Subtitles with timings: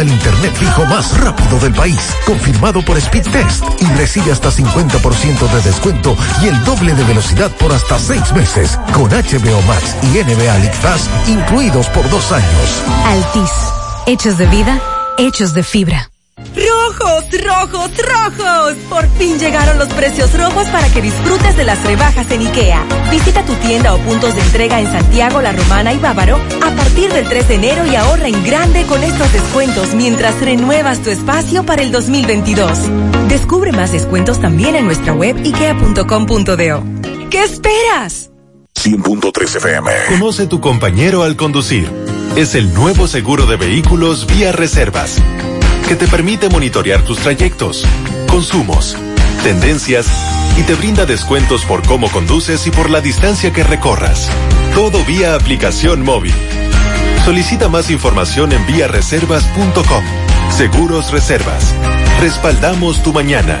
[0.00, 5.52] El internet fijo más rápido del país, confirmado por Speed Test y recibe hasta 50%
[5.52, 10.18] de descuento y el doble de velocidad por hasta seis meses con HBO Max y
[10.18, 12.82] NBA League Pass incluidos por dos años.
[13.04, 13.50] Altis,
[14.06, 14.80] hechos de vida,
[15.16, 16.13] hechos de fibra.
[16.54, 18.74] ¡Rojos, rojos, rojos!
[18.88, 22.84] Por fin llegaron los precios rojos para que disfrutes de las rebajas en IKEA.
[23.10, 27.12] Visita tu tienda o puntos de entrega en Santiago, La Romana y Bávaro a partir
[27.12, 31.66] del 3 de enero y ahorra en grande con estos descuentos mientras renuevas tu espacio
[31.66, 32.78] para el 2022.
[33.28, 37.30] Descubre más descuentos también en nuestra web ikea.com.do.
[37.30, 38.30] ¿Qué esperas?
[38.76, 39.90] 100.3 FM.
[40.10, 41.90] Conoce tu compañero al conducir.
[42.36, 45.20] Es el nuevo seguro de vehículos vía reservas
[45.88, 47.84] que te permite monitorear tus trayectos,
[48.28, 48.96] consumos,
[49.42, 50.06] tendencias
[50.58, 54.30] y te brinda descuentos por cómo conduces y por la distancia que recorras.
[54.74, 56.34] Todo vía aplicación móvil.
[57.24, 60.04] Solicita más información en viareservas.com.
[60.50, 61.74] Seguros Reservas.
[62.20, 63.60] Respaldamos tu mañana.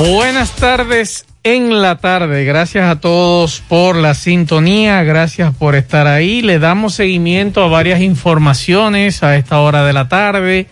[0.00, 2.46] Buenas tardes en la tarde.
[2.46, 5.02] Gracias a todos por la sintonía.
[5.02, 6.40] Gracias por estar ahí.
[6.40, 10.68] Le damos seguimiento a varias informaciones a esta hora de la tarde.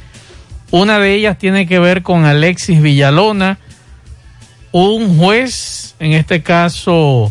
[0.70, 3.58] Una de ellas tiene que ver con Alexis Villalona.
[4.72, 7.30] Un juez, en este caso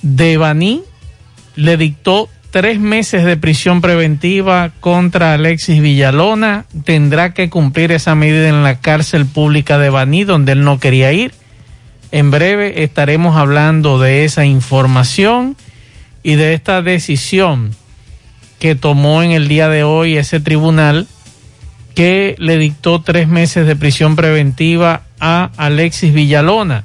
[0.00, 0.84] de Baní,
[1.54, 6.64] le dictó tres meses de prisión preventiva contra Alexis Villalona.
[6.84, 11.12] Tendrá que cumplir esa medida en la cárcel pública de Baní, donde él no quería
[11.12, 11.34] ir.
[12.12, 15.54] En breve estaremos hablando de esa información
[16.22, 17.76] y de esta decisión
[18.58, 21.06] que tomó en el día de hoy ese tribunal
[21.94, 26.84] que le dictó tres meses de prisión preventiva a Alexis Villalona.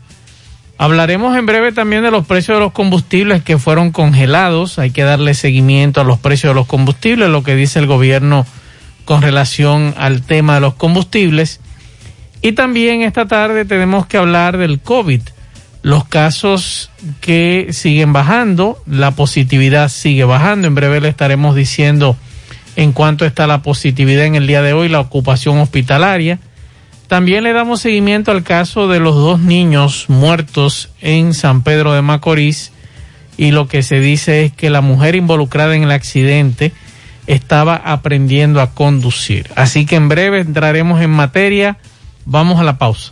[0.82, 4.80] Hablaremos en breve también de los precios de los combustibles que fueron congelados.
[4.80, 8.48] Hay que darle seguimiento a los precios de los combustibles, lo que dice el gobierno
[9.06, 11.60] con relación al tema de los combustibles.
[12.42, 15.22] Y también esta tarde tenemos que hablar del COVID.
[15.84, 20.68] Los casos que siguen bajando, la positividad sigue bajando.
[20.68, 22.18] En breve le estaremos diciendo
[22.76, 26.40] en cuánto está la positividad en el día de hoy, la ocupación hospitalaria
[27.12, 32.02] también le damos seguimiento al caso de los dos niños muertos en San Pedro de
[32.02, 32.72] Macorís
[33.36, 36.72] y lo que se dice es que la mujer involucrada en el accidente
[37.28, 39.52] estaba aprendiendo a conducir.
[39.58, 41.80] Así que en breve entraremos en materia.
[42.24, 43.12] Vamos a la pausa.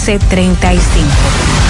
[0.00, 1.69] 809-736-1335.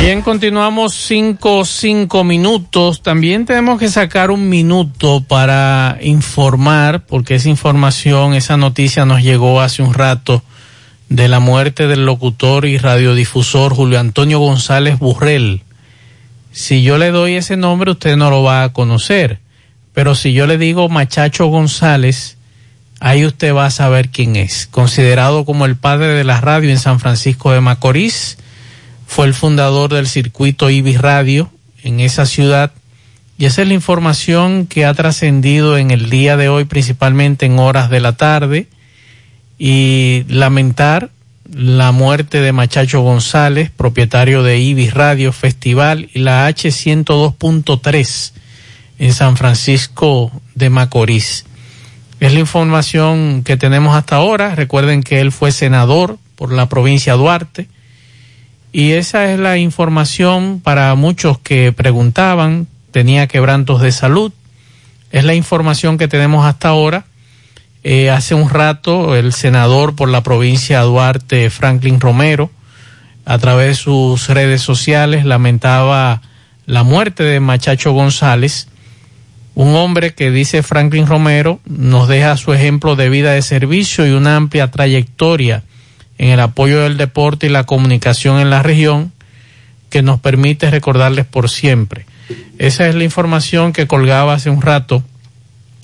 [0.00, 3.02] Bien, continuamos cinco, cinco minutos.
[3.02, 9.60] También tenemos que sacar un minuto para informar, porque esa información, esa noticia nos llegó
[9.60, 10.44] hace un rato
[11.08, 15.62] de la muerte del locutor y radiodifusor Julio Antonio González Burrell.
[16.52, 19.40] Si yo le doy ese nombre, usted no lo va a conocer.
[19.94, 22.38] Pero si yo le digo Machacho González,
[23.00, 24.68] ahí usted va a saber quién es.
[24.70, 28.38] Considerado como el padre de la radio en San Francisco de Macorís,
[29.08, 31.50] fue el fundador del circuito Ibis Radio
[31.82, 32.72] en esa ciudad
[33.38, 37.58] y esa es la información que ha trascendido en el día de hoy, principalmente en
[37.58, 38.66] horas de la tarde,
[39.58, 41.10] y lamentar
[41.50, 48.32] la muerte de Machacho González, propietario de Ibis Radio Festival y la H102.3
[48.98, 51.46] en San Francisco de Macorís.
[52.20, 54.54] Es la información que tenemos hasta ahora.
[54.56, 57.68] Recuerden que él fue senador por la provincia de Duarte
[58.78, 64.32] y esa es la información para muchos que preguntaban, tenía quebrantos de salud.
[65.10, 67.04] Es la información que tenemos hasta ahora.
[67.82, 72.52] Eh, hace un rato el senador por la provincia Duarte, Franklin Romero,
[73.24, 76.22] a través de sus redes sociales lamentaba
[76.64, 78.68] la muerte de Machacho González,
[79.56, 84.12] un hombre que dice Franklin Romero nos deja su ejemplo de vida de servicio y
[84.12, 85.64] una amplia trayectoria
[86.18, 89.12] en el apoyo del deporte y la comunicación en la región
[89.90, 92.06] que nos permite recordarles por siempre.
[92.58, 95.02] Esa es la información que colgaba hace un rato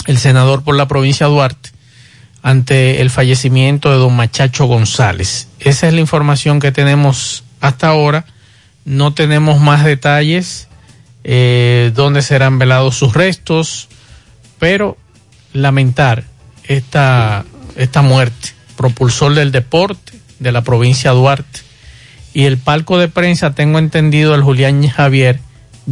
[0.06, 1.70] el senador por la provincia de Duarte
[2.42, 5.49] ante el fallecimiento de don Machacho González.
[5.61, 8.26] Esa es la información que tenemos hasta ahora.
[8.85, 10.68] No tenemos más detalles
[11.25, 13.88] eh, dónde serán velados sus restos,
[14.59, 14.99] pero
[15.54, 16.25] lamentar
[16.64, 20.03] esta, esta muerte, propulsor del deporte,
[20.44, 21.60] de la provincia Duarte.
[22.32, 25.40] Y el palco de prensa, tengo entendido, el Julián Javier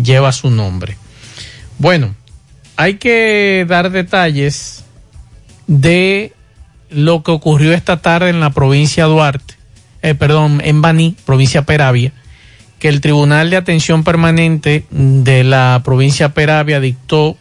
[0.00, 0.97] lleva su nombre.
[1.78, 2.14] Bueno,
[2.76, 4.85] hay que dar detalles
[5.66, 6.32] de
[6.90, 9.54] lo que ocurrió esta tarde en la provincia Duarte,
[10.02, 12.12] eh, perdón, en Baní, provincia Peravia,
[12.78, 17.37] que el Tribunal de Atención Permanente de la provincia Peravia dictó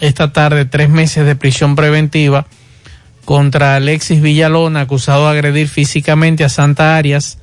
[0.00, 2.46] esta tarde tres meses de prisión preventiva
[3.24, 7.38] contra Alexis Villalona, acusado de agredir físicamente a Santa Arias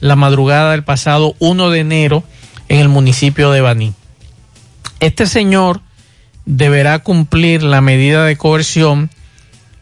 [0.00, 2.24] la madrugada del pasado 1 de enero
[2.68, 3.94] en el municipio de Baní.
[5.00, 5.80] Este señor
[6.44, 9.10] deberá cumplir la medida de coerción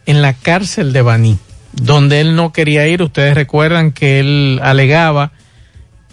[0.07, 1.39] en la cárcel de Baní,
[1.73, 3.03] donde él no quería ir.
[3.03, 5.33] Ustedes recuerdan que él alegaba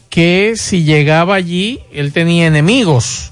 [0.10, 3.32] que si llegaba allí, él tenía enemigos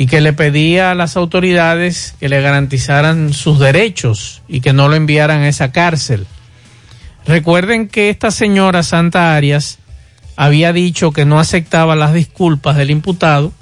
[0.00, 4.88] y que le pedía a las autoridades que le garantizaran sus derechos y que no
[4.88, 6.26] lo enviaran a esa cárcel.
[7.26, 9.78] Recuerden que esta señora Santa Arias
[10.36, 13.52] había dicho que no aceptaba las disculpas del imputado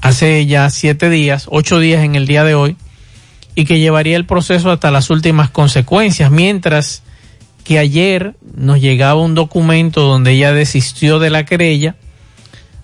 [0.00, 2.76] hace ya siete días, ocho días en el día de hoy,
[3.56, 7.02] y que llevaría el proceso hasta las últimas consecuencias, mientras
[7.64, 11.96] que ayer nos llegaba un documento donde ella desistió de la querella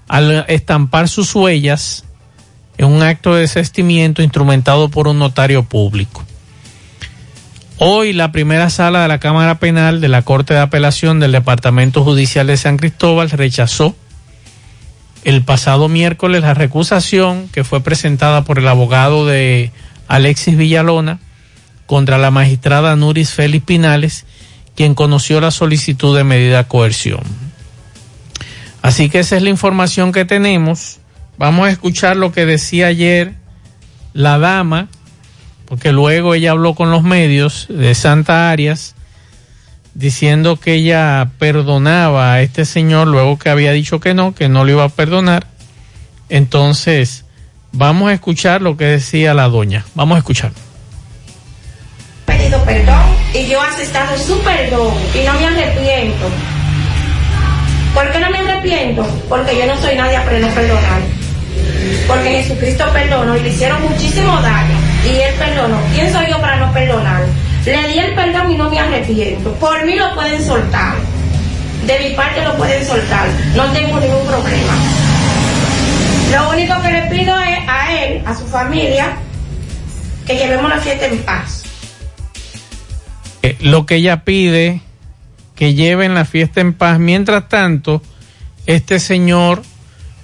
[0.08, 2.02] al estampar sus huellas
[2.78, 6.24] en un acto de desestimiento instrumentado por un notario público.
[7.78, 12.02] Hoy la primera sala de la Cámara Penal de la Corte de Apelación del Departamento
[12.02, 13.94] Judicial de San Cristóbal rechazó
[15.24, 19.72] el pasado miércoles la recusación que fue presentada por el abogado de
[20.08, 21.18] Alexis Villalona
[21.86, 24.24] contra la magistrada Nuris Félix Pinales,
[24.74, 27.20] quien conoció la solicitud de medida de coerción.
[28.82, 31.00] Así que esa es la información que tenemos.
[31.38, 33.34] Vamos a escuchar lo que decía ayer
[34.14, 34.88] la dama
[35.66, 38.94] porque luego ella habló con los medios de Santa Arias
[39.94, 44.64] diciendo que ella perdonaba a este señor luego que había dicho que no, que no
[44.64, 45.46] lo iba a perdonar.
[46.28, 47.24] Entonces,
[47.72, 49.84] vamos a escuchar lo que decía la doña.
[49.94, 50.52] Vamos a escuchar.
[52.26, 53.02] Pedido perdón
[53.34, 56.30] y yo he aceptado su perdón y no me arrepiento.
[57.94, 59.06] ¿Por qué no me arrepiento?
[59.28, 61.15] Porque yo no soy nadie para no perdonar.
[62.06, 65.78] Porque Jesucristo perdonó y le hicieron muchísimo daño y él perdonó.
[65.94, 67.24] ¿Quién soy yo para no perdonar?
[67.64, 69.52] Le di el perdón y no me arrepiento.
[69.54, 70.94] Por mí lo pueden soltar.
[71.86, 73.28] De mi parte lo pueden soltar.
[73.54, 74.74] No tengo ningún problema.
[76.32, 79.16] Lo único que le pido es a él, a su familia,
[80.26, 81.62] que llevemos la fiesta en paz.
[83.42, 84.80] Eh, lo que ella pide,
[85.54, 86.98] que lleven la fiesta en paz.
[86.98, 88.02] Mientras tanto,
[88.66, 89.62] este señor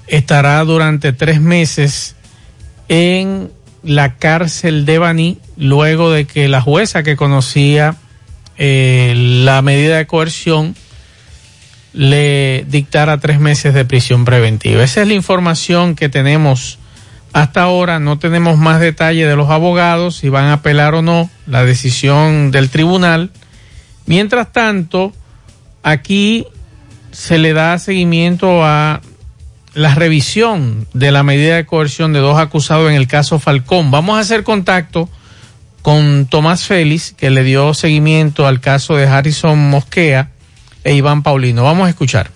[0.07, 2.17] estará durante tres meses
[2.89, 3.51] en
[3.83, 7.97] la cárcel de Baní luego de que la jueza que conocía
[8.59, 10.77] eh, la medida de coerción
[11.93, 14.83] le dictara tres meses de prisión preventiva.
[14.83, 16.79] Esa es la información que tenemos
[17.33, 17.99] hasta ahora.
[17.99, 22.51] No tenemos más detalle de los abogados, si van a apelar o no la decisión
[22.51, 23.31] del tribunal.
[24.07, 25.13] Mientras tanto,
[25.83, 26.47] aquí
[27.11, 29.01] se le da seguimiento a
[29.75, 33.91] la revisión de la medida de coerción de dos acusados en el caso Falcón.
[33.91, 35.09] Vamos a hacer contacto
[35.83, 40.31] con Tomás Félix, que le dio seguimiento al caso de Harrison Mosquea
[40.85, 41.65] e Iván Paulino.
[41.65, 42.31] Vamos a escuchar.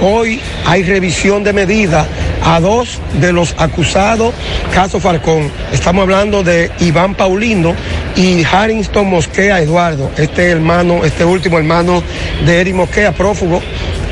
[0.00, 2.04] Hoy hay revisión de medida
[2.44, 4.34] a dos de los acusados,
[4.74, 5.48] caso Farcón.
[5.72, 7.76] Estamos hablando de Iván Paulino
[8.16, 12.02] y Harrington Mosquea Eduardo, este hermano, este último hermano
[12.44, 13.60] de Eric Mosquea, prófugo,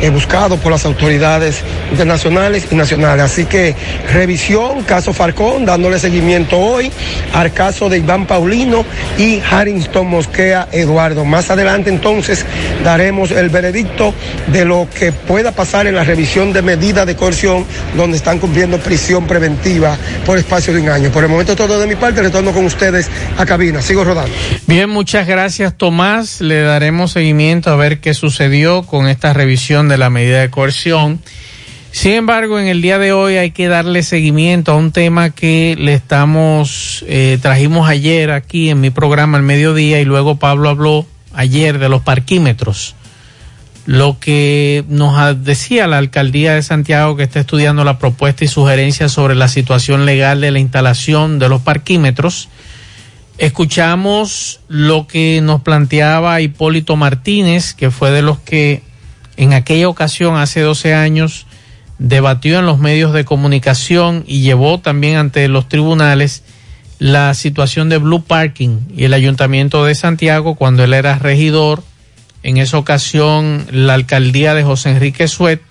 [0.00, 3.25] eh, buscado por las autoridades internacionales y nacionales.
[3.25, 3.75] Así que
[4.12, 6.90] revisión, caso Farcón, dándole seguimiento hoy
[7.35, 8.85] al caso de Iván Paulino
[9.19, 11.25] y Harrington Mosquea Eduardo.
[11.25, 12.45] Más adelante entonces
[12.85, 14.14] daremos el veredicto
[14.49, 17.66] de lo que pueda pasar en la revisión de medida de coerción
[17.97, 21.11] donde están cumpliendo prisión preventiva por espacio de un año.
[21.11, 23.83] Por el momento todo de mi parte, retorno con ustedes a cabina.
[23.83, 24.35] Sigo rodando.
[24.66, 26.40] Bien, muchas gracias Tomás.
[26.40, 31.20] Le daremos seguimiento a ver qué sucedió con esta revisión de la medida de coerción.
[31.92, 35.76] Sin embargo, en el día de hoy hay que darle seguimiento a un tema que
[35.78, 41.04] le estamos, eh, trajimos ayer aquí en mi programa al mediodía y luego Pablo habló
[41.35, 42.94] ayer de los parquímetros.
[43.87, 49.11] Lo que nos decía la alcaldía de Santiago que está estudiando la propuesta y sugerencias
[49.11, 52.49] sobre la situación legal de la instalación de los parquímetros.
[53.38, 58.82] Escuchamos lo que nos planteaba Hipólito Martínez, que fue de los que
[59.40, 61.47] en aquella ocasión, hace 12 años,
[61.99, 66.42] debatió en los medios de comunicación y llevó también ante los tribunales
[66.99, 71.82] la situación de Blue Parking y el Ayuntamiento de Santiago cuando él era regidor,
[72.42, 75.62] en esa ocasión la alcaldía de José Enrique Suet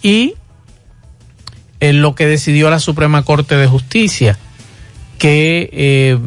[0.00, 0.34] y
[1.80, 4.38] en lo que decidió la Suprema Corte de Justicia,
[5.18, 6.18] que eh,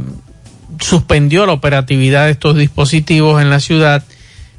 [0.81, 4.03] suspendió la operatividad de estos dispositivos en la ciudad.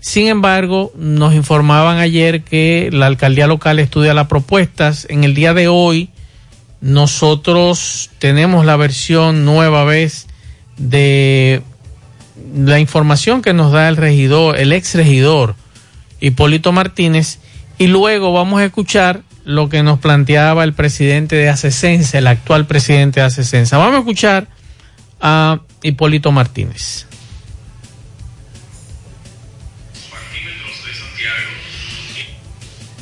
[0.09, 5.07] Sin embargo, nos informaban ayer que la alcaldía local estudia las propuestas.
[5.11, 6.09] En el día de hoy,
[6.81, 10.27] nosotros tenemos la versión nueva vez
[10.79, 11.61] de
[12.57, 15.57] la información que nos da el regidor, el ex regidor
[16.21, 17.39] Hipólito Martínez,
[17.77, 22.65] y luego vamos a escuchar lo que nos planteaba el presidente de Acesensa, el actual
[22.67, 23.77] presidente de Acesensa.
[23.77, 24.49] Vamos a escuchar
[25.21, 27.08] a Hipólito Martínez.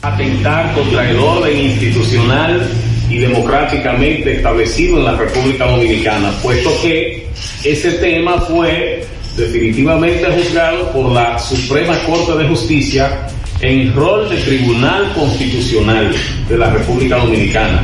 [0.06, 2.70] Atentar contra el orden institucional
[3.10, 7.26] y democráticamente establecido en la República Dominicana, puesto que
[7.64, 9.04] ese tema fue
[9.36, 13.26] definitivamente juzgado por la Suprema Corte de Justicia
[13.60, 16.14] en rol de Tribunal Constitucional
[16.48, 17.82] de la República Dominicana.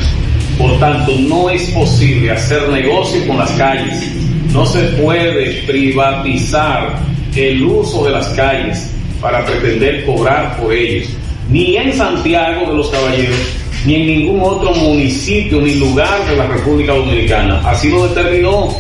[0.57, 4.13] Por tanto, no es posible hacer negocio con las calles.
[4.53, 7.01] No se puede privatizar
[7.35, 11.09] el uso de las calles para pretender cobrar por ellos.
[11.53, 13.37] Ni en Santiago de los Caballeros,
[13.85, 17.61] ni en ningún otro municipio ni lugar de la República Dominicana.
[17.69, 18.75] Así lo determinó.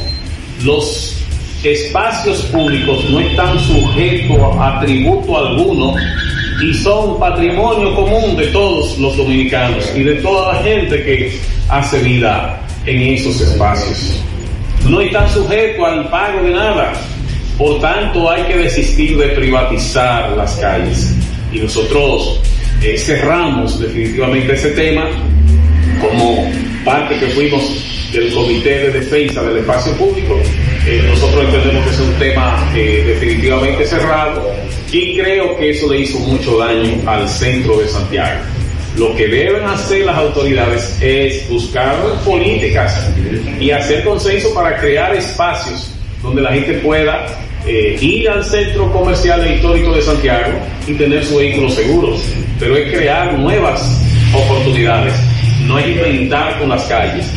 [0.65, 1.23] Los
[1.63, 5.95] espacios públicos no están sujetos a tributo alguno
[6.63, 11.39] y son patrimonio común de todos los dominicanos y de toda la gente que
[11.69, 14.19] hace vida en esos espacios.
[14.89, 16.95] No están sujetos al pago de nada.
[17.59, 21.15] Por tanto, hay que desistir de privatizar las calles.
[21.53, 22.41] Y nosotros
[22.83, 25.09] eh, cerramos definitivamente ese tema
[26.01, 26.51] como
[26.85, 30.41] parte que fuimos del Comité de Defensa del Espacio Público.
[30.85, 34.51] Eh, nosotros entendemos que es un tema eh, definitivamente cerrado
[34.91, 38.41] y creo que eso le hizo mucho daño al centro de Santiago.
[38.97, 43.09] Lo que deben hacer las autoridades es buscar políticas
[43.61, 47.27] y hacer consenso para crear espacios donde la gente pueda
[47.65, 50.53] ir al centro comercial e histórico de Santiago
[50.87, 52.17] y tener su vehículo seguro.
[52.63, 54.01] Pero es crear nuevas
[54.33, 55.13] oportunidades,
[55.67, 57.29] no es inventar con las calles.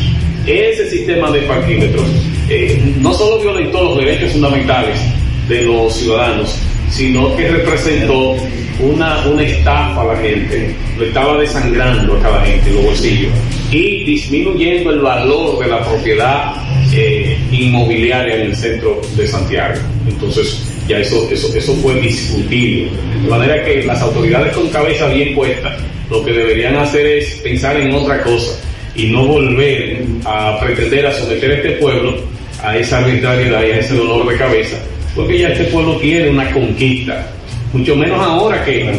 [0.46, 2.06] Ese sistema de parquímetros
[2.48, 5.00] eh, no solo violentó los derechos fundamentales
[5.48, 6.56] de los ciudadanos,
[6.90, 8.36] sino que representó
[8.78, 13.32] una, una estafa a la gente, lo estaba desangrando a cada gente en los bolsillos
[13.72, 16.54] y disminuyendo el valor de la propiedad
[16.92, 19.80] eh, inmobiliaria en el centro de Santiago.
[20.08, 22.90] Entonces, ya eso, eso, eso fue discutido.
[23.22, 25.76] De manera que las autoridades con cabeza bien puesta
[26.10, 28.58] lo que deberían hacer es pensar en otra cosa
[28.94, 32.16] y no volver a pretender a someter a este pueblo
[32.62, 34.78] a esa arbitrariedad y a ese dolor de cabeza
[35.16, 37.26] porque ya este pueblo tiene una conquista,
[37.72, 38.92] mucho menos ahora que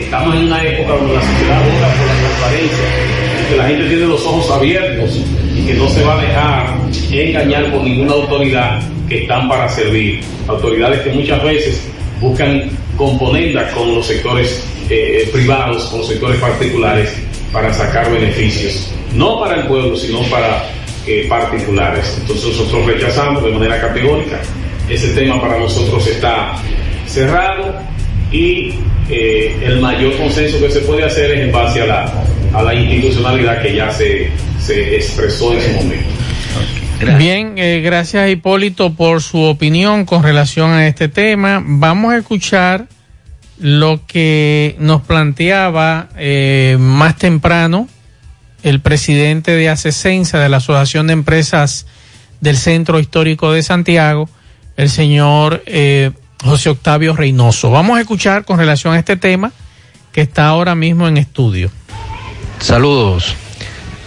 [0.00, 2.84] estamos en una época donde la sociedad vota por la transparencia,
[3.50, 5.20] que la gente tiene los ojos abiertos
[5.54, 6.76] y que no se va a dejar
[7.12, 10.20] engañar por ninguna autoridad que están para servir.
[10.48, 11.88] Autoridades que muchas veces
[12.20, 17.14] buscan componerlas con los sectores eh, privados, con los sectores particulares
[17.52, 20.68] para sacar beneficios, no para el pueblo, sino para
[21.06, 22.16] eh, particulares.
[22.20, 24.40] Entonces nosotros rechazamos de manera categórica
[24.88, 26.56] ese tema para nosotros está
[27.06, 27.74] cerrado
[28.30, 28.74] y
[29.10, 32.74] eh, el mayor consenso que se puede hacer es en base a la, a la
[32.74, 36.08] institucionalidad que ya se, se expresó en su momento.
[37.18, 41.62] Bien, eh, gracias Hipólito por su opinión con relación a este tema.
[41.64, 42.86] Vamos a escuchar
[43.58, 47.88] lo que nos planteaba eh, más temprano
[48.62, 51.86] el presidente de ACESENSA, de la Asociación de Empresas
[52.40, 54.28] del Centro Histórico de Santiago,
[54.76, 56.10] el señor eh,
[56.42, 57.70] José Octavio Reynoso.
[57.70, 59.52] Vamos a escuchar con relación a este tema
[60.12, 61.70] que está ahora mismo en estudio.
[62.58, 63.36] Saludos.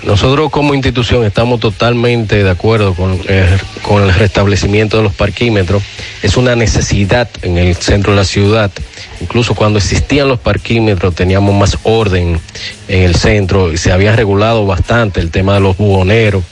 [0.04, 5.84] Nosotros como institución estamos totalmente de acuerdo con el, con el restablecimiento de los parquímetros.
[6.24, 8.72] Es una necesidad en el centro de la ciudad.
[9.20, 12.40] Incluso cuando existían los parquímetros teníamos más orden
[12.88, 16.44] en el centro y se había regulado bastante el tema de los buhoneros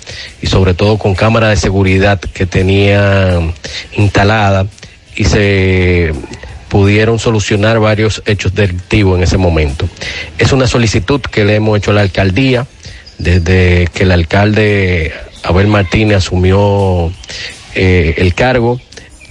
[0.42, 3.54] y sobre todo con cámaras de seguridad que tenían
[3.96, 4.68] instalada
[5.16, 6.12] y se
[6.68, 9.88] pudieron solucionar varios hechos delictivos en ese momento.
[10.38, 12.68] Es una solicitud que le hemos hecho a la alcaldía
[13.18, 17.12] desde que el alcalde Abel Martínez asumió
[17.76, 18.80] eh, el cargo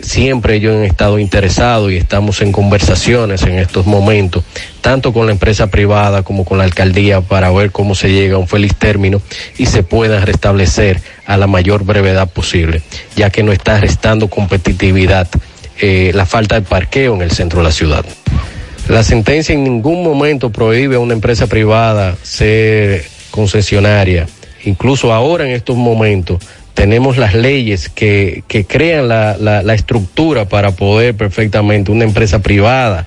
[0.01, 4.45] siempre ellos han estado interesados y estamos en conversaciones en estos momentos,
[4.81, 8.39] tanto con la empresa privada como con la alcaldía, para ver cómo se llega a
[8.39, 9.21] un feliz término
[9.59, 12.83] y se pueda restablecer a la mayor brevedad posible,
[13.17, 15.29] ya que no está restando competitividad
[15.81, 18.05] eh, la falta de parqueo en el centro de la ciudad.
[18.89, 24.27] La sentencia en ningún momento prohíbe a una empresa privada ser concesionaria.
[24.65, 26.43] Incluso ahora en estos momentos
[26.75, 33.07] tenemos las leyes que, que crean la, la, estructura para poder perfectamente una empresa privada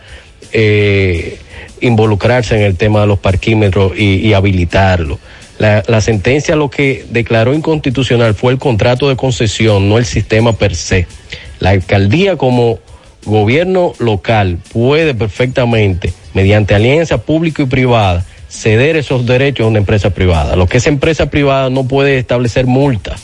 [0.54, 1.38] eh,
[1.82, 5.20] involucrarse en el tema de los parquímetros y, y habilitarlo.
[5.60, 10.54] La, la, sentencia lo que declaró inconstitucional fue el contrato de concesión, no el sistema
[10.54, 11.06] per se.
[11.60, 12.80] La alcaldía como
[13.26, 20.10] gobierno local puede perfectamente, mediante alianza público y privada, ceder esos derechos a una empresa
[20.10, 20.56] privada.
[20.56, 23.22] Lo que esa empresa privada no puede establecer multas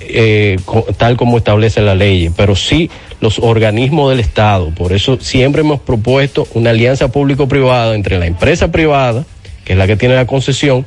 [0.00, 0.58] eh,
[0.96, 4.70] tal como establece la ley, pero sí los organismos del Estado.
[4.70, 9.24] Por eso siempre hemos propuesto una alianza público-privada entre la empresa privada,
[9.64, 10.86] que es la que tiene la concesión,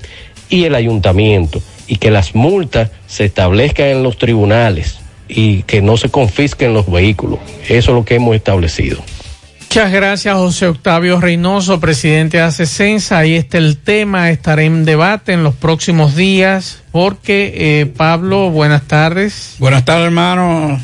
[0.49, 5.97] y el ayuntamiento, y que las multas se establezcan en los tribunales y que no
[5.97, 7.39] se confisquen los vehículos.
[7.65, 9.01] Eso es lo que hemos establecido.
[9.71, 13.19] Muchas gracias, José Octavio Reynoso, presidente de ACESENSA.
[13.19, 18.81] Ahí está el tema, estará en debate en los próximos días, porque eh, Pablo, buenas
[18.81, 19.55] tardes.
[19.59, 20.77] Buenas tardes, hermano.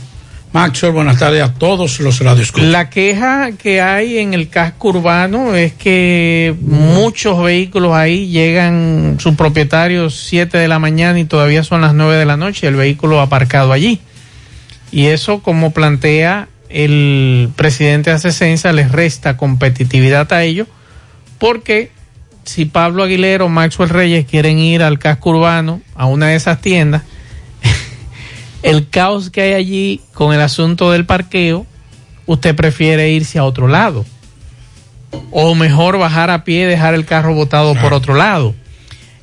[0.53, 2.69] Maxwell, buenas tardes a todos los radioescuchas.
[2.69, 9.35] La queja que hay en el casco urbano es que muchos vehículos ahí llegan sus
[9.35, 13.19] propietarios 7 de la mañana y todavía son las 9 de la noche, el vehículo
[13.19, 13.99] aparcado allí.
[14.93, 20.67] Y eso, como plantea el presidente de Acesensa les resta competitividad a ellos,
[21.37, 21.91] porque
[22.43, 26.61] si Pablo Aguilera o Maxwell Reyes quieren ir al casco urbano, a una de esas
[26.61, 27.03] tiendas,
[28.63, 31.65] el caos que hay allí con el asunto del parqueo,
[32.25, 34.05] usted prefiere irse a otro lado.
[35.31, 38.53] O mejor bajar a pie y dejar el carro botado por otro lado.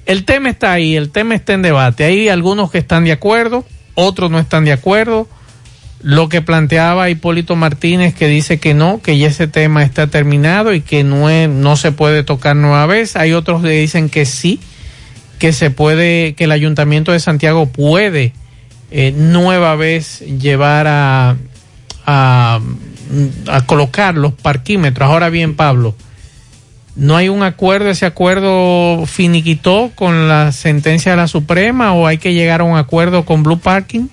[0.07, 2.05] El tema está ahí, el tema está en debate.
[2.05, 5.29] Hay algunos que están de acuerdo, otros no están de acuerdo
[6.05, 10.75] lo que planteaba Hipólito Martínez que dice que no, que ya ese tema está terminado
[10.75, 13.17] y que no, no se puede tocar nueva vez.
[13.17, 14.61] Hay otros que dicen que sí,
[15.39, 18.35] que se puede, que el Ayuntamiento de Santiago puede
[18.91, 21.39] eh, nueva vez llevar a,
[22.05, 22.61] a,
[23.49, 25.09] a colocar los parquímetros.
[25.09, 25.95] Ahora bien, Pablo,
[26.97, 27.89] ¿no hay un acuerdo?
[27.89, 32.77] ¿Ese acuerdo finiquitó con la sentencia de la Suprema o hay que llegar a un
[32.77, 34.09] acuerdo con Blue Parking?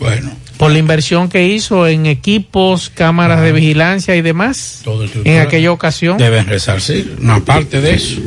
[0.00, 5.40] Bueno, por la inversión que hizo en equipos, cámaras de vigilancia y demás Todo en
[5.40, 6.18] aquella ocasión.
[6.18, 8.20] Deben resarcir una parte de eso,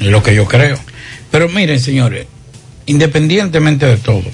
[0.00, 0.78] es lo que yo creo.
[1.30, 2.26] Pero miren, señores,
[2.86, 4.24] independientemente de todo,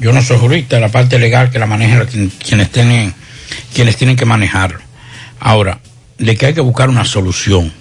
[0.00, 2.06] yo no soy jurista, la parte legal que la manejan
[2.44, 3.14] quienes tienen,
[3.74, 4.80] quienes tienen que manejarlo.
[5.40, 5.80] Ahora,
[6.18, 7.72] de que hay que buscar una solución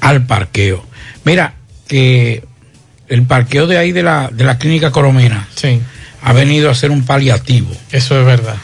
[0.00, 0.84] al parqueo.
[1.24, 1.54] Mira,
[1.88, 2.44] que
[3.08, 5.48] el parqueo de ahí de la, de la clínica Coromina.
[5.54, 5.80] Sí
[6.26, 7.70] ha venido a ser un paliativo.
[7.92, 8.56] Eso es verdad.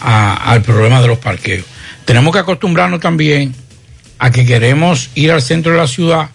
[0.00, 1.66] A, al problema de los parqueos.
[2.04, 3.52] Tenemos que acostumbrarnos también
[4.20, 6.30] a que queremos ir al centro de la ciudad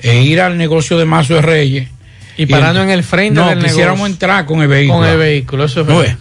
[0.00, 1.88] e ir al negocio de Mazo de Reyes.
[2.36, 4.12] Y parando en el frente no, del quisiéramos negocio.
[4.12, 4.98] entrar con el vehículo.
[5.00, 6.18] Con el vehículo, eso es No, verdad.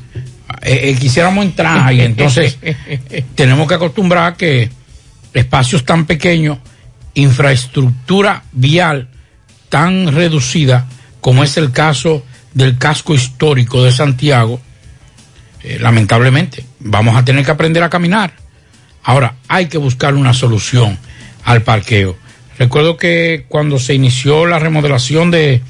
[0.62, 2.58] eh, eh, quisiéramos entrar y entonces
[3.36, 4.72] tenemos que acostumbrar que
[5.34, 6.60] espacios tan pequeños,
[7.14, 9.10] infraestructura vial
[9.70, 10.88] tan reducida
[11.22, 14.60] como es el caso del casco histórico de Santiago,
[15.64, 18.34] eh, lamentablemente, vamos a tener que aprender a caminar.
[19.04, 20.98] Ahora, hay que buscar una solución
[21.44, 22.18] al parqueo.
[22.58, 25.62] Recuerdo que cuando se inició la remodelación de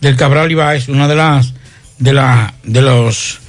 [0.00, 1.54] del Cabral Ibáez, una de las
[1.98, 3.40] de la de los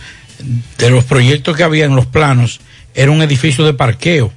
[0.77, 2.62] de los proyectos que había en los planos
[2.93, 4.31] era un edificio de parqueo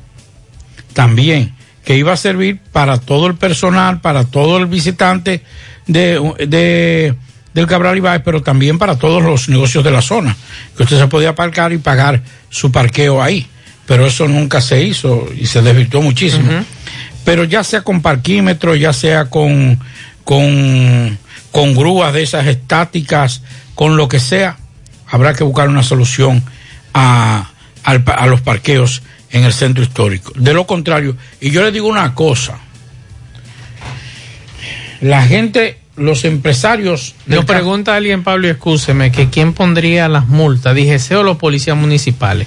[0.93, 5.43] también que iba a servir para todo el personal, para todo el visitante
[5.87, 7.15] de, de
[7.55, 10.37] del Cabral Ibáez, pero también para todos los negocios de la zona,
[10.77, 13.47] que usted se podía aparcar y pagar su parqueo ahí,
[13.87, 16.51] pero eso nunca se hizo y se desvirtuó muchísimo.
[16.51, 16.65] Uh -huh.
[17.25, 19.79] Pero ya sea con parquímetro, ya sea con,
[20.25, 21.19] con,
[21.51, 23.43] con grúas de esas estáticas,
[23.75, 24.57] con lo que sea,
[25.07, 26.43] habrá que buscar una solución
[26.95, 27.51] a,
[27.85, 30.33] a, a los parqueos en el centro histórico.
[30.37, 32.59] De lo contrario, y yo le digo una cosa,
[35.01, 37.15] la gente los empresarios.
[37.27, 41.77] Nos pregunta alguien, Pablo, y escúcheme, que quién pondría las multas, DGC o los policías
[41.77, 42.47] municipales.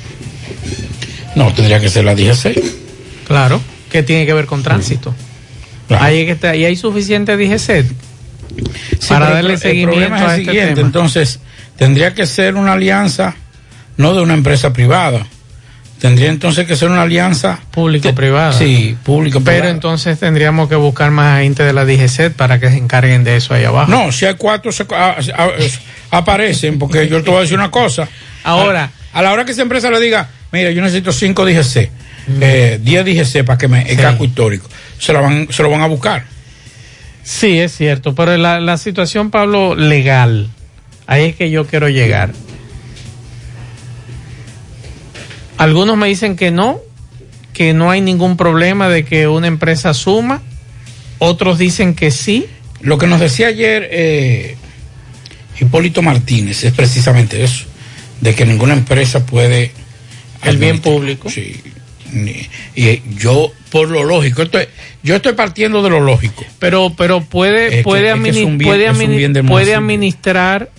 [1.36, 2.62] No, tendría que ser la DGC.
[3.28, 3.62] Claro,
[3.92, 5.14] que tiene que ver con tránsito.
[5.88, 6.04] Claro.
[6.04, 7.86] Ahí, que está, ahí hay suficiente DGC
[9.00, 10.76] sí, para darle el, seguimiento el a este siguiente.
[10.76, 10.88] Tema.
[10.88, 11.40] Entonces,
[11.78, 13.36] tendría que ser una alianza
[13.98, 15.26] no de una empresa privada.
[16.02, 18.54] Tendría entonces que ser una alianza público-privada.
[18.54, 19.62] Sí, público-privada.
[19.62, 23.36] Pero entonces tendríamos que buscar más gente de la DGC para que se encarguen de
[23.36, 23.92] eso ahí abajo.
[23.92, 27.70] No, si hay cuatro se, a, a, aparecen, porque yo te voy a decir una
[27.70, 28.10] cosa.
[28.44, 31.92] Ahora, a, a, la hora que esa empresa le diga, mira, yo necesito cinco DGC,
[32.42, 35.82] eh, 10 DGC para que me el casco histórico, se lo van, se lo van
[35.82, 36.26] a buscar.
[37.22, 40.50] Sí, es cierto, pero la, la situación, Pablo, legal,
[41.06, 42.32] ahí es que yo quiero llegar.
[45.58, 46.80] Algunos me dicen que no,
[47.54, 50.42] que no hay ningún problema de que una empresa suma.
[51.20, 52.48] Otros dicen que sí.
[52.82, 54.56] Lo que nos decía ayer eh,
[55.60, 57.66] Hipólito Martínez es precisamente eso,
[58.22, 59.72] de que ninguna empresa puede...
[60.44, 61.30] El bien público.
[61.30, 61.62] Sí.
[62.76, 64.66] Y yo, por lo lógico, estoy,
[65.04, 66.44] yo estoy partiendo de lo lógico.
[66.58, 70.70] Pero, pero puede, Es puede, que- es que es bien- administrar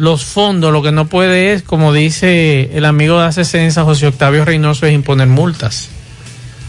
[0.00, 0.72] los fondos.
[0.72, 4.94] Lo que no puede es, como dice el amigo de Acesensa, José Octavio Reynoso, es
[4.94, 5.90] imponer multas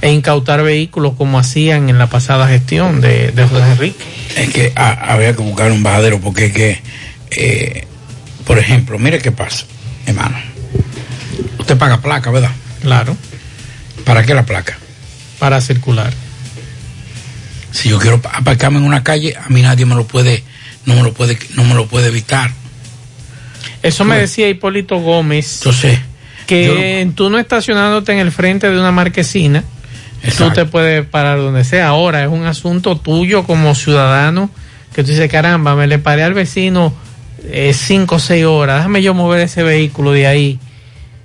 [0.02, 4.04] e incautar vehículos como hacían en la pasada gestión de, de José Enrique.
[4.36, 6.82] Es que ah, había que buscar un bajadero porque es que,
[7.32, 7.88] eh,
[8.46, 9.66] por ejemplo, mire qué pasa,
[10.06, 10.38] hermano.
[11.58, 12.52] Usted paga placa, ¿verdad?
[12.82, 13.16] Claro.
[14.04, 14.78] ¿Para qué la placa?
[15.40, 16.12] Para circular.
[17.72, 20.44] Si yo quiero aparcarme en una calle, a mí nadie me lo puede,
[20.86, 22.52] no me lo puede, no me lo puede evitar.
[23.84, 25.58] Eso me decía Hipólito Gómez.
[25.58, 26.00] Entonces,
[26.48, 29.64] que tú no estacionándote en el frente de una marquesina,
[30.38, 31.88] tú te puedes parar donde sea.
[31.88, 34.50] Ahora es un asunto tuyo como ciudadano
[34.94, 36.94] que tú dices, caramba, me le paré al vecino
[37.46, 40.60] eh, cinco o seis horas, déjame yo mover ese vehículo de ahí.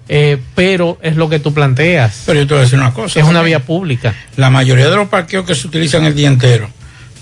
[0.08, 2.22] Eh, pero es lo que tú planteas.
[2.26, 3.18] Pero yo te voy a decir una cosa.
[3.18, 4.14] Es una vía pública.
[4.36, 6.70] La mayoría de los parqueos que se utilizan el día entero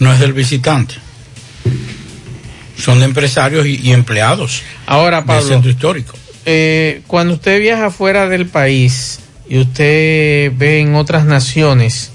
[0.00, 0.96] no es del visitante.
[2.77, 6.17] Son de empresarios y, y empleados Ahora, del Pablo, centro histórico.
[6.45, 12.11] eh, cuando usted viaja fuera del país y usted ve en otras naciones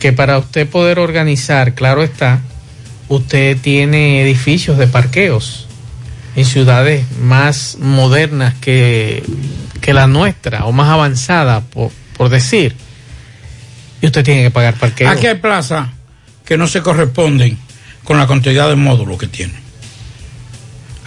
[0.00, 2.40] que para usted poder organizar, claro está,
[3.08, 5.68] usted tiene edificios de parqueos
[6.34, 9.22] en ciudades más modernas que,
[9.80, 12.74] que la nuestra o más avanzada, por, por decir.
[14.00, 15.08] Y usted tiene que pagar parqueo.
[15.10, 15.88] Aquí hay plazas
[16.44, 17.56] que no se corresponden
[18.02, 19.61] con la cantidad de módulos que tienen.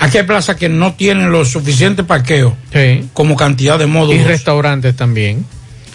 [0.05, 2.53] Aquí hay plazas que no tienen los suficientes parqueos
[3.13, 4.21] como cantidad de módulos.
[4.21, 5.43] Y restaurantes también.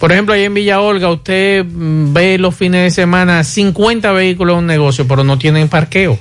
[0.01, 4.55] Por ejemplo, ahí en Villa Olga, usted mm, ve los fines de semana 50 vehículos
[4.55, 6.19] en un negocio, pero no tienen parqueo.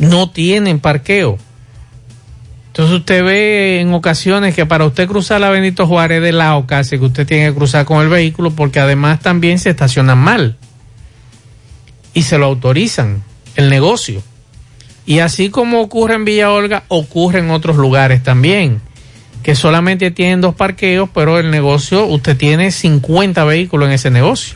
[0.00, 1.38] No tienen parqueo.
[2.66, 6.98] Entonces usted ve en ocasiones que para usted cruzar la Benito Juárez de lado casi
[6.98, 10.56] que usted tiene que cruzar con el vehículo porque además también se estacionan mal.
[12.12, 13.22] Y se lo autorizan
[13.54, 14.20] el negocio.
[15.06, 18.80] Y así como ocurre en Villa Olga, ocurre en otros lugares también
[19.42, 24.54] que solamente tienen dos parqueos, pero el negocio, usted tiene 50 vehículos en ese negocio.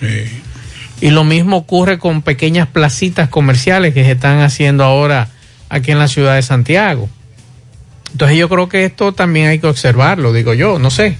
[1.03, 5.29] Y lo mismo ocurre con pequeñas placitas comerciales que se están haciendo ahora
[5.69, 7.11] aquí en la ciudad de Santiago.
[8.13, 11.19] Entonces yo creo que esto también hay que observarlo, digo yo, no sé.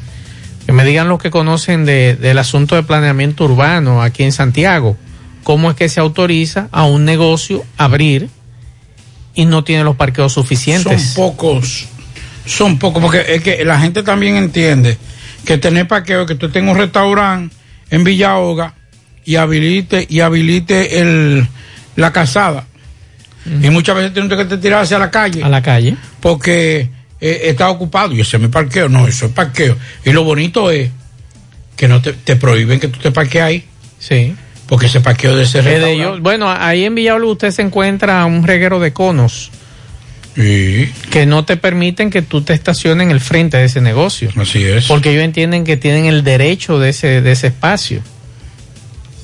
[0.65, 4.97] Que me digan los que conocen de- del asunto de planeamiento urbano aquí en Santiago,
[5.45, 8.31] cómo es que se autoriza a un negocio abrir
[9.39, 11.01] y no tiene los parqueos suficientes.
[11.01, 11.87] Son pocos,
[12.45, 14.99] son pocos, porque es que la gente también entiende
[15.45, 17.55] que tener parqueo, que tú tengas un restaurante
[17.89, 18.75] en Villa Hoga
[19.25, 21.47] y habilite, y habilite el,
[21.95, 22.67] la casada.
[23.63, 25.45] Y muchas veces tienes que te tirar hacia la calle.
[25.45, 25.95] A la calle.
[26.19, 28.89] Porque eh, está ocupado y ese es mi parqueo.
[28.89, 29.77] No, eso es parqueo.
[30.05, 30.91] Y lo bonito es
[31.77, 33.65] que no te, te prohíben que tú te parquees ahí.
[34.01, 34.35] Sí.
[34.69, 35.93] Porque ese parqueo de ese restaurante.
[35.95, 36.21] ellos.
[36.21, 39.51] Bueno, ahí en Villalba usted se encuentra un reguero de conos
[40.35, 44.31] que no te permiten que tú te estaciones en el frente de ese negocio.
[44.37, 44.85] Así es.
[44.87, 48.03] Porque ellos entienden que tienen el derecho de ese, de ese espacio.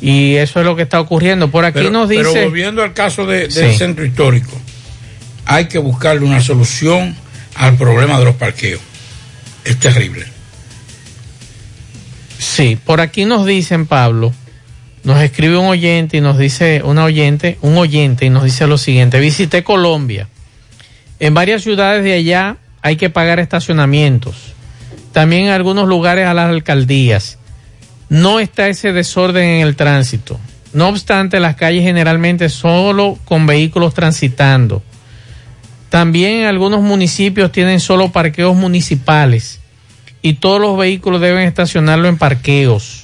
[0.01, 1.51] Y eso es lo que está ocurriendo.
[1.53, 2.25] Por aquí pero, nos dice...
[2.33, 3.79] pero volviendo al caso de- del Sí.
[3.79, 4.61] centro histórico,
[5.47, 7.15] hay que buscarle una solución
[7.55, 8.81] al problema de los parqueos.
[9.65, 10.27] Es terrible.
[12.39, 14.35] Sí, por aquí nos dicen, Pablo,
[15.05, 18.79] nos escribe un oyente y nos dice, una oyente, un oyente y nos dice lo
[18.79, 20.29] siguiente, visité Colombia.
[21.21, 24.55] En varias ciudades de allá hay que pagar estacionamientos.
[25.13, 27.39] También en algunos lugares a las alcaldías.
[28.09, 30.41] No está ese desorden en el tránsito.
[30.73, 34.83] No obstante, las calles generalmente solo con vehículos transitando.
[35.89, 39.61] También en algunos municipios tienen solo parqueos municipales
[40.23, 43.04] y todos los vehículos deben estacionarlo en parqueos.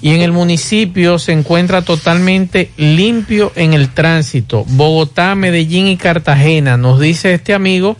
[0.00, 4.64] Y en el municipio se encuentra totalmente limpio en el tránsito.
[4.68, 7.96] Bogotá, Medellín y Cartagena, nos dice este amigo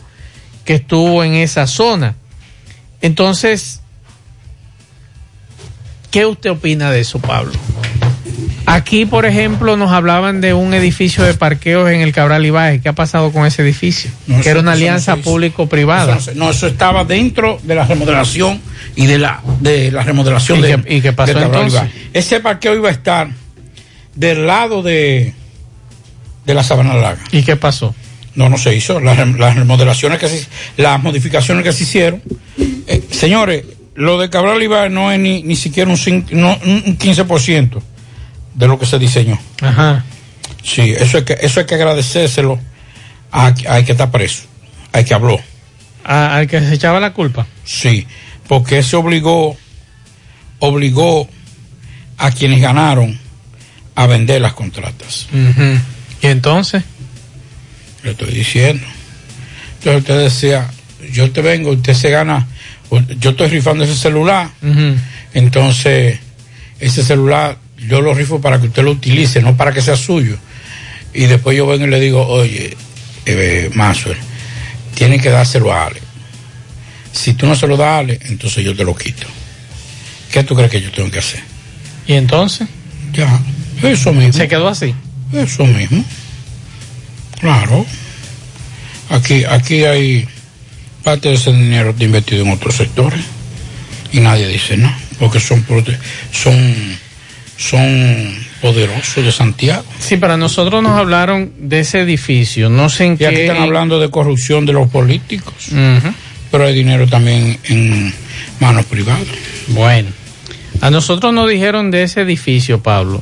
[0.63, 2.15] que estuvo en esa zona.
[3.01, 3.81] Entonces,
[6.11, 7.51] ¿qué usted opina de eso, Pablo?
[8.71, 12.81] Aquí, por ejemplo, nos hablaban de un edificio de parqueos en el Cabral Ibáez.
[12.81, 14.11] ¿Qué ha pasado con ese edificio?
[14.27, 16.19] No, que eso- era una no alianza público-privada.
[16.35, 18.61] No, eso estaba dentro de la remodelación
[18.95, 21.73] y de la de la remodelación ¿Y de qué- y qué pasó entonces?
[21.73, 21.91] Ibáez.
[22.13, 23.29] Ese parqueo iba a estar
[24.15, 25.33] del lado de
[26.45, 27.23] de la Sabana Larga.
[27.31, 27.93] ¿Y qué pasó?
[28.35, 28.99] No, no se hizo.
[28.99, 30.45] Las, las remodelaciones que se
[30.77, 32.21] las modificaciones que se hicieron.
[32.87, 37.81] Eh, señores, lo de Cabral Ibáez no es ni, ni siquiera un, no, un 15%
[38.59, 39.39] de lo que se diseñó.
[39.61, 40.03] Ajá.
[40.61, 42.59] Sí, eso hay que, eso hay que agradecérselo
[43.31, 44.43] a, a que está preso,
[44.91, 45.39] al que habló.
[46.03, 47.47] A- al que se echaba la culpa.
[47.63, 48.05] Sí,
[48.49, 49.55] porque se obligó,
[50.59, 51.29] obligó
[52.17, 53.17] a quienes ganaron
[53.95, 55.27] a vender las contratas.
[56.21, 56.83] ¿Y entonces?
[58.03, 58.85] Le estoy diciendo.
[59.77, 60.69] Entonces usted decía,
[61.13, 62.45] yo te vengo, usted se gana,
[63.19, 64.49] yo estoy rifando ese celular,
[65.33, 66.19] entonces
[66.81, 70.37] ese celular yo lo rifo para que usted lo utilice, no para que sea suyo.
[71.13, 72.75] Y después yo vengo y le digo, oye,
[73.25, 74.17] eh, Maxwell,
[74.95, 76.01] tiene que dárselo a Ale.
[77.11, 79.27] Si tú no se lo das a Ale, entonces yo te lo quito.
[80.31, 81.41] ¿Qué tú crees que yo tengo que hacer?
[82.05, 82.67] ¿Y entonces?
[83.13, 83.39] Ya,
[83.81, 84.33] eso mismo.
[84.33, 84.93] ¿Se quedó así?
[85.33, 86.03] Eso mismo.
[87.39, 87.85] Claro.
[89.09, 90.27] Aquí, aquí hay
[91.03, 93.21] parte de ese dinero invertido en otros sectores
[94.11, 95.65] y nadie dice nada, porque son
[96.31, 96.99] son
[97.59, 99.83] son poderosos de Santiago.
[99.99, 102.69] Sí, para nosotros nos hablaron de ese edificio.
[102.69, 103.27] No sé en Y qué.
[103.27, 105.53] aquí están hablando de corrupción de los políticos,
[106.51, 108.13] pero hay dinero también en
[108.61, 109.27] manos privadas.
[109.67, 110.07] Bueno,
[110.79, 113.21] a nosotros nos dijeron de ese edificio, Pablo,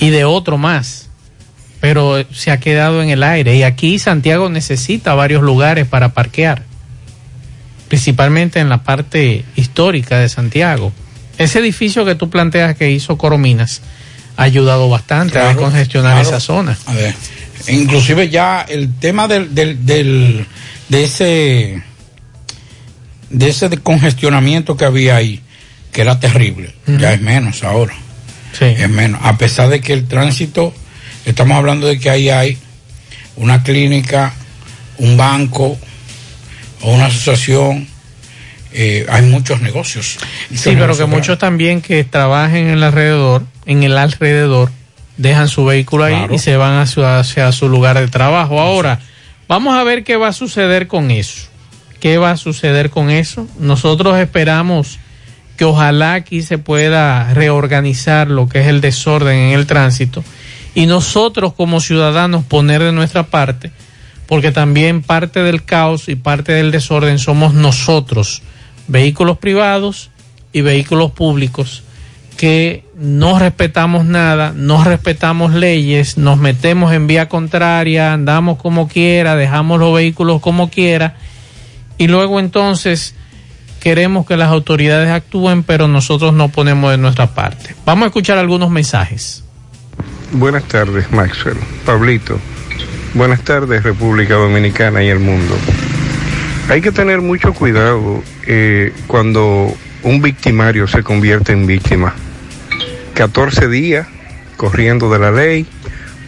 [0.00, 1.10] y de otro más,
[1.80, 3.54] pero se ha quedado en el aire.
[3.54, 6.62] Y aquí Santiago necesita varios lugares para parquear,
[7.88, 10.90] principalmente en la parte histórica de Santiago.
[11.38, 13.80] Ese edificio que tú planteas que hizo Corominas
[14.36, 16.28] ha ayudado bastante a Claro, congestionar claro.
[16.28, 16.78] esa zona.
[16.86, 17.14] A ver,
[17.68, 20.46] inclusive ya el tema del, del, del-
[20.88, 21.82] de ese
[23.30, 25.40] de ese congestionamiento que había ahí,
[25.92, 27.94] que era terrible, ya es menos ahora.
[28.60, 29.20] Es menos.
[29.24, 30.72] A pesar de que el tránsito,
[31.24, 32.56] estamos hablando de que ahí hay
[33.36, 34.32] una clínica,
[34.98, 35.76] un banco
[36.82, 37.88] o una asociación,
[38.74, 40.18] eh, hay muchos negocios.
[40.52, 44.70] Sí, pero que muchos también que trabajen en el alrededor, en el alrededor,
[45.16, 48.60] dejan su vehículo ahí y se van hacia, hacia su lugar de trabajo.
[48.60, 49.00] Ahora,
[49.48, 51.48] vamos a ver qué va a suceder con eso.
[52.00, 53.48] ¿Qué va a suceder con eso?
[53.58, 54.98] Nosotros esperamos
[55.56, 60.24] que ojalá aquí se pueda reorganizar lo que es el desorden en el tránsito
[60.74, 63.70] y nosotros como ciudadanos poner de nuestra parte,
[64.26, 68.42] porque también parte del caos y parte del desorden somos nosotros,
[68.88, 70.10] vehículos privados
[70.52, 71.82] y vehículos públicos,
[72.36, 79.36] que no respetamos nada, no respetamos leyes, nos metemos en vía contraria, andamos como quiera,
[79.36, 81.16] dejamos los vehículos como quiera
[81.98, 83.14] y luego entonces
[83.80, 87.74] queremos que las autoridades actúen, pero nosotros no ponemos de nuestra parte.
[87.84, 89.44] Vamos a escuchar algunos mensajes.
[90.32, 91.58] Buenas tardes, Maxwell.
[91.84, 92.38] Pablito.
[93.14, 95.54] Buenas tardes, República Dominicana y el mundo.
[96.68, 102.14] Hay que tener mucho cuidado eh, cuando un victimario se convierte en víctima.
[103.14, 104.06] 14 días
[104.56, 105.66] corriendo de la ley,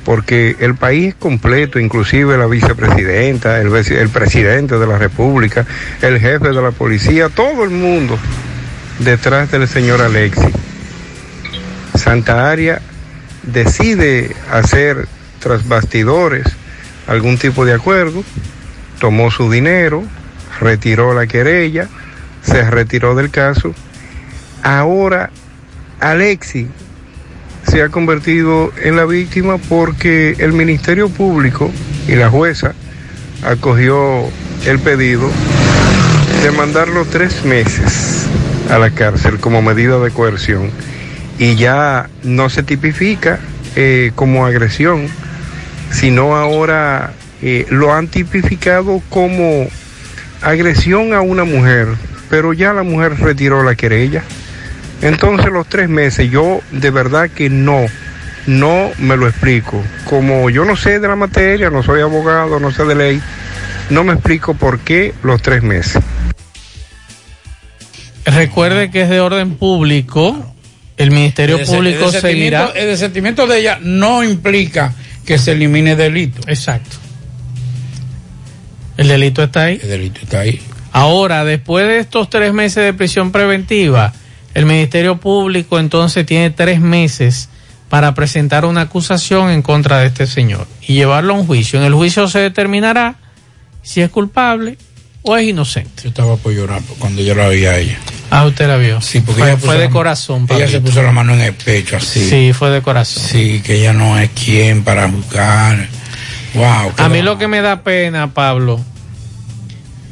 [0.04, 3.70] porque el país completo, inclusive la vicepresidenta, el,
[4.10, 5.66] presidente de la República,
[6.02, 8.18] el jefe de la policía, todo el mundo
[8.98, 10.54] detrás del señor Alexis.
[11.94, 12.82] Santa Aria
[13.42, 15.08] decide hacer
[15.40, 16.46] tras bastidores
[17.06, 18.22] algún tipo de acuerdo,
[19.00, 20.04] tomó su dinero,
[20.60, 21.88] retiró la querella,
[22.42, 23.74] se retiró del caso.
[24.62, 25.30] Ahora
[26.00, 26.68] Alexi
[27.68, 31.70] se ha convertido en la víctima porque el Ministerio Público
[32.08, 32.74] y la jueza
[33.44, 34.24] acogió
[34.66, 35.30] el pedido
[36.42, 38.26] de mandarlo tres meses
[38.70, 40.70] a la cárcel como medida de coerción
[41.38, 43.40] y ya no se tipifica
[43.74, 45.08] eh, como agresión,
[45.90, 49.68] sino ahora eh, lo han tipificado como
[50.42, 51.88] agresión a una mujer,
[52.30, 54.22] pero ya la mujer retiró la querella.
[55.02, 57.86] Entonces los tres meses yo de verdad que no,
[58.46, 59.82] no me lo explico.
[60.04, 63.22] Como yo no sé de la materia, no soy abogado, no sé de ley,
[63.90, 66.02] no me explico por qué los tres meses.
[68.24, 70.54] Recuerde que es de orden público.
[70.96, 72.72] El Ministerio El Público el seguirá.
[72.74, 74.94] El desentimiento de ella no implica
[75.24, 76.40] que se elimine delito.
[76.48, 76.96] Exacto.
[78.96, 79.78] El delito está ahí.
[79.82, 80.60] El delito está ahí.
[80.92, 84.12] Ahora, después de estos tres meses de prisión preventiva,
[84.54, 87.48] el Ministerio Público entonces tiene tres meses
[87.90, 91.78] para presentar una acusación en contra de este señor y llevarlo a un juicio.
[91.78, 93.16] En el juicio se determinará
[93.82, 94.78] si es culpable
[95.22, 96.02] o es inocente.
[96.04, 97.98] Yo estaba por llorar cuando yo la vi a ella.
[98.30, 99.00] Ah, usted la vio.
[99.00, 100.46] Sí, porque fue, ella fue de la- corazón.
[100.50, 102.28] Ella se puso la mano en el pecho así.
[102.28, 103.22] Sí, fue de corazón.
[103.22, 105.88] Sí, que ella no es quien para juzgar.
[106.56, 106.92] Wow.
[106.96, 108.80] A mí lo que me da pena, Pablo,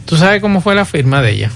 [0.06, 1.50] ¿tú sabes cómo fue la firma de ella?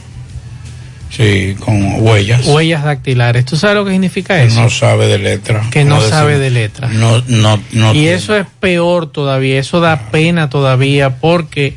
[1.10, 2.46] Sí, con huellas.
[2.46, 3.44] Huellas dactilares.
[3.46, 4.60] ¿Tú sabes lo que significa Que eso?
[4.62, 5.62] no sabe de letra.
[5.70, 6.88] que no sabe de letra.
[6.88, 7.94] No, no, no.
[7.94, 11.74] y eso es peor todavía, eso da pena todavía porque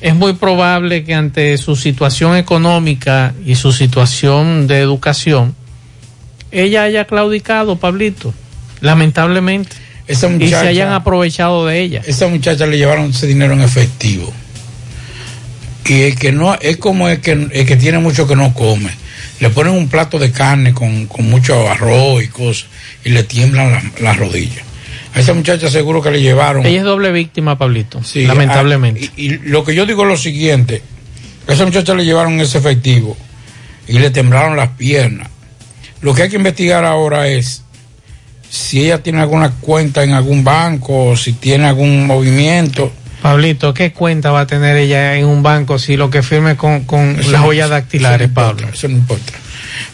[0.00, 5.54] es muy probable que ante su situación económica y su situación de educación,
[6.52, 8.32] ella haya claudicado, Pablito,
[8.80, 9.76] lamentablemente.
[10.10, 12.02] Esa y se hayan aprovechado de ella.
[12.06, 14.32] Esa muchacha le llevaron ese dinero en efectivo.
[15.86, 18.90] Y el que no, es como el que, el que tiene mucho que no come.
[19.40, 22.66] Le ponen un plato de carne con, con mucho arroz y cosas
[23.04, 24.64] y le tiemblan las, las rodillas.
[25.14, 26.64] A esa muchacha seguro que le llevaron.
[26.66, 29.10] Ella es doble víctima, Pablito, Sí, lamentablemente.
[29.16, 30.82] y, y lo que yo digo es lo siguiente:
[31.48, 33.16] a esa muchacha le llevaron ese efectivo
[33.88, 35.28] y le temblaron las piernas.
[36.02, 37.62] Lo que hay que investigar ahora es
[38.50, 42.92] si ella tiene alguna cuenta en algún banco, o si tiene algún movimiento.
[43.22, 46.84] Pablito, ¿qué cuenta va a tener ella en un banco si lo que firme con,
[46.84, 48.68] con Eso las no- huellas eso dactilares, no importa, Pablo?
[48.74, 49.32] Eso no importa.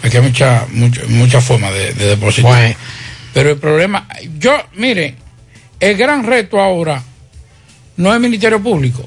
[0.03, 2.51] Aquí hay mucha, mucha, mucha forma de, de depositar.
[2.53, 2.75] Bueno.
[3.35, 5.15] Pero el problema, yo, mire,
[5.81, 7.03] el gran reto ahora
[7.99, 9.07] no es el Ministerio Público.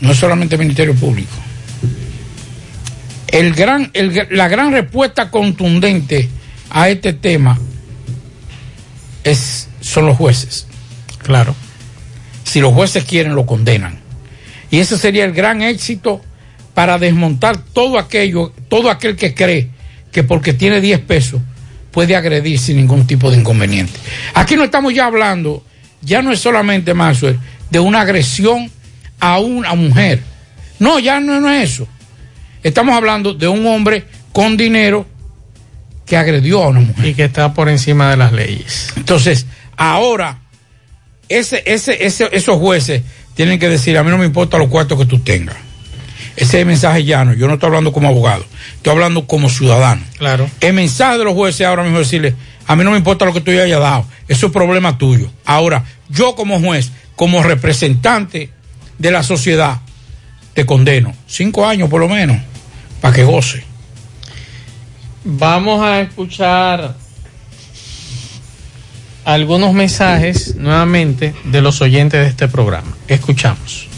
[0.00, 1.34] No es solamente el Ministerio Público.
[3.26, 6.28] El gran, el- la gran respuesta contundente
[6.70, 7.58] a este tema
[9.24, 10.66] es, son los jueces.
[11.22, 11.54] Claro.
[12.44, 13.98] Si los jueces quieren, lo condenan.
[14.70, 16.20] Y ese sería el gran éxito
[16.74, 19.70] para desmontar todo aquello, todo aquel que cree
[20.12, 21.40] que porque tiene 10 pesos
[21.90, 23.98] puede agredir sin ningún tipo de inconveniente.
[24.34, 25.64] Aquí no estamos ya hablando,
[26.02, 27.38] ya no es solamente Maxwell,
[27.70, 28.70] de una agresión
[29.20, 30.22] a una mujer.
[30.78, 31.88] No, ya no, no es eso.
[32.62, 35.06] Estamos hablando de un hombre con dinero
[36.08, 37.06] que agredió a una mujer.
[37.06, 38.92] Y que está por encima de las leyes.
[38.96, 39.46] Entonces,
[39.76, 40.38] ahora,
[41.28, 43.02] ese, ese, ese, esos jueces
[43.34, 45.56] tienen que decir, a mí no me importa los cuartos que tú tengas.
[46.34, 47.34] Ese es el mensaje llano.
[47.34, 48.44] Yo no estoy hablando como abogado,
[48.76, 50.02] estoy hablando como ciudadano.
[50.18, 50.48] Claro.
[50.60, 52.34] El mensaje de los jueces ahora mismo es decirle,
[52.66, 55.30] a mí no me importa lo que tú hayas dado, eso es problema tuyo.
[55.44, 58.50] Ahora, yo como juez, como representante
[58.98, 59.80] de la sociedad,
[60.54, 61.14] te condeno.
[61.26, 62.38] Cinco años por lo menos,
[63.00, 63.67] para que goce.
[65.24, 66.94] Vamos a escuchar
[69.24, 72.96] algunos mensajes nuevamente de los oyentes de este programa.
[73.08, 73.88] Escuchamos.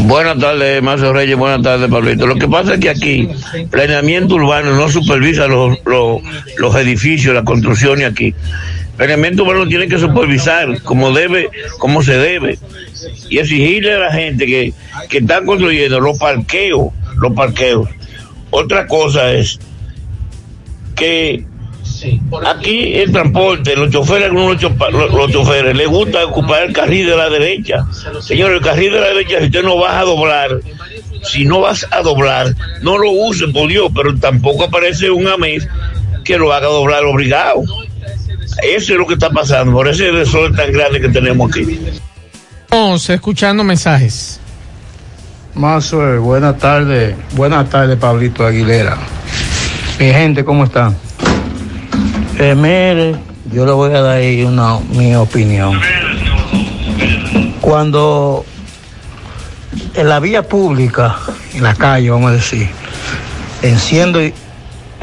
[0.00, 1.36] Buenas tardes, Marcio Reyes.
[1.36, 2.26] Buenas tardes, Pablito.
[2.26, 3.28] Lo que pasa es que aquí,
[3.70, 6.20] planeamiento urbano no supervisa los, los,
[6.58, 8.34] los edificios, la construcción y aquí.
[8.96, 11.48] Planeamiento urbano tiene que supervisar como debe,
[11.78, 12.58] como se debe.
[13.30, 14.74] Y exigirle a la gente que,
[15.08, 17.88] que están construyendo los parqueos, los parqueos.
[18.50, 19.58] Otra cosa es
[20.94, 21.44] que
[22.46, 26.72] aquí el transporte, los choferes, algunos los, chopa- los- los choferes, les gusta ocupar el
[26.72, 27.86] carril de la derecha.
[28.20, 30.60] Señor, el carril de la derecha, si usted no vas a doblar,
[31.22, 35.66] si no vas a doblar, no lo use, por Dios, pero tampoco aparece un AMES
[36.24, 37.62] que lo haga doblar obligado.
[38.62, 41.78] Eso es lo que está pasando, por ese desorden tan grande que tenemos aquí.
[42.70, 44.40] Vamos escuchando mensajes.
[45.56, 47.16] Mazo, buenas tardes.
[47.32, 48.98] Buenas tardes, Pablito Aguilera.
[49.98, 50.94] Mi gente, ¿cómo están?
[52.38, 53.16] Eh, mire,
[53.50, 55.80] yo le voy a dar ahí una, mi opinión.
[57.62, 58.44] Cuando
[59.94, 61.16] en la vía pública,
[61.54, 62.68] en la calle, vamos a decir,
[63.62, 64.20] enciendo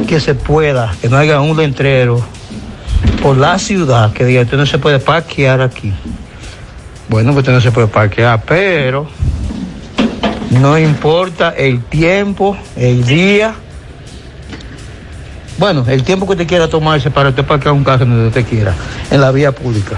[0.07, 2.23] que se pueda, que no haya un letrero
[3.23, 5.91] por la ciudad que diga, usted no se puede parquear aquí.
[7.09, 9.07] Bueno, pues usted no se puede parquear, pero
[10.59, 13.55] no importa el tiempo, el día.
[15.57, 18.73] Bueno, el tiempo que usted quiera tomarse para usted parquear un carro donde usted quiera,
[19.11, 19.97] en la vía pública.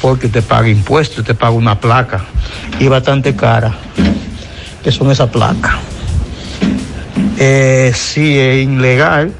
[0.00, 2.24] Porque usted paga impuestos, usted paga una placa
[2.78, 3.74] y bastante cara,
[4.82, 5.74] que son esas placas.
[7.38, 9.32] Eh, sí, es ilegal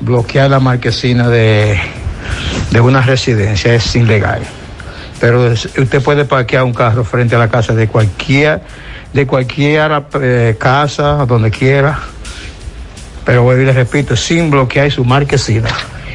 [0.00, 1.78] bloquear la marquesina de,
[2.70, 4.42] de una residencia, es ilegal
[5.20, 8.60] pero usted puede parquear un carro frente a la casa de cualquier
[9.12, 11.98] de cualquier eh, casa donde quiera
[13.24, 15.70] pero vuelvo y le repito sin bloquear su marquesina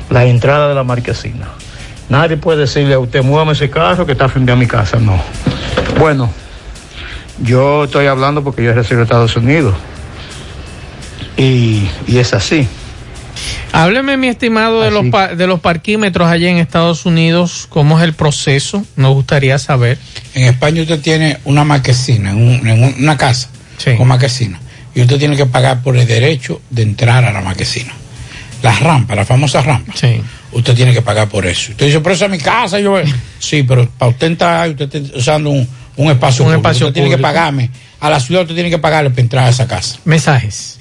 [0.10, 1.48] la entrada de la marquesina
[2.10, 5.22] nadie puede decirle a usted muévame ese carro que está frente a mi casa no
[6.00, 6.30] bueno
[7.42, 9.76] Yo estoy hablando porque yo resido en Estados Unidos.
[11.36, 12.68] Y, y es así.
[13.74, 17.66] Hábleme, mi estimado, de los, pa- de los parquímetros allá en Estados Unidos.
[17.70, 18.86] ¿Cómo es el proceso?
[18.96, 19.98] Nos gustaría saber.
[20.36, 23.50] En España usted tiene una marquesina, en, un- en un- una casa
[23.98, 24.60] con marquesina.
[24.96, 27.92] Y usted tiene que pagar por el derecho de entrar a la marquesina.
[28.62, 29.92] Las rampas, la famosa rampa.
[30.52, 31.72] Usted tiene que pagar por eso.
[31.72, 32.80] Usted dice, pero esa es mi casa.
[32.80, 32.96] Yo,
[33.40, 35.68] sí, pero para usted entrar, usted está usando un,
[35.98, 36.68] un espacio Un público.
[36.70, 37.72] espacio usted tiene que pagarme.
[38.00, 39.98] A la ciudad usted tiene que pagarle para entrar a esa casa.
[40.06, 40.78] Mensajes.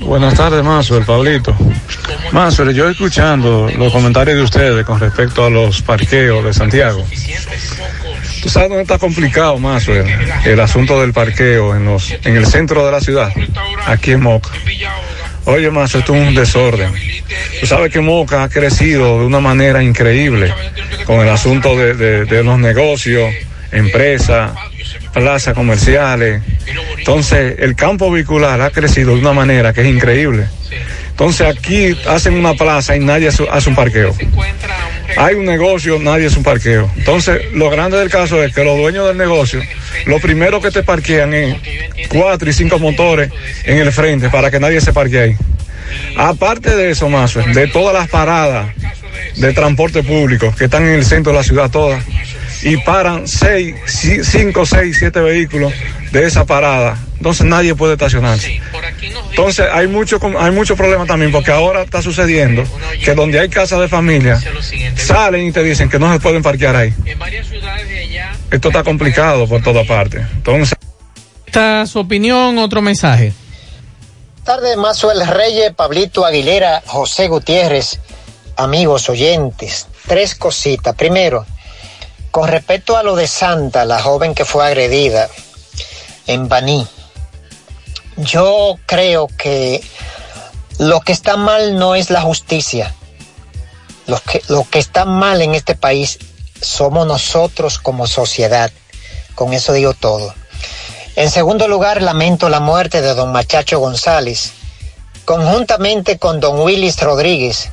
[0.00, 1.56] Buenas tardes, Mazo, el Pablito.
[2.32, 7.06] Mazo, yo escuchando los comentarios de ustedes con respecto a los parqueos de Santiago.
[8.42, 9.92] ¿Tú sabes dónde está complicado, Mazo,
[10.44, 13.32] el, asunto del parqueo en, los, en el centro de la ciudad?
[13.86, 14.50] Aquí en Moca.
[15.46, 16.92] Oye, Mazo, esto es un desorden.
[17.60, 20.52] Tú sabes que Moca ha crecido de una manera increíble
[21.06, 23.32] con el asunto de- de los negocios,
[23.72, 24.52] empresas,
[25.14, 26.42] plazas comerciales.
[26.98, 30.46] Entonces, el campo vehicular ha crecido de una manera que es increíble.
[31.10, 34.14] Entonces, aquí hacen una plaza y nadie hace un parqueo.
[35.16, 36.90] Hay un negocio, nadie hace un parqueo.
[36.96, 39.62] Entonces, lo grande del caso es que los dueños del negocio,
[40.06, 41.56] lo primero que te parquean es
[42.08, 43.30] cuatro y cinco motores
[43.64, 45.36] en el frente para que nadie se parquee ahí.
[46.16, 48.66] Aparte de eso, más de todas las paradas
[49.36, 52.02] de transporte público que están en el centro de la ciudad todas,
[52.64, 55.72] y paran seis, ci- cinco, seis, siete vehículos
[56.10, 56.96] de esa parada.
[57.18, 58.60] Entonces nadie puede estacionarse.
[59.30, 62.64] Entonces hay mucho, hay mucho problema también porque ahora está sucediendo
[63.04, 64.40] que donde hay casas de familia
[64.96, 66.94] salen y te dicen que no se pueden parquear ahí.
[68.50, 70.18] Esto está complicado por toda parte.
[70.36, 70.76] Entonces
[71.46, 73.32] Esta es su opinión, otro mensaje.
[74.44, 77.98] tardes, Mazuel Reyes, Pablito Aguilera, José Gutiérrez,
[78.56, 79.86] amigos oyentes.
[80.06, 80.94] Tres cositas.
[80.94, 81.46] Primero,
[82.34, 85.28] con respecto a lo de Santa, la joven que fue agredida
[86.26, 86.84] en Baní,
[88.16, 89.80] yo creo que
[90.78, 92.92] lo que está mal no es la justicia.
[94.08, 96.18] Lo que, lo que está mal en este país
[96.60, 98.72] somos nosotros como sociedad.
[99.36, 100.34] Con eso digo todo.
[101.14, 104.50] En segundo lugar, lamento la muerte de don Machacho González,
[105.24, 107.70] conjuntamente con don Willis Rodríguez,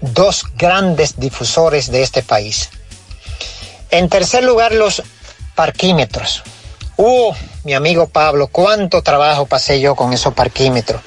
[0.00, 2.68] dos grandes difusores de este país.
[3.90, 5.02] En tercer lugar, los
[5.54, 6.42] parquímetros.
[6.96, 7.32] Uh,
[7.64, 11.00] mi amigo Pablo, cuánto trabajo pasé yo con esos parquímetros.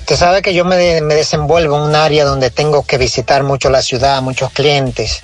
[0.00, 3.42] Usted sabe que yo me, de- me desenvuelvo en un área donde tengo que visitar
[3.42, 5.20] mucho la ciudad, muchos clientes,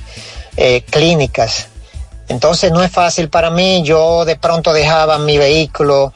[0.56, 1.68] eh, clínicas.
[2.28, 3.82] Entonces no es fácil para mí.
[3.82, 6.12] Yo de pronto dejaba mi vehículo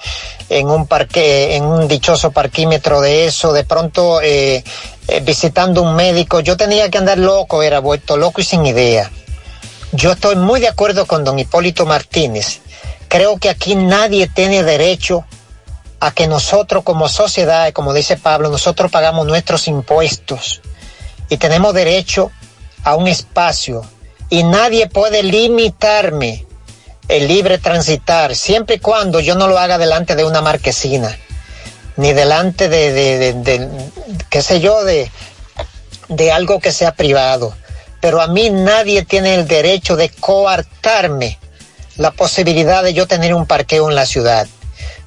[0.49, 3.53] en un parque, en un dichoso parquímetro de eso.
[3.53, 4.63] De pronto eh,
[5.09, 9.11] eh, visitando un médico, yo tenía que andar loco, era vuelto loco y sin idea.
[9.97, 12.59] Yo estoy muy de acuerdo con don Hipólito Martínez.
[13.07, 15.25] Creo que aquí nadie tiene derecho
[16.01, 20.63] a que nosotros como sociedad, como dice Pablo, nosotros pagamos nuestros impuestos.
[21.29, 22.33] Y tenemos derecho
[22.83, 23.85] a un espacio.
[24.31, 26.45] Y nadie puede limitarme
[27.07, 31.17] el libre transitar siempre y cuando yo no lo haga delante de una marquesina
[31.97, 33.69] ni delante de, de, de-
[34.31, 35.09] qué sé yo de,
[36.09, 37.55] de algo que sea privado
[38.05, 41.39] pero a mí nadie tiene el derecho de coartarme
[41.97, 44.47] la posibilidad de yo tener un parqueo en la ciudad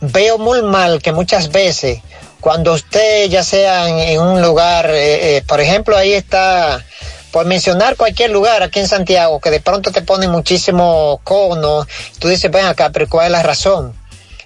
[0.02, 2.00] veo muy mal que muchas veces
[2.40, 6.84] cuando usted ya sea en, un lugar, eh, eh, por ejemplo, ahí está,
[7.32, 11.86] por mencionar cualquier lugar aquí en Santiago, que de pronto te ponen muchísimo cono,
[12.18, 13.94] tú dices, ven acá, pero ¿cuál es la razón?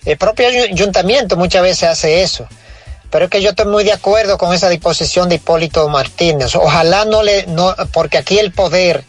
[0.03, 2.47] El propio ayu- ayuntamiento muchas veces hace eso.
[3.11, 6.55] Pero es que yo estoy muy de acuerdo con esa disposición de Hipólito Martínez.
[6.55, 9.03] Ojalá no le, no, porque aquí el poder,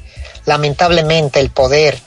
[0.44, 1.98] lamentablemente el poder,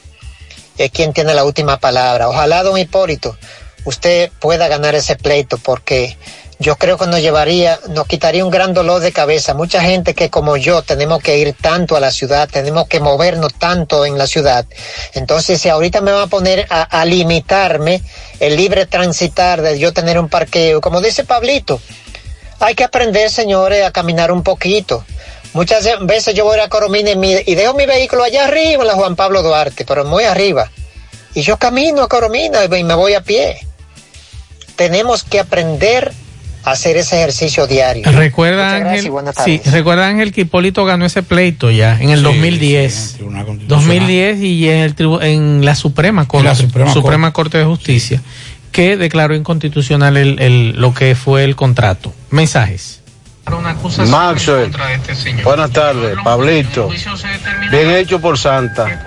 [0.77, 2.27] es quien tiene la última palabra.
[2.27, 3.37] Ojalá, don Hipólito,
[3.85, 6.17] usted pueda ganar ese pleito porque
[6.58, 9.53] yo creo que nos llevaría, nos quitaría un gran dolor de cabeza.
[9.53, 13.53] Mucha gente que como yo tenemos que ir tanto a la ciudad, tenemos que movernos
[13.56, 14.66] tanto en la ciudad.
[15.14, 18.01] Entonces, si ahorita me va a poner a, limitarme
[18.39, 21.82] el libre transitar de yo tener un parqueo, como dice Pablito,
[22.60, 25.03] hay que aprender, señores, a caminar un poquito.
[25.53, 29.41] Muchas veces yo voy a Coromina y, dejo mi vehículo allá arriba la Juan Pablo
[29.41, 30.72] Duarte, pero muy arriba.
[31.34, 33.60] Y yo camino a Coromina y me voy a pie.
[34.78, 36.14] Tenemos que aprender
[36.66, 38.03] hacer ese ejercicio diario.
[38.11, 39.11] Recuerda Ángel,
[39.45, 43.18] sí, recuerda Ángel que Hipólito ganó ese pleito ya en el 2010.
[43.68, 46.55] 2010 y en, el tribu- en la Suprema Corte, la
[46.93, 47.57] Suprema Corte.
[47.57, 48.22] de Justicia
[48.72, 52.13] que declaró inconstitucional el, el- lo que fue el contrato.
[52.30, 53.01] Mensajes.
[54.07, 54.71] Maxwell,
[55.43, 56.89] buenas tardes, Pablito.
[57.71, 59.01] Bien hecho por Santa.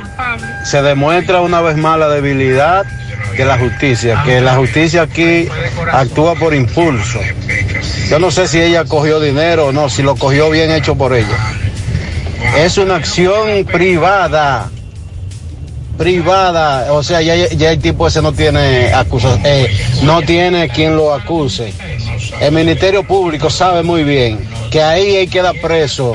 [0.64, 2.86] Se demuestra una vez más la debilidad
[3.36, 5.48] de la justicia, que la justicia aquí
[5.92, 7.20] actúa por impulso.
[8.08, 11.14] Yo no sé si ella cogió dinero o no, si lo cogió bien hecho por
[11.14, 11.36] ella.
[12.56, 14.70] Es una acción privada
[15.98, 19.68] privada, o sea, ya, ya el tipo ese no tiene acusa, eh,
[20.02, 21.74] no tiene quien lo acuse.
[22.40, 24.38] El Ministerio Público sabe muy bien
[24.70, 26.14] que ahí hay que dar preso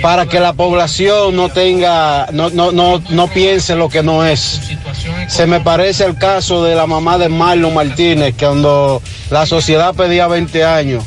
[0.00, 4.60] para que la población no tenga, no, no, no, no piense lo que no es.
[5.28, 9.94] Se me parece el caso de la mamá de Marlon Martínez, que cuando la sociedad
[9.94, 11.04] pedía 20 años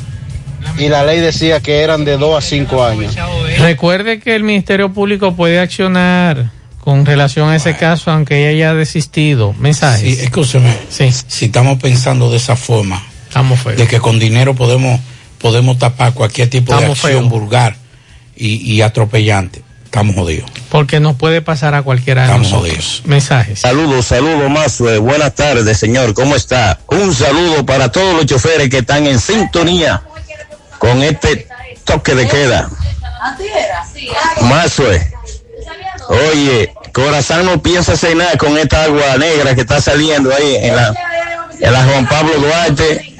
[0.78, 3.16] y la ley decía que eran de 2 a 5 años.
[3.58, 8.74] Recuerde que el Ministerio Público puede accionar con relación a ese caso, aunque ella haya
[8.74, 9.52] desistido.
[9.58, 10.00] Mensajes.
[10.18, 10.74] Sí, escúcheme.
[10.88, 11.10] Sí.
[11.26, 13.76] Si estamos pensando de esa forma, Estamos feos.
[13.76, 15.00] de que con dinero podemos,
[15.38, 17.28] podemos tapar cualquier tipo de acción feos.
[17.28, 17.76] vulgar
[18.36, 20.50] y, y atropellante, estamos jodidos.
[20.70, 23.02] Porque nos puede pasar a cualquiera de Estamos nosotros.
[23.04, 23.58] Mensajes.
[23.60, 24.98] Saludos, saludos, Mazue.
[24.98, 26.14] Buenas tardes, señor.
[26.14, 26.78] ¿Cómo está?
[26.88, 30.02] Un saludo para todos los choferes que están en sintonía
[30.78, 31.48] con este
[31.84, 32.70] toque de queda.
[34.42, 35.10] Mazue.
[36.08, 40.94] Oye, Corazón no piensa cenar con esta agua negra que está saliendo ahí en la,
[41.60, 43.14] en Juan Pablo Duarte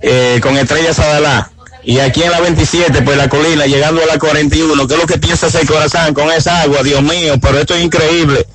[0.00, 1.50] eh, con Estrella Sadalá.
[1.84, 4.86] Y aquí en la 27, pues la colina, llegando a la 41.
[4.86, 6.82] ¿Qué es lo que piensa hacer Corazón con esa agua?
[6.82, 8.46] Dios mío, pero esto es increíble.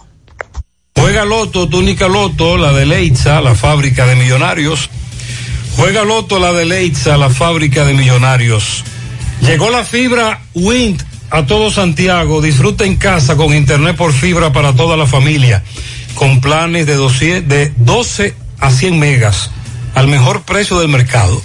[0.96, 4.90] Juega Loto, túnica Loto, la de Leitza, la fábrica de millonarios.
[5.76, 8.84] Juega Loto, la de Leitza, la fábrica de millonarios.
[9.42, 12.42] Llegó la fibra Wind a todo Santiago.
[12.42, 15.64] Disfruta en casa con internet por fibra para toda la familia.
[16.16, 19.52] Con planes de 12, de 12 a 100 megas
[19.96, 21.42] al mejor precio del mercado.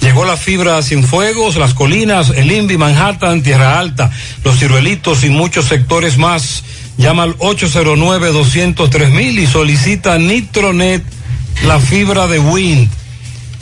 [0.00, 4.10] Llegó la fibra a Cienfuegos, Las Colinas, El Invi, Manhattan, Tierra Alta,
[4.44, 6.62] Los Ciruelitos y muchos sectores más.
[6.98, 11.02] Llama al 809-203 y solicita Nitronet,
[11.64, 12.88] la fibra de Wind.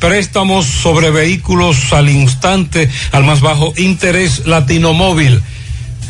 [0.01, 5.41] Préstamos sobre vehículos al instante, al más bajo interés, Latino Móvil.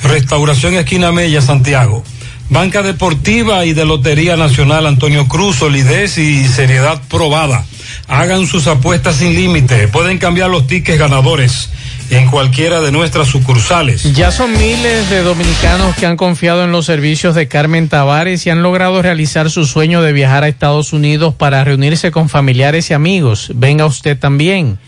[0.05, 2.05] Restauración Esquina Mella, Santiago.
[2.50, 7.64] Banca Deportiva y de Lotería Nacional Antonio Cruz, solidez y seriedad probada.
[8.07, 9.88] Hagan sus apuestas sin límite.
[9.88, 11.70] Pueden cambiar los tickets ganadores
[12.11, 14.02] en cualquiera de nuestras sucursales.
[14.14, 18.50] Ya son miles de dominicanos que han confiado en los servicios de Carmen Tavares y
[18.50, 22.94] han logrado realizar su sueño de viajar a Estados Unidos para reunirse con familiares y
[22.94, 23.52] amigos.
[23.55, 24.78] Venga usted también.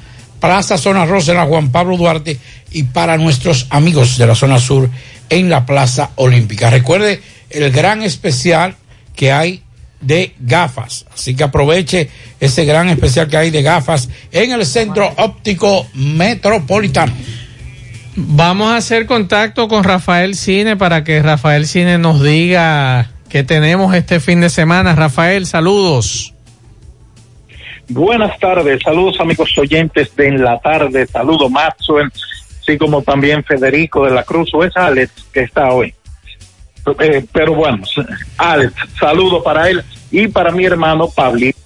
[0.40, 2.38] Plaza Zona Rosa en la Juan Pablo Duarte
[2.70, 4.88] y para nuestros amigos de la zona sur
[5.30, 6.70] en la Plaza Olímpica.
[6.70, 7.20] Recuerde
[7.50, 8.76] el gran especial
[9.14, 9.62] que hay
[10.00, 11.06] de gafas.
[11.12, 12.08] Así que aproveche
[12.40, 17.12] ese gran especial que hay de gafas en el Centro Óptico Metropolitano.
[18.16, 23.94] Vamos a hacer contacto con Rafael Cine para que Rafael Cine nos diga qué tenemos
[23.94, 24.94] este fin de semana.
[24.94, 26.34] Rafael, saludos.
[27.90, 32.10] Buenas tardes, saludos amigos oyentes de En la Tarde, saludo Maxwell,
[32.60, 35.94] así como también Federico de la Cruz, o es Alex que está hoy.
[37.00, 37.82] Eh, pero bueno,
[38.36, 41.58] Alex, saludo para él y para mi hermano Pablito.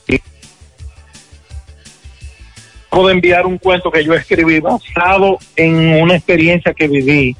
[2.88, 7.34] Puedo enviar un cuento que yo escribí basado en una experiencia que viví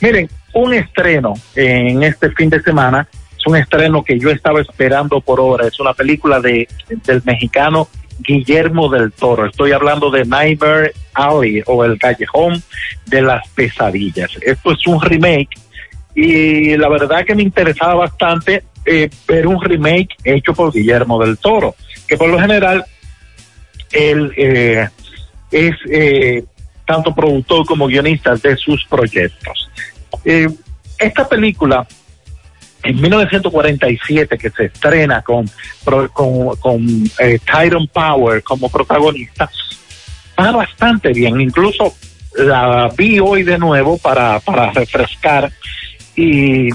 [0.00, 3.06] Miren, un estreno en este fin de semana
[3.40, 5.66] es un estreno que yo estaba esperando por hora.
[5.66, 6.68] Es una película de
[7.04, 7.88] del mexicano
[8.22, 9.46] Guillermo del Toro.
[9.46, 12.62] Estoy hablando de Nightmare Alley o El Callejón
[13.06, 14.30] de las Pesadillas.
[14.40, 15.50] Esto es un remake
[16.14, 21.38] y la verdad que me interesaba bastante eh, ver un remake hecho por Guillermo del
[21.38, 21.74] Toro,
[22.06, 22.84] que por lo general
[23.92, 24.88] él eh,
[25.50, 26.44] es eh,
[26.86, 29.70] tanto productor como guionista de sus proyectos.
[30.98, 31.86] Esta película
[32.82, 35.48] en 1947 que se estrena con
[36.12, 37.38] con, con eh,
[37.92, 39.50] Power como protagonista
[40.40, 41.40] va bastante bien.
[41.40, 41.94] Incluso
[42.36, 45.50] la vi hoy de nuevo para, para refrescar.
[46.16, 46.68] Y,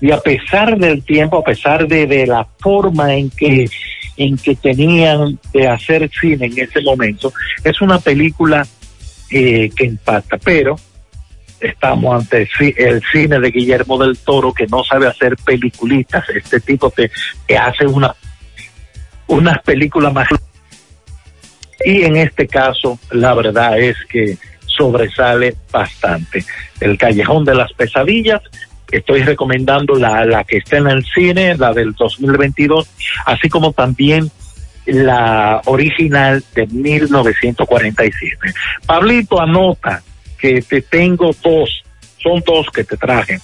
[0.00, 3.68] y a pesar del tiempo a pesar de, de la forma en que
[4.16, 7.32] en que tenían de hacer cine en ese momento
[7.64, 8.66] es una película
[9.30, 10.38] eh, que impacta.
[10.38, 10.76] Pero
[11.60, 16.28] estamos ante el ci- el cine de Guillermo del Toro que no sabe hacer peliculitas.
[16.30, 17.10] Este tipo que,
[17.46, 18.14] que hace una
[19.26, 20.28] unas películas más.
[21.84, 24.36] Y en este caso, la verdad es que
[24.66, 26.44] sobresale bastante.
[26.80, 28.42] El Callejón de las Pesadillas,
[28.90, 32.88] estoy recomendando la, la que está en el cine, la del 2022,
[33.26, 34.30] así como también
[34.86, 38.36] la original de 1947.
[38.86, 40.02] Pablito anota
[40.40, 41.82] que te tengo dos,
[42.22, 43.38] son dos que te traje.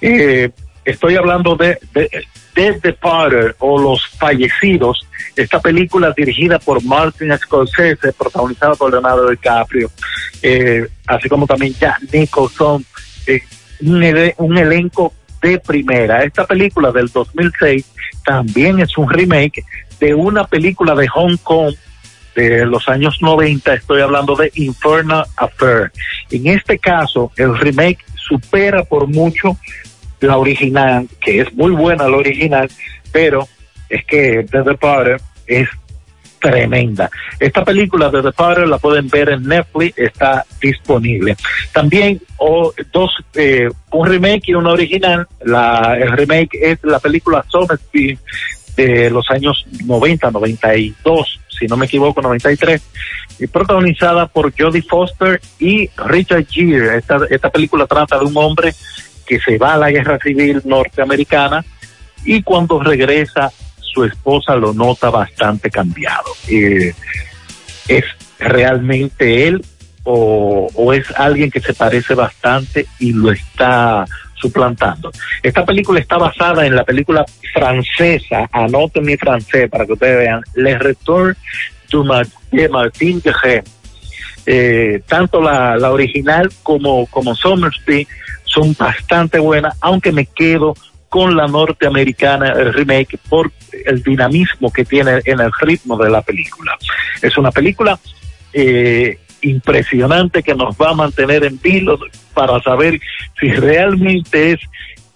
[0.00, 0.50] Eh,
[0.84, 2.08] estoy hablando de, de
[2.54, 9.90] Dead Departed o Los Fallecidos, esta película dirigida por Martin Scorsese, protagonizada por Leonardo DiCaprio,
[10.42, 12.84] eh, así como también Jack Nicholson,
[13.26, 13.42] eh,
[13.80, 16.22] un elenco de primera.
[16.24, 17.84] Esta película del 2006
[18.24, 19.64] también es un remake
[20.00, 21.74] de una película de Hong Kong
[22.36, 25.90] de los años 90, estoy hablando de Infernal Affair.
[26.30, 29.56] En este caso, el remake supera por mucho
[30.20, 32.70] la original, que es muy buena la original,
[33.10, 33.48] pero
[33.88, 35.68] es que The Departed es
[36.40, 37.10] tremenda.
[37.40, 41.36] Esta película de The Departed la pueden ver en Netflix, está disponible.
[41.72, 45.26] También o, dos, eh, un remake y una original.
[45.42, 48.18] La, el remake es la película Somerville
[48.76, 52.82] de los años 90, 92, si no me equivoco, 93,
[53.38, 56.98] y protagonizada por Jodie Foster y Richard Gere.
[56.98, 58.74] Esta, esta película trata de un hombre
[59.26, 61.64] que se va a la guerra civil norteamericana
[62.24, 63.50] y cuando regresa
[63.80, 66.32] su esposa lo nota bastante cambiado.
[66.48, 66.94] Eh,
[67.88, 68.04] ¿Es
[68.38, 69.64] realmente él
[70.04, 74.04] o, o es alguien que se parece bastante y lo está
[74.36, 75.10] suplantando?
[75.42, 80.42] Esta película está basada en la película francesa, anoten mi francés para que ustedes vean,
[80.54, 81.36] Le Retour
[82.52, 83.64] de Martin Guerre.
[84.48, 88.06] Eh, tanto la, la original como, como Somersby
[88.44, 90.74] son bastante buenas, aunque me quedo
[91.08, 93.50] con la norteamericana, remake, por
[93.84, 96.76] el dinamismo que tiene en el ritmo de la película.
[97.22, 97.98] Es una película
[98.52, 99.18] eh,
[99.48, 101.98] impresionante que nos va a mantener en vilo
[102.34, 103.00] para saber
[103.40, 104.60] si realmente es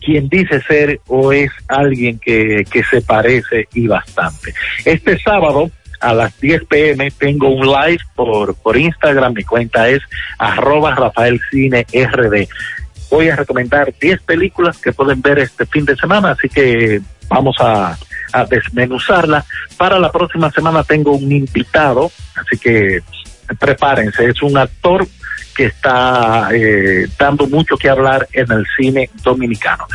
[0.01, 4.55] quien dice ser o es alguien que, que se parece y bastante.
[4.85, 5.70] Este sábado
[6.01, 10.01] a las 10 pm tengo un live por, por Instagram, mi cuenta es
[10.39, 12.49] arroba Rafael Cine RD.
[13.11, 17.57] Voy a recomendar 10 películas que pueden ver este fin de semana, así que vamos
[17.61, 17.99] a,
[18.33, 19.45] a desmenuzarla.
[19.76, 23.01] Para la próxima semana tengo un invitado, así que
[23.59, 25.07] prepárense, es un actor
[25.57, 29.86] que está eh, dando mucho que hablar en el cine dominicano.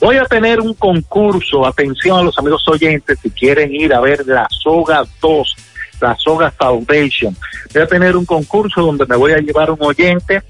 [0.00, 4.26] Voy a tener un concurso, atención a los amigos oyentes, si quieren ir a ver
[4.26, 5.56] La Soga 2,
[6.00, 7.34] La Soga Foundation.
[7.72, 10.42] Voy a tener un concurso donde me voy a llevar un oyente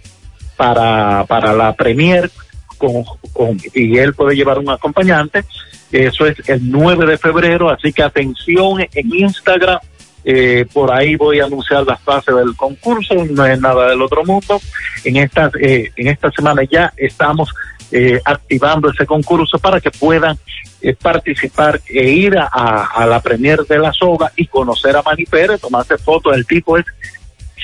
[0.57, 2.31] para, para la premier
[2.79, 5.45] con, con- y él puede llevar un acompañante.
[5.93, 9.79] Eso es el 9 de febrero, así que atención en Instagram.
[10.25, 14.25] Eh, por ahí voy a anunciar las fases del concurso, no es nada del otro
[14.25, 14.61] mundo.
[15.05, 17.53] En esta, eh, en esta semana ya estamos
[17.93, 20.37] eh, activando ese concurso para que puedan
[20.81, 22.49] eh, participar e ir a,
[22.85, 26.35] a- la premier de la soga y conocer a Manny Pérez, tomarse fotos.
[26.35, 26.85] El tipo es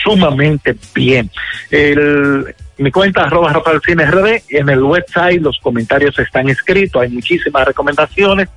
[0.03, 1.31] sumamente bien.
[1.71, 7.11] El, mi cuenta arroba Rafael Cine RD, en el website los comentarios están escritos, hay
[7.11, 8.49] muchísimas recomendaciones,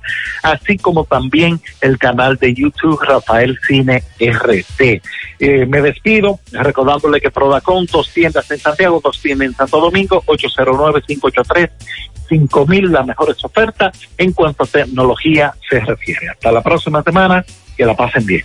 [0.42, 5.02] así como también el canal de YouTube Rafael Cine RD.
[5.40, 10.22] Eh, me despido recordándole que Prodacon, dos tiendas en Santiago, dos tiendas en Santo Domingo,
[10.26, 16.30] 809-583-5000, las mejores ofertas en cuanto a tecnología se refiere.
[16.30, 17.44] Hasta la próxima semana,
[17.76, 18.42] que la pasen bien.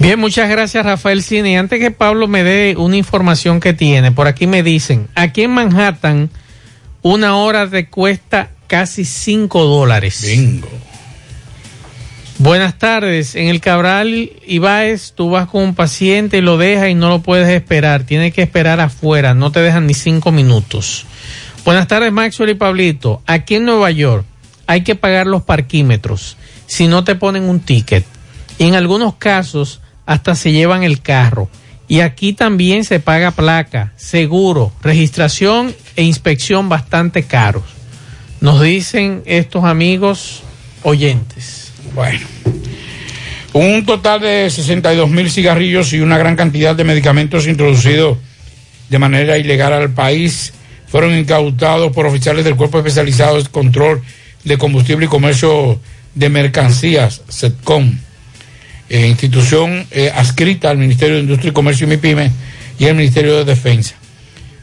[0.00, 1.52] Bien, muchas gracias Rafael Cine.
[1.52, 5.42] Y Antes que Pablo me dé una información que tiene, por aquí me dicen, aquí
[5.42, 6.30] en Manhattan
[7.02, 10.24] una hora te cuesta casi 5 dólares.
[10.26, 10.70] Bingo.
[12.38, 13.34] Buenas tardes.
[13.34, 17.20] En el Cabral Ibáez, tú vas con un paciente y lo dejas y no lo
[17.20, 18.04] puedes esperar.
[18.04, 19.34] Tienes que esperar afuera.
[19.34, 21.04] No te dejan ni cinco minutos.
[21.62, 23.22] Buenas tardes, Maxwell y Pablito.
[23.26, 24.24] Aquí en Nueva York
[24.66, 28.06] hay que pagar los parquímetros si no te ponen un ticket.
[28.56, 31.48] Y en algunos casos hasta se llevan el carro.
[31.88, 37.64] Y aquí también se paga placa, seguro, registración e inspección bastante caros.
[38.40, 40.42] Nos dicen estos amigos
[40.82, 41.72] oyentes.
[41.94, 42.20] Bueno.
[43.52, 48.18] Un total de 62 mil cigarrillos y una gran cantidad de medicamentos introducidos
[48.88, 50.52] de manera ilegal al país
[50.86, 54.02] fueron incautados por oficiales del Cuerpo Especializado de Control
[54.44, 55.80] de Combustible y Comercio
[56.14, 57.98] de Mercancías, SETCOM,
[58.90, 62.32] eh, institución eh, adscrita al Ministerio de Industria y Comercio y MIPYME
[62.76, 63.94] y al Ministerio de Defensa.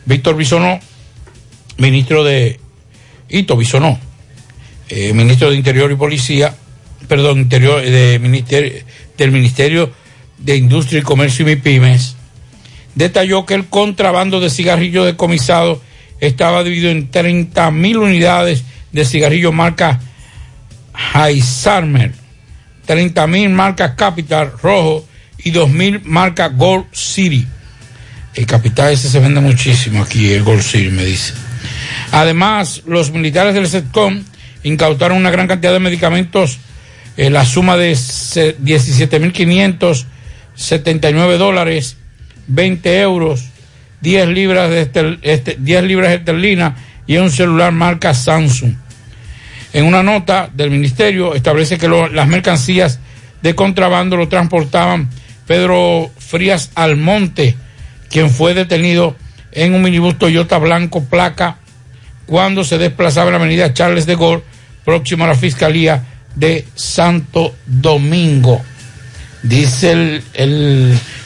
[0.05, 0.81] Víctor Bisonó,
[1.77, 2.59] ministro de
[3.29, 3.97] Ito Bisonó,
[4.89, 6.53] eh, ministro de Interior y Policía,
[7.07, 9.93] perdón, Interior del Ministerio
[10.37, 12.17] de Industria y Comercio y MIPIMES,
[12.95, 15.81] detalló que el contrabando de cigarrillos decomisado
[16.19, 20.01] estaba dividido en 30 mil unidades de cigarrillos marca
[21.13, 22.26] Heisarmer,
[22.87, 25.05] 30 mil marca Capital Rojo
[25.37, 27.45] y 2 mil marca Gold City.
[28.33, 31.33] El Capital ese se vende muchísimo aquí, el Gold City me dice.
[32.11, 34.23] Además, los militares del SETCOM
[34.63, 36.57] incautaron una gran cantidad de medicamentos,
[37.17, 38.55] eh, la suma de se-
[40.55, 41.97] 17.579 dólares,
[42.47, 43.45] 20 euros,
[44.01, 46.73] 10 libras de estel- este, 10 libras esterlinas
[47.07, 48.73] y un celular marca Samsung.
[49.73, 52.99] En una nota del ministerio establece que las mercancías
[53.41, 55.09] de contrabando lo transportaban
[55.45, 57.55] Pedro Frías Almonte,
[58.09, 59.15] quien fue detenido
[59.51, 61.57] en un minibús Toyota blanco placa
[62.25, 64.43] cuando se desplazaba en la avenida Charles de Gaulle,
[64.83, 66.03] próximo a la Fiscalía
[66.35, 68.61] de Santo Domingo.
[69.43, 70.21] Dice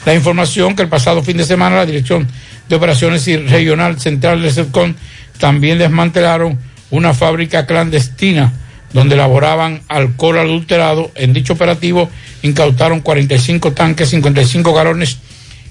[0.04, 2.28] la información que el pasado fin de semana la Dirección
[2.68, 4.96] de Operaciones y Regional Central del SETCON
[5.38, 6.58] también desmantelaron
[6.92, 8.52] una fábrica clandestina
[8.92, 11.10] donde elaboraban alcohol adulterado.
[11.16, 12.08] En dicho operativo
[12.42, 15.18] incautaron 45 tanques, 55 galones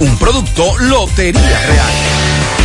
[0.00, 1.92] Un producto Lotería Real.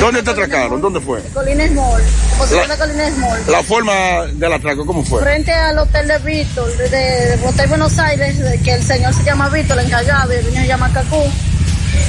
[0.00, 0.80] ¿Dónde te atracaron?
[0.80, 1.20] ¿Dónde fue?
[1.34, 2.02] Colines Mall,
[2.38, 3.40] posición La- de Colines Mall.
[3.48, 5.20] La forma del atraco, ¿cómo fue?
[5.22, 9.48] Frente al hotel de Víctor, de, de Hotel Buenos Aires, que el señor se llama
[9.48, 11.22] Víctor, el encargado, y el niño se llama Cacú.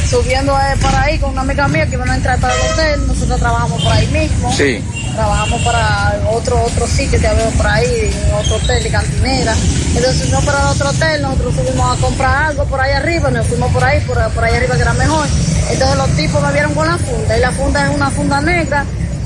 [0.10, 3.08] Subiendo eh, por ahí con una amiga mía que iban a entrar para el hotel,
[3.08, 4.52] nosotros trabajamos por ahí mismo.
[4.54, 4.84] Sí.
[5.14, 9.56] Trabajamos para otro otro sitio que había por ahí, en otro hotel de cantinera.
[9.96, 13.48] Entonces no para el otro hotel, nosotros subimos a comprar algo por ahí arriba, nos
[13.48, 15.28] fuimos por ahí, por, por ahí arriba que era mejor.
[15.70, 18.86] Entonces los tipos me vieron con la funda, y la funda es una funda negra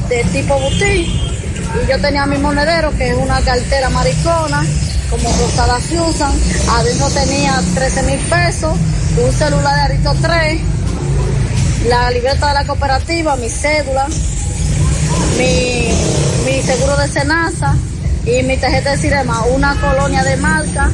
[0.10, 1.34] de tipo boutique.
[1.84, 4.64] Y yo tenía mi monedero, que es una cartera maricona,
[5.10, 6.32] como rosada Fusion.
[6.70, 8.74] Adentro tenía 13 mil pesos,
[9.18, 10.62] un celular de Arito 3,
[11.88, 14.08] la libreta de la cooperativa, mi cédula,
[15.38, 15.90] mi,
[16.46, 17.76] mi seguro de cenaza
[18.26, 20.90] y mi tarjeta de Cirema, una colonia de marca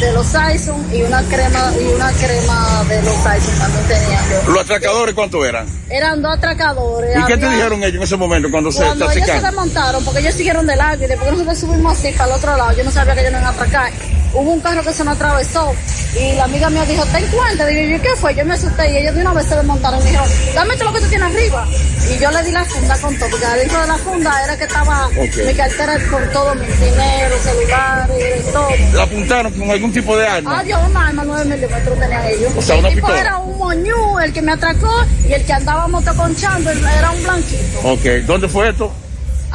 [0.00, 4.52] de los Saison y una crema y una crema de los Saison también tenía yo.
[4.52, 5.66] ¿Los atracadores cuánto eran?
[5.88, 7.16] Eran dos atracadores.
[7.16, 10.20] ¿Y qué te dijeron ellos en ese momento cuando, cuando se ellos se desmontaron, porque
[10.20, 12.84] ellos siguieron de largo y después que nosotros subimos así para el otro lado, yo
[12.84, 13.92] no sabía que ellos no iban a atracar.
[14.34, 15.72] Hubo un carro que se nos atravesó
[16.18, 17.66] y la amiga mía dijo, ten cuenta.
[17.66, 18.34] Digo, yo, ¿qué fue?
[18.34, 20.94] Yo me asusté y ellos de una vez se desmontaron y dijeron, dame todo lo
[20.94, 21.66] que tú tienes arriba.
[22.12, 24.64] Y yo le di la funda con todo, porque adentro de la funda era que
[24.64, 28.68] estaba mi cartera con todo, mi dinero, celulares, todo.
[28.92, 30.58] ¿La apuntaron con algún tipo de arma?
[30.60, 32.52] Adiós, una arma 9 milímetros tenían ellos.
[32.56, 33.20] O sea, el una tipo pistola.
[33.20, 34.92] era un moñú, el que me atracó,
[35.28, 37.80] y el que andaba motoconchando era un blanquito.
[37.84, 38.92] Ok, ¿dónde fue esto?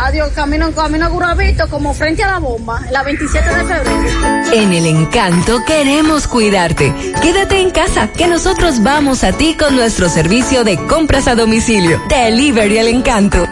[0.02, 4.54] Adiós, camino, camino a Guravito, como frente a la bomba, la 27 de febrero.
[4.54, 6.93] En El Encanto queremos cuidarte.
[7.22, 12.02] Quédate en casa, que nosotros vamos a ti con nuestro servicio de compras a domicilio.
[12.08, 13.49] Delivery El Encanto.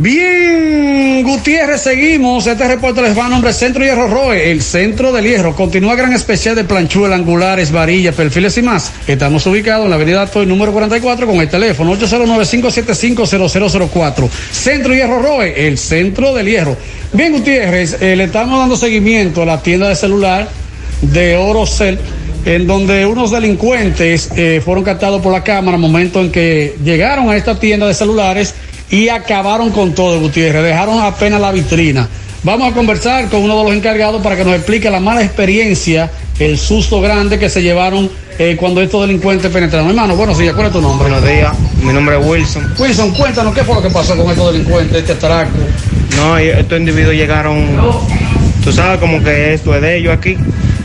[0.00, 2.46] Bien, Gutiérrez, seguimos.
[2.46, 5.54] Este reporte les va a nombre Centro Hierro Roe, el centro del hierro.
[5.54, 8.92] Continúa gran especial de planchuela, angulares, varillas, perfiles y más.
[9.06, 14.30] Estamos ubicados en la avenida Toy número 44 con el teléfono 809-575-0004.
[14.50, 16.78] Centro Hierro Roe, el centro del hierro.
[17.12, 20.48] Bien, Gutiérrez, eh, le estamos dando seguimiento a la tienda de celular
[21.02, 21.98] de Orocel
[22.46, 27.36] en donde unos delincuentes eh, fueron captados por la cámara momento en que llegaron a
[27.36, 28.54] esta tienda de celulares
[28.90, 30.62] y acabaron con todo, Gutiérrez.
[30.62, 32.08] Dejaron apenas la vitrina.
[32.42, 36.10] Vamos a conversar con uno de los encargados para que nos explique la mala experiencia,
[36.38, 39.90] el susto grande que se llevaron eh, cuando estos delincuentes penetraron.
[39.90, 41.10] Hermano, buenos días, ¿cuál es tu nombre?
[41.10, 42.74] Buenos días, mi nombre es Wilson.
[42.78, 45.50] Wilson, cuéntanos qué fue lo que pasó con estos delincuentes, este atraco.
[46.16, 47.66] No, estos individuos llegaron,
[48.64, 50.38] tú sabes como que esto es de ellos aquí.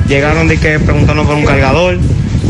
[0.10, 1.98] Llegaron de que preguntando por un cargador.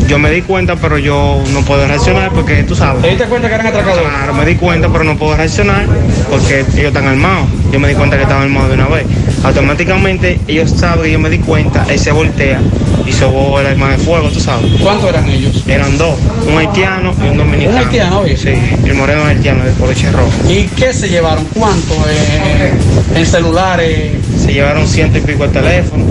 [0.08, 3.02] Yo me di cuenta, pero yo no puedo reaccionar porque tú sabes.
[3.02, 4.08] ¿Te diste cuenta que eran atracadores?
[4.08, 5.86] Claro, me di cuenta, pero no puedo reaccionar
[6.30, 7.48] porque ellos están armados.
[7.72, 9.06] Yo me di cuenta que estaban armados de una vez.
[9.44, 12.60] Automáticamente ellos saben que yo me di cuenta, él se voltea
[13.06, 14.66] y sobó el arma de fuego, tú sabes.
[14.82, 15.64] ¿Cuántos eran ellos?
[15.68, 16.16] Eran dos,
[16.48, 17.78] un haitiano y un dominicano.
[17.78, 18.38] ¿Un haitiano, oye?
[18.38, 18.54] Sí,
[18.86, 20.32] el moreno haitiano de Poloche Rojo.
[20.50, 21.44] ¿Y qué se llevaron?
[21.54, 21.94] ¿Cuánto?
[22.10, 22.72] eh,
[23.16, 24.12] en celulares.
[24.44, 26.06] Se llevaron ciento y pico de teléfono.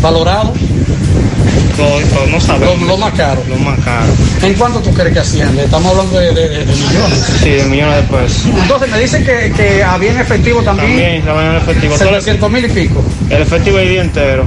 [0.00, 0.52] ¿Valorado?
[1.80, 2.78] Todo, todo, no sabemos.
[2.80, 3.42] Lo, lo más caro.
[3.48, 4.06] Lo más caro.
[4.42, 5.58] ¿En cuánto tú crees que hacían?
[5.58, 7.24] Estamos hablando de, de- de- de millones.
[7.42, 8.42] Sí, de millones de pesos.
[8.62, 10.88] Entonces me dicen que, que había en efectivo también.
[10.90, 11.94] También estaban en efectivo.
[11.96, 13.04] Todo el- 700 mil y pico.
[13.30, 14.44] El efectivo el día entero.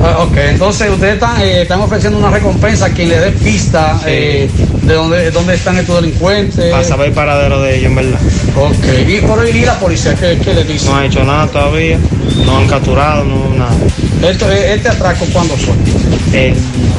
[0.00, 4.00] Ah, ok, entonces ustedes están, eh, están ofreciendo una recompensa a quien le dé pista
[4.06, 4.48] eh,
[4.82, 6.70] de dónde, dónde están estos delincuentes.
[6.70, 8.20] Para saber el paradero de ellos, en verdad.
[8.56, 10.86] Ok, y por ahí la policía, ¿qué, qué le dice?
[10.88, 11.98] No ha hecho nada todavía.
[12.46, 13.74] No han capturado, no nada.
[14.30, 15.74] Esto, eh, ¿Este atraco cuándo fue?
[16.32, 16.54] El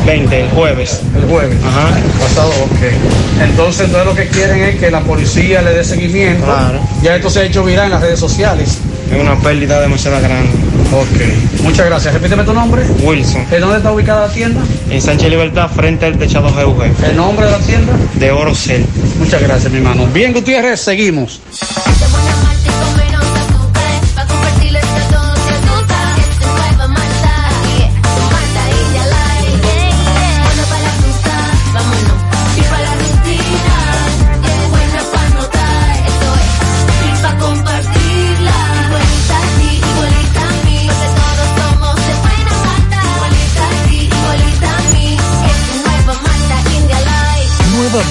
[0.10, 1.02] 20, el jueves.
[1.16, 1.58] El jueves.
[1.64, 1.90] Ajá.
[2.20, 3.44] Pasado, ok.
[3.44, 6.46] Entonces, entonces lo que quieren es que la policía le dé seguimiento.
[6.46, 6.80] Claro.
[7.04, 8.80] Ya esto se ha hecho viral en las redes sociales.
[9.14, 10.50] Es una pérdida demasiado grande.
[10.92, 11.62] Ok.
[11.62, 12.12] Muchas gracias.
[12.16, 12.82] Repíteme tu nombre.
[13.04, 13.46] Wilson.
[13.52, 14.62] ¿En dónde está ubicada la tienda?
[14.90, 16.86] En Sánchez Libertad, frente al techado GUG.
[17.06, 17.94] ¿El nombre de la tienda?
[18.16, 18.84] De Orocel.
[19.20, 20.08] Muchas gracias, mi hermano.
[20.08, 21.40] Bien, Gutiérrez, seguimos.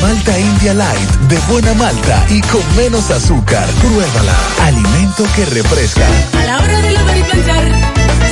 [0.01, 3.66] Malta India Light, de buena malta y con menos azúcar.
[3.80, 4.34] Pruébala.
[4.62, 6.07] Alimento que refresca.
[6.38, 7.64] A la hora de lavar y planchar,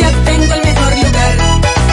[0.00, 1.36] ya tengo el mejor lugar.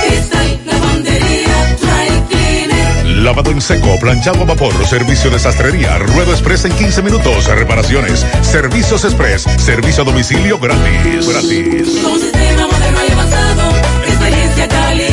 [0.01, 3.05] Cristal, lavandería, dry cleaner.
[3.23, 8.25] Lavado en seco, planchado a vapor, servicio de sastrería, ruedo express en 15 minutos, reparaciones,
[8.41, 11.27] servicios express, servicio a domicilio gratis.
[11.27, 11.99] Gratis.
[12.03, 13.71] Con sistema moderno y avanzado,
[14.07, 15.12] experiencia, garantía.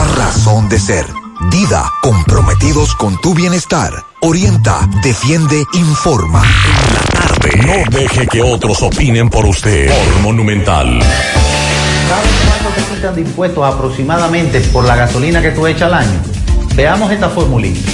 [0.05, 1.05] razón de ser.
[1.49, 3.91] Dida, comprometidos con tu bienestar.
[4.21, 6.43] Orienta, defiende, informa.
[7.65, 9.89] No deje que otros opinen por usted.
[9.89, 11.01] Por Monumental.
[11.01, 16.19] ¿Sabes cuánto te quitan de impuestos aproximadamente por la gasolina que tú echas al año?
[16.75, 17.89] Veamos esta formulita.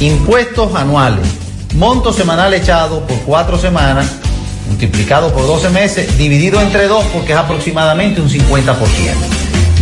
[0.00, 1.26] Impuestos anuales.
[1.74, 4.06] Monto semanal echado por cuatro semanas,
[4.68, 9.43] multiplicado por 12 meses, dividido entre dos porque es aproximadamente un 50%.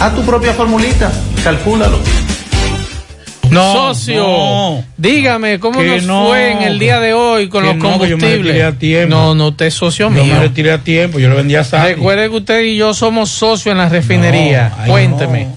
[0.00, 1.12] Haz tu propia formulita,
[1.44, 1.98] calcúlalo.
[3.50, 4.84] No, Socio, no.
[4.96, 7.90] dígame cómo Que nos no, fue en el día de hoy con los no, yo
[7.90, 8.30] combustibles.
[8.44, 9.14] retiré a tiempo.
[9.16, 10.34] No, no, usted es socio Yo mío.
[10.34, 11.84] me retiré a tiempo, yo lo vendía a.
[11.84, 14.68] Recuerde que usted y yo somos socios en la refinería.
[14.76, 15.44] No, ay, Cuénteme.
[15.46, 15.56] no.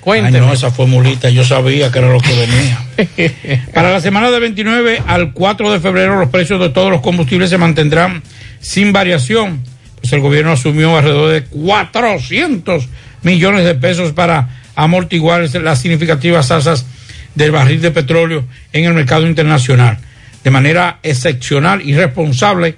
[0.00, 0.38] Cuénteme.
[0.38, 3.64] Ay, no, esa formulita, yo sabía que era lo que venía.
[3.74, 7.50] Para la semana del 29 al 4 de febrero, los precios de todos los combustibles
[7.50, 8.22] se mantendrán
[8.60, 9.60] sin variación.
[10.00, 12.86] Pues el gobierno asumió alrededor de 400
[13.24, 16.86] millones de pesos para amortiguar las significativas alzas
[17.34, 19.98] del barril de petróleo en el mercado internacional.
[20.42, 22.76] De manera excepcional y responsable,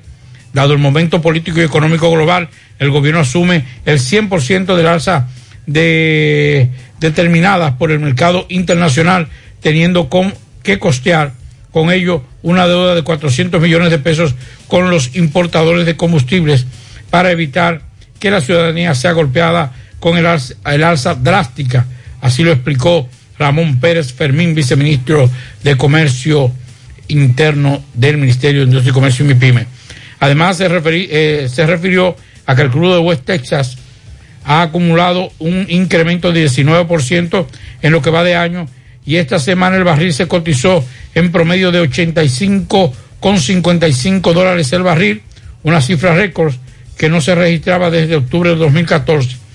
[0.52, 2.48] dado el momento político y económico global,
[2.78, 5.28] el gobierno asume el 100% del alza
[5.66, 6.70] de,
[7.00, 9.28] determinadas por el mercado internacional,
[9.60, 10.32] teniendo con,
[10.62, 11.32] que costear
[11.72, 14.34] con ello una deuda de 400 millones de pesos
[14.68, 16.66] con los importadores de combustibles
[17.10, 17.82] para evitar
[18.18, 19.74] que la ciudadanía sea golpeada
[20.06, 21.84] con el alza, el alza drástica.
[22.20, 23.08] Así lo explicó
[23.40, 25.28] Ramón Pérez Fermín, viceministro
[25.64, 26.52] de Comercio
[27.08, 29.66] interno del Ministerio de Industria y Comercio y MIPYME.
[30.20, 32.16] Además, se, eh, se refirió
[32.46, 33.78] a que el crudo de West Texas
[34.44, 37.48] ha acumulado un incremento de 19%
[37.82, 38.68] en lo que va de año
[39.04, 40.84] y esta semana el barril se cotizó
[41.16, 45.22] en promedio de 85,55 dólares el barril,
[45.64, 46.54] una cifra récord
[46.96, 49.45] que no se registraba desde octubre de 2014.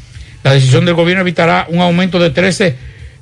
[0.44, 2.76] La decisión del gobierno evitará un aumento de 13,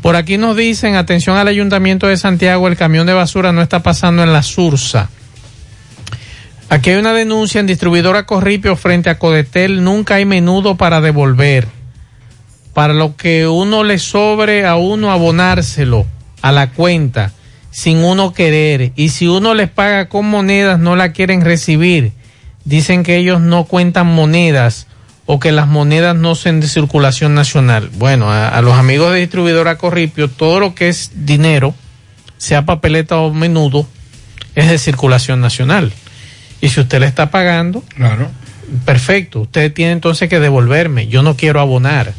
[0.00, 3.82] Por aquí nos dicen, atención al Ayuntamiento de Santiago, el camión de basura no está
[3.82, 5.10] pasando en la Sursa.
[6.70, 11.68] Aquí hay una denuncia en distribuidora Corripio frente a Codetel, nunca hay menudo para devolver.
[12.72, 16.06] Para lo que uno le sobre a uno abonárselo
[16.40, 17.34] a la cuenta
[17.72, 18.92] sin uno querer.
[18.94, 22.12] Y si uno les paga con monedas no la quieren recibir.
[22.64, 24.86] Dicen que ellos no cuentan monedas
[25.26, 27.90] o que las monedas no son de circulación nacional.
[27.94, 31.74] Bueno, a, a los amigos de distribuidora Corripio, todo lo que es dinero,
[32.38, 33.86] sea papeleta o menudo,
[34.54, 35.92] es de circulación nacional.
[36.60, 38.30] Y si usted le está pagando, Claro.
[38.84, 41.08] perfecto, usted tiene entonces que devolverme.
[41.08, 42.12] Yo no quiero abonar.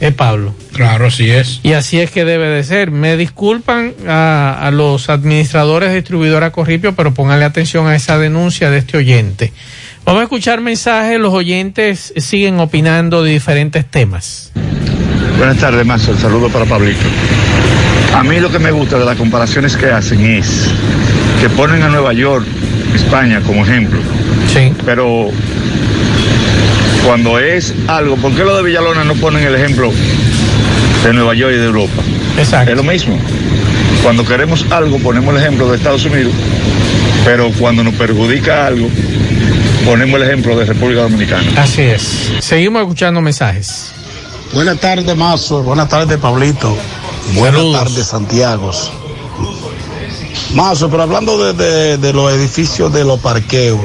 [0.00, 0.54] Es Pablo.
[0.72, 1.60] Claro, así es.
[1.62, 2.90] Y así es que debe de ser.
[2.90, 8.70] Me disculpan a, a los administradores de distribuidora Corripio, pero pónganle atención a esa denuncia
[8.70, 9.52] de este oyente.
[10.04, 11.18] Vamos a escuchar mensajes.
[11.20, 14.52] Los oyentes siguen opinando de diferentes temas.
[15.36, 16.12] Buenas tardes, Mazo.
[16.12, 17.06] El saludo para Pablito.
[18.14, 20.68] A mí lo que me gusta de las comparaciones que hacen es
[21.40, 22.46] que ponen a Nueva York,
[22.94, 24.00] España como ejemplo.
[24.52, 24.72] Sí.
[24.84, 25.30] Pero
[27.08, 29.90] cuando es algo, ¿por qué lo de Villalona no ponen el ejemplo
[31.02, 32.02] de Nueva York y de Europa?
[32.36, 32.70] Exacto.
[32.70, 33.18] Es lo mismo.
[34.02, 36.34] Cuando queremos algo, ponemos el ejemplo de Estados Unidos,
[37.24, 38.90] pero cuando nos perjudica algo,
[39.86, 41.50] ponemos el ejemplo de República Dominicana.
[41.56, 42.30] Así es.
[42.40, 43.86] Seguimos escuchando mensajes.
[44.52, 45.62] Buenas tardes, Mazo.
[45.62, 46.76] Buenas tardes, Pablito.
[47.32, 48.70] Buenas tardes, Santiago.
[50.52, 53.80] Mazo, pero hablando de, de- de los edificios de los parqueos.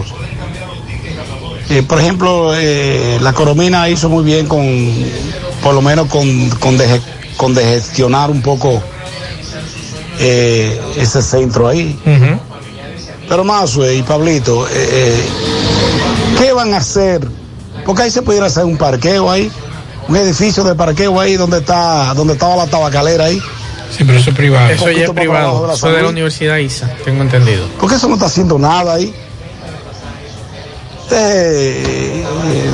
[1.70, 4.64] Eh, por ejemplo, eh, la Coromina hizo muy bien con,
[5.62, 7.02] por lo menos con, con, deje-
[7.38, 8.82] con degestionar un poco
[10.20, 11.98] eh, ese centro ahí.
[13.28, 15.24] Pero Mazo y Pablito, eh, eh,
[16.40, 17.26] ¿qué van a hacer?
[17.86, 19.50] Porque ahí se pudiera hacer un parqueo ahí,
[20.08, 23.42] un edificio de parqueo ahí donde está, donde estaba la tabacalera ahí.
[23.96, 24.70] Sí, pero eso es privado.
[24.70, 25.68] Eso ya es de privado.
[25.68, 26.10] la Eso de la.
[26.10, 27.66] Universidad ISA, tengo entendido.
[27.80, 29.14] Porque eso no está haciendo nada ahí.
[31.12, 32.26] Eh,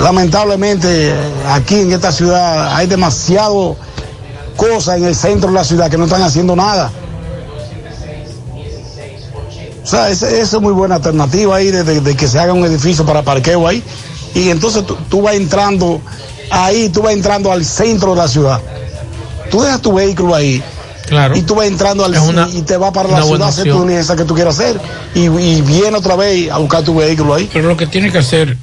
[0.02, 1.14] lamentablemente
[1.50, 3.76] aquí en esta ciudad hay demasiado
[4.56, 6.92] cosas en el centro de la ciudad que no están haciendo nada.
[9.84, 12.64] O sea, esa es muy buena alternativa ahí de, de- de que se haga un
[12.66, 13.84] edificio para parqueo ahí.
[14.36, 16.00] Y entonces tú, tú vas entrando
[16.52, 18.62] ahí, tú vas entrando al centro de la ciudad.
[19.50, 20.64] Tú dejas tu vehículo ahí.
[21.10, 21.36] Claro.
[21.36, 23.72] Y tú vas entrando al una- y te vas para la buena ciudad a hacer
[23.72, 24.80] tu diligencia que tú quieras hacer.
[25.16, 27.50] Y, y viene otra vez a buscar tu vehículo ahí.
[27.52, 28.56] Pero lo que tiene que hacer,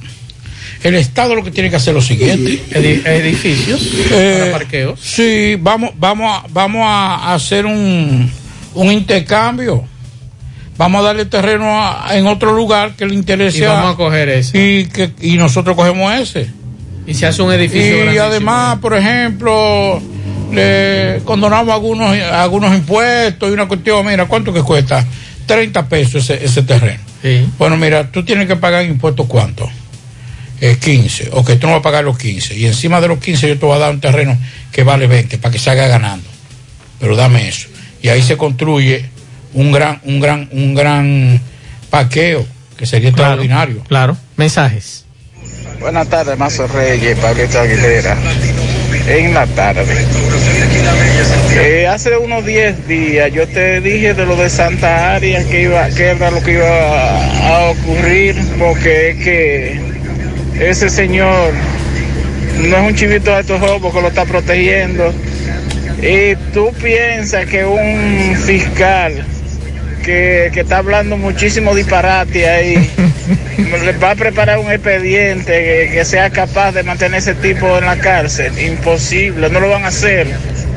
[0.83, 2.63] el Estado lo que tiene que hacer es lo siguiente.
[2.71, 4.99] Edi- edificios Eh, para parqueos.
[5.01, 8.31] Sí, vamos, vamos, a, vamos a hacer un,
[8.73, 9.83] un intercambio.
[10.77, 13.57] Vamos a darle terreno a- en otro lugar que le interese.
[13.57, 14.57] Y vamos a coger ese.
[14.57, 16.51] Y, que, y nosotros cogemos ese.
[17.07, 19.99] Y se hace un edificio Y además, por ejemplo,
[20.51, 24.05] le condonamos algunos, algunos impuestos y una cuestión.
[24.05, 25.05] Mira, ¿cuánto que cuesta?
[25.45, 26.99] 30 pesos ese, ese terreno.
[27.57, 29.69] Bueno, mira, tú tienes que pagar impuestos cuánto?
[30.61, 31.29] Eh, 15.
[31.33, 32.55] Ok, tú no vas a pagar los 15.
[32.55, 34.37] Y encima de los 15 yo te voy a dar un terreno
[34.71, 36.27] que vale 20 para que se haga ganando.
[36.99, 37.67] Pero dame eso.
[38.01, 39.05] Y ahí se construye
[39.53, 41.41] un gran, un gran, un gran
[41.89, 42.45] paqueo
[42.77, 43.83] que sería extraordinario.
[43.87, 44.17] Claro.
[44.35, 45.05] Mensajes.
[45.79, 48.17] Buenas tardes, Mazo Reyes, Pablito Aguilera.
[49.07, 50.05] en la tarde.
[51.59, 55.89] Eh, hace unos 10 días yo te dije de lo de Santa Aria que iba,
[55.89, 59.79] que era lo que iba a, ocurrir, porque es que
[60.59, 61.53] ese señor
[62.61, 65.13] no es un chivito de estos ojos porque lo está protegiendo.
[66.01, 69.25] Y tú piensas que un fiscal
[70.05, 72.75] que, que está hablando muchísimo disparate ahí
[73.83, 77.85] le va a preparar un expediente que, que sea capaz de mantener ese tipo en
[77.85, 78.57] la cárcel.
[78.59, 80.27] Imposible, no lo van a hacer.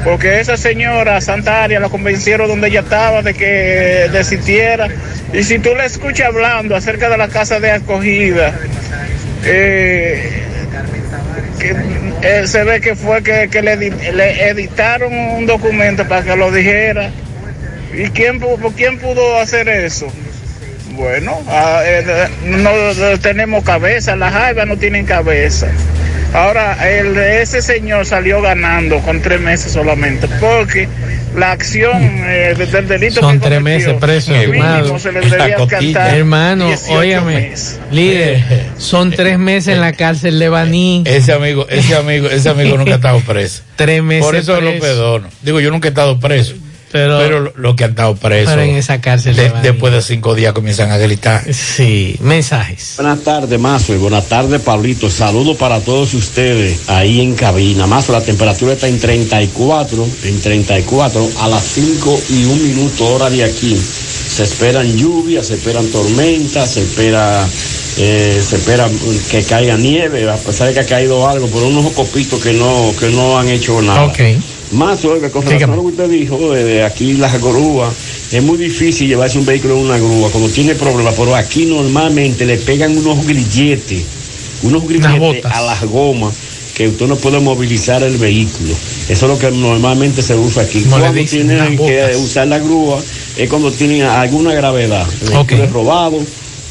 [0.05, 4.89] Porque esa señora Santa Aria la convencieron donde ella estaba de que desistiera.
[5.33, 8.55] Y si tú la escuchas hablando acerca de la casa de acogida,
[9.45, 10.43] eh,
[12.23, 16.37] eh, se ve que fue que, que le, edi- le editaron un documento para que
[16.37, 17.11] lo dijera.
[17.93, 20.07] ¿Y quién, pu- quién pudo hacer eso?
[20.93, 25.69] Bueno, ah, eh, no, no tenemos cabeza, las jaivas no tienen cabeza.
[26.32, 30.89] Ahora, el, ese señor salió ganando con tres meses solamente, porque
[31.35, 34.98] la acción eh, del delito Son que tres meses preso, hermano.
[34.98, 35.20] se le
[36.16, 37.81] Hermano, 18 óyame, meses.
[37.90, 38.44] líder,
[38.78, 41.02] son tres meses en la cárcel de Baní.
[41.05, 43.62] Ese amigo, ese amigo, ese amigo nunca ha estado preso.
[43.77, 45.28] Tres meses Por eso lo perdono.
[45.43, 46.55] Digo, yo nunca he estado preso.
[46.93, 48.51] Pero, Pero, lo que han estado presos.
[48.51, 51.43] pero en esa cárcel de- después de cinco días comienzan a gritar.
[51.55, 52.95] Sí, mensajes.
[52.97, 55.09] Buenas tardes, Mazo, y buenas tardes, Pablito.
[55.09, 57.87] Saludos para todos ustedes ahí en cabina.
[57.87, 63.31] Mazo, la temperatura está en 34, en 34, a las 5 y un minuto hora
[63.31, 63.77] de aquí.
[63.77, 67.47] Se esperan lluvias, se esperan tormentas, se espera,
[67.99, 68.89] eh, se espera
[69.31, 72.93] que caiga nieve, a pesar de que ha caído algo, pero unos copitos que no,
[72.99, 74.07] que no han hecho nada.
[74.07, 74.19] Ok.
[74.73, 77.93] Más, oiga, con relación a lo que usted dijo de, aquí las grúas,
[78.31, 82.47] es muy difícil llevarse un vehículo en una grúa cuando tiene problemas, pero aquí normalmente
[82.47, 84.05] le pegan unos grilletes,
[84.63, 86.35] unos grilletes a las gomas
[86.75, 88.73] que usted no puede movilizar el vehículo.
[89.09, 90.83] Eso es lo que normalmente se usa aquí.
[90.83, 93.03] Cuando dicen, tienen que usar la grúa
[93.37, 96.19] es cuando tienen alguna gravedad, el vehículo es robado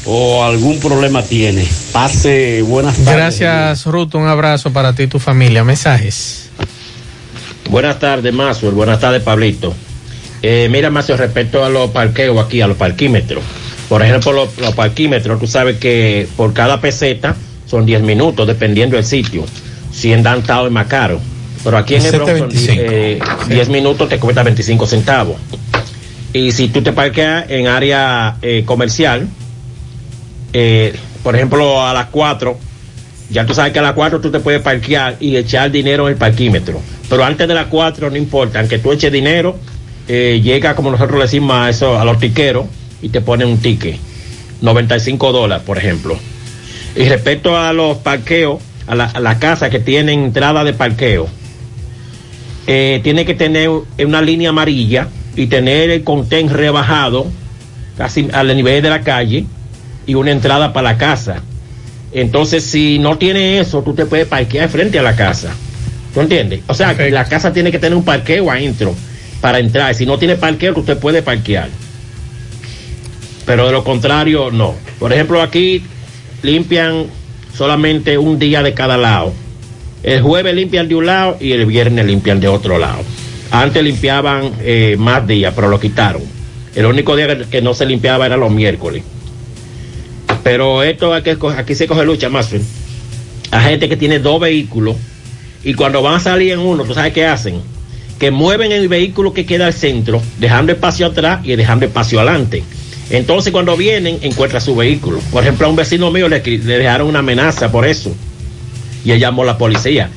[0.06, 1.66] o algún problema tiene.
[1.92, 3.38] Pase buenas tardes.
[3.40, 4.14] Gracias, Ruth.
[4.14, 5.64] Un abrazo para ti y tu familia.
[5.64, 6.49] Mensajes.
[7.70, 8.72] Buenas tardes, Mazo.
[8.72, 9.72] Buenas tardes, Pablito.
[10.42, 13.44] Eh, mira, Mazo, respecto a los parqueos aquí, a los parquímetros.
[13.88, 17.36] Por ejemplo, los, los parquímetros, tú sabes que por cada peseta
[17.66, 19.44] son 10 minutos, dependiendo del sitio.
[19.92, 21.20] Si en downtown es más caro.
[21.62, 22.82] Pero aquí en el Bronx son 25.
[22.84, 23.18] eh,
[23.48, 25.36] 10 minutos te cuesta 25 centavos.
[26.32, 29.28] Y si tú te parqueas en área eh, comercial,
[30.52, 32.58] eh, por ejemplo, a las 4,
[33.30, 36.14] ya tú sabes que a las 4 tú te puedes parquear y echar dinero en
[36.14, 36.80] el parquímetro.
[37.10, 39.58] Pero antes de las 4 no importa, aunque tú eches dinero,
[40.06, 42.66] eh, llega como nosotros le decimos a, eso, a los tiqueros
[43.02, 43.96] y te ponen un ticket.
[44.62, 46.16] 95 dólares, por ejemplo.
[46.94, 51.28] Y respecto a los parqueos, a la, a la casa que tienen entrada de parqueo,
[52.68, 57.26] eh, tiene que tener una línea amarilla y tener el contén rebajado
[57.96, 59.46] casi al nivel de la calle
[60.06, 61.42] y una entrada para la casa.
[62.12, 65.52] Entonces, si no tiene eso, tú te puedes parquear frente a la casa.
[66.14, 66.60] ¿Tú entiendes?
[66.66, 68.94] O sea, que la casa tiene que tener un parqueo adentro
[69.40, 69.94] para entrar.
[69.94, 71.68] Si no tiene parqueo, usted puede parquear.
[73.46, 74.74] Pero de lo contrario, no.
[74.98, 75.82] Por ejemplo, aquí
[76.42, 77.06] limpian
[77.56, 79.32] solamente un día de cada lado.
[80.02, 83.02] El jueves limpian de un lado y el viernes limpian de otro lado.
[83.50, 86.22] Antes limpiaban eh, más días, pero lo quitaron.
[86.74, 89.02] El único día que- no se limpiaba era los miércoles.
[90.42, 92.50] Pero esto co- aquí se coge lucha más.
[93.50, 94.96] Hay gente que tiene dos vehículos
[95.62, 97.60] y cuando van a salir en uno, ¿tú sabes qué hacen?
[98.18, 102.62] Que mueven el vehículo que queda al centro, dejando espacio atrás y dejando espacio adelante.
[103.10, 105.18] Entonces cuando vienen, encuentran su vehículo.
[105.32, 108.14] Por ejemplo, a un vecino mío le, dejaron una amenaza por eso.
[109.04, 110.10] Y él llamó a la policía.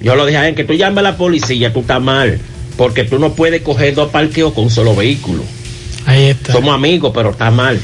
[0.00, 2.38] Yo lo dije a él, que tú llames a la policía, tú estás mal.
[2.76, 5.42] Porque tú no puedes coger dos parqueos con un solo vehículo.
[6.06, 6.52] Ahí está.
[6.52, 7.80] Somos amigos, pero está mal.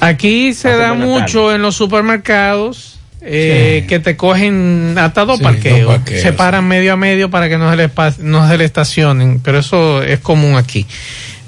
[0.00, 5.44] Aquí se Hace da mucho en los supermercados eh, que te cogen hasta dos Sí,
[5.44, 5.80] parqueos.
[5.82, 8.64] dos parqueos, se paran medio a medio para que no se, le no se le
[8.64, 9.40] estacionen.
[9.40, 10.86] Pero eso es común aquí.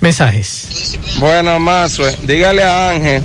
[0.00, 0.98] Mensajes.
[1.18, 3.22] Bueno, Mazue, dígale a Ángel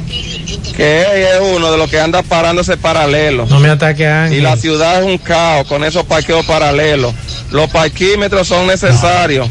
[0.75, 3.45] que él es uno de los que anda parándose paralelo.
[3.49, 4.39] No me ataque a Ángel.
[4.39, 7.13] Y la ciudad es un caos con esos parqueos paralelos.
[7.51, 9.47] Los parquímetros son necesarios.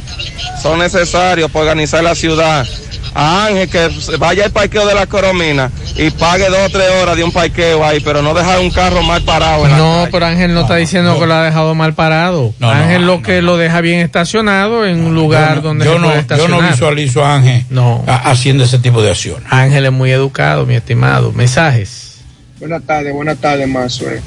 [0.62, 2.66] Son necesarios para organizar la ciudad.
[3.14, 3.88] A Ángel que
[4.18, 7.84] vaya al parqueo de la Coromina y pague dos o tres horas de un parqueo
[7.84, 9.64] ahí, pero no dejar un carro mal parado.
[9.64, 12.52] En la No, pero Ángel no, está diciendo que lo ha dejado mal parado.
[12.58, 15.98] No, no, Ángel lo que lo deja bien estacionado en un lugar donde yo se
[16.00, 17.64] no, puede yo no visualizo a Ángel
[18.06, 19.46] haciendo ese tipo de acciones.
[19.50, 21.32] Ángel es muy educado, mi estimado.
[21.32, 22.18] Mensajes.
[22.58, 24.22] Buenas tardes, buenas tardes, Mazue.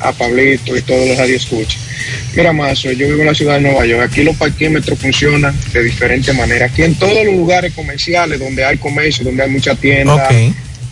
[0.00, 1.78] A Pablito y todos los radioescuchas.
[2.34, 4.10] Mira, Mazo, yo vivo en la ciudad de Nueva York.
[4.10, 6.66] Aquí los parquímetros funcionan de diferente manera.
[6.66, 10.28] Aquí en todos los lugares comerciales donde hay comercio, donde hay mucha tienda,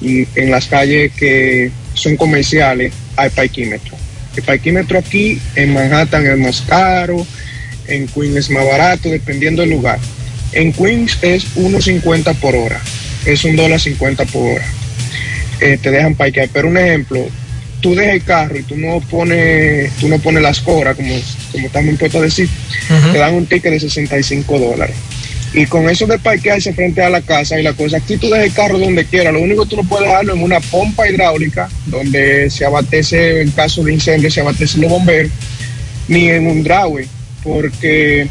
[0.00, 3.96] y en las calles que son comerciales, hay parquímetro.
[4.36, 7.26] El parquímetro aquí en Manhattan es más caro,
[7.88, 9.98] en Queens es más barato, dependiendo del lugar.
[10.52, 12.80] En Queens es 1.50 por hora,
[13.24, 14.66] es un dólar 50 por hora.
[15.60, 16.48] Eh, te dejan parquear.
[16.52, 17.26] Pero un ejemplo,
[17.80, 21.14] tú dejas el carro y tú no pones, tú no pones las coras, como,
[21.52, 22.48] como estamos impuestos a decir,
[23.12, 24.96] te dan un ticket de 65 dólares.
[25.54, 28.46] Y con eso de parquearse frente a la casa y la cosa, aquí tú dejas
[28.46, 31.70] el carro donde quieras, lo único que tú no puedes dejarlo en una pompa hidráulica,
[31.86, 35.32] donde se abastece, en caso de incendio, se abastecen los bomberos,
[36.06, 37.06] ni en un driveway,
[37.42, 38.28] porque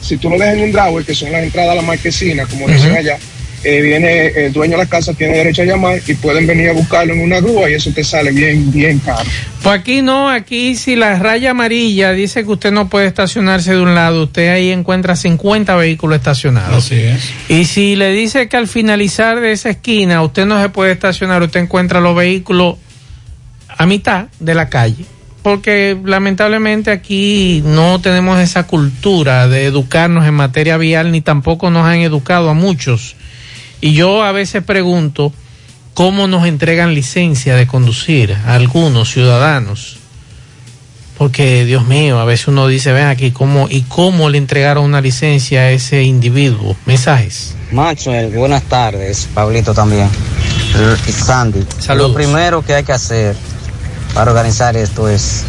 [0.00, 2.68] si tú lo dejas en un driveway, que son las entradas a la marquesina, como
[2.68, 3.18] dicen allá,
[3.62, 6.72] eh, viene el dueño de la casa, tiene derecho a llamar y pueden venir a
[6.72, 9.28] buscarlo en una grúa y eso te sale bien, bien caro.
[9.62, 13.80] Pues aquí no, aquí si la raya amarilla dice que usted no puede estacionarse de
[13.80, 16.86] un lado, usted ahí encuentra 50 vehículos estacionados.
[16.86, 17.30] Así es.
[17.48, 21.42] Y si le dice que al finalizar de esa esquina usted no se puede estacionar,
[21.42, 22.76] usted encuentra los vehículos
[23.76, 25.04] a mitad de la calle.
[25.42, 31.86] Porque lamentablemente aquí no tenemos esa cultura de educarnos en materia vial, ni tampoco nos
[31.86, 33.16] han educado a muchos.
[33.80, 35.32] Y yo a veces pregunto
[35.94, 39.96] cómo nos entregan licencia de conducir a algunos ciudadanos.
[41.18, 45.02] Porque, Dios mío, a veces uno dice, ven aquí, ¿cómo, ¿y cómo le entregaron una
[45.02, 46.74] licencia a ese individuo?
[46.86, 47.54] Mensajes.
[47.72, 49.28] Maxwell, buenas tardes.
[49.34, 50.08] Pablito también.
[51.06, 51.66] Y Sandy.
[51.94, 53.36] Lo primero que hay que hacer
[54.14, 55.44] para organizar esto es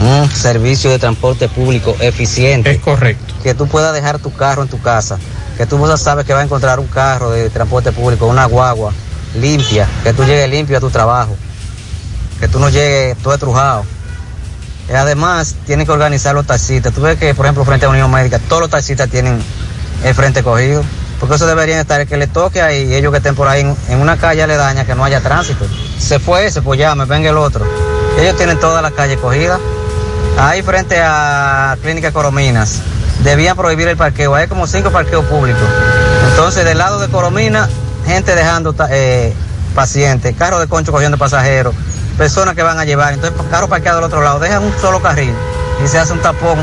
[0.00, 2.72] un servicio de transporte público eficiente.
[2.72, 3.34] Es correcto.
[3.44, 5.18] Que tú puedas dejar tu carro en tu casa.
[5.56, 8.92] Que tú sabes que vas a encontrar un carro de transporte público, una guagua
[9.40, 9.88] limpia.
[10.02, 11.36] Que tú llegues limpio a tu trabajo.
[12.40, 13.84] Que tú no llegues todo estrujado.
[14.88, 16.92] Y además, tienes que organizar los taxistas.
[16.92, 19.40] Tú ves que, por ejemplo, frente a Unión Médica, todos los taxistas tienen
[20.04, 20.84] el frente cogido.
[21.20, 24.00] Porque eso deberían estar, el que le toque ahí, ellos que estén por ahí en,
[24.00, 25.64] una calle le daña que no haya tránsito.
[25.98, 27.64] Se fue ese, pues ya, me venga el otro.
[28.18, 29.58] Ellos tienen toda la calle cogida.
[30.36, 32.80] Ahí frente a Clínica Corominas,
[33.22, 34.34] debían prohibir el parqueo.
[34.34, 35.62] Hay como cinco parqueos públicos.
[36.30, 37.68] Entonces, del lado de Coromina,
[38.06, 39.32] gente dejando eh,
[39.74, 41.74] pacientes, carros de concho cogiendo pasajeros,
[42.18, 43.14] personas que van a llevar.
[43.14, 45.34] Entonces, carros parqueados del otro lado, dejan un solo carril
[45.84, 46.58] y se hace un tapón,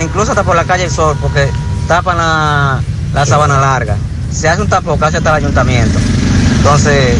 [0.00, 1.48] incluso hasta por la calle El Sol, porque
[1.88, 2.80] tapan la,
[3.14, 3.96] la sabana larga.
[4.32, 5.98] Se hace un tapón casi hasta el ayuntamiento.
[6.56, 7.16] Entonces,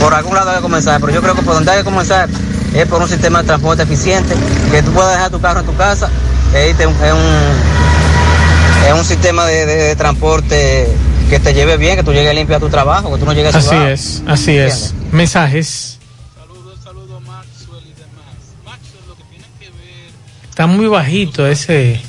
[0.00, 2.28] por algún lado hay que comenzar, pero yo creo que por donde hay que comenzar
[2.74, 4.34] es por un sistema de transporte eficiente,
[4.70, 6.08] que tú puedas dejar tu carro en tu casa,
[6.54, 6.96] e irte en un,
[8.86, 10.88] en un, sistema de, de- de transporte
[11.30, 13.54] que te lleve bien, que tú llegues limpio a tu trabajo, que tú no llegues
[13.54, 13.88] Así sudado.
[13.88, 14.94] es, así es.
[15.12, 15.98] Mensajes.
[20.50, 22.00] Está muy bajito ese.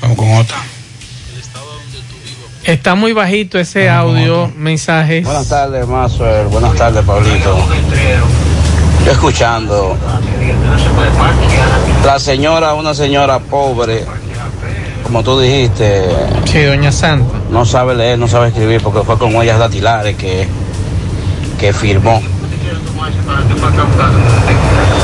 [0.00, 0.56] Vamos con otra.
[2.64, 5.24] Está muy bajito ese audio, mensajes.
[5.24, 6.46] Buenas tardes, Mazuel.
[6.46, 7.56] Buenas tardes, Pablito.
[9.04, 9.98] Yo escuchando.
[12.04, 14.04] La señora, una señora pobre,
[15.02, 16.04] como tú dijiste.
[16.44, 17.38] Sí, doña Santa.
[17.50, 20.48] No sabe leer, no sabe escribir, porque fue con huellas dactilares que,
[21.58, 22.22] que firmó.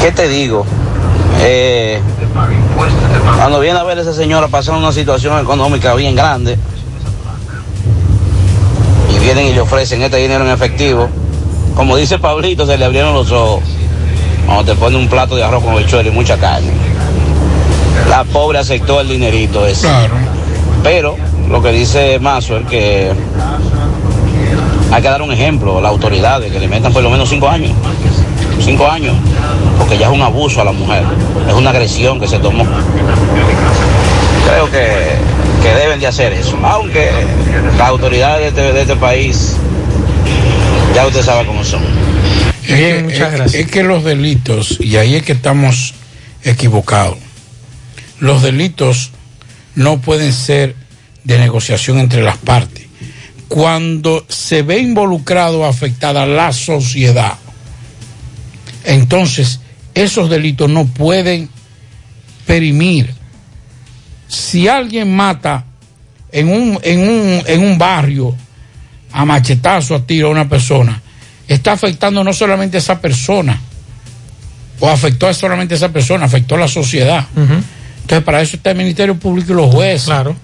[0.00, 0.64] ¿Qué te digo?
[1.40, 2.00] Eh,
[3.36, 6.58] cuando viene a ver a esa señora pasando una situación económica bien grande,
[9.14, 11.08] y vienen y le ofrecen este dinero en efectivo,
[11.74, 13.62] como dice Pablito, se le abrieron los ojos.
[14.46, 16.72] Cuando te pone un plato de arroz con habichuela y mucha carne.
[18.08, 19.88] La pobre aceptó el dinerito ese.
[20.82, 21.16] Pero
[21.50, 23.12] lo que dice Mazo es que
[24.90, 27.48] hay que dar un ejemplo a las autoridades que le metan por lo menos cinco
[27.48, 27.72] años.
[28.64, 29.14] Cinco años.
[29.78, 31.02] Porque ya es un abuso a la mujer.
[31.48, 32.64] Es una agresión que se tomó.
[34.48, 34.88] Creo que,
[35.62, 36.56] que deben de hacer eso.
[36.62, 37.10] Aunque
[37.76, 39.56] las autoridades de este, de este país,
[40.94, 41.82] ya usted sabe cómo son.
[42.66, 42.98] Es que,
[43.44, 45.94] es- es que los delitos, y ahí es que estamos
[46.44, 47.16] equivocados,
[48.20, 49.10] los delitos
[49.74, 50.74] no pueden ser
[51.24, 52.86] de negociación entre las partes.
[53.48, 57.38] Cuando se ve involucrado o afectada la sociedad,
[58.84, 59.60] entonces
[59.94, 61.48] esos delitos no pueden
[62.46, 63.14] perimir.
[64.26, 65.64] Si alguien mata
[66.32, 68.34] en un, en un, en un barrio
[69.12, 71.00] a machetazo, a tiro a una persona,
[71.46, 73.60] está afectando no solamente a esa persona,
[74.80, 77.26] o afectó a solamente a esa persona, afectó a la sociedad.
[78.08, 80.06] Entonces, para eso está el Ministerio Público y los jueces.
[80.06, 80.34] Claro.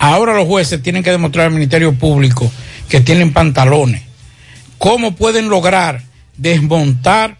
[0.00, 2.50] Ahora los jueces tienen que demostrar al Ministerio Público
[2.88, 4.02] que tienen pantalones.
[4.76, 6.02] ¿Cómo pueden lograr
[6.36, 7.36] desmontar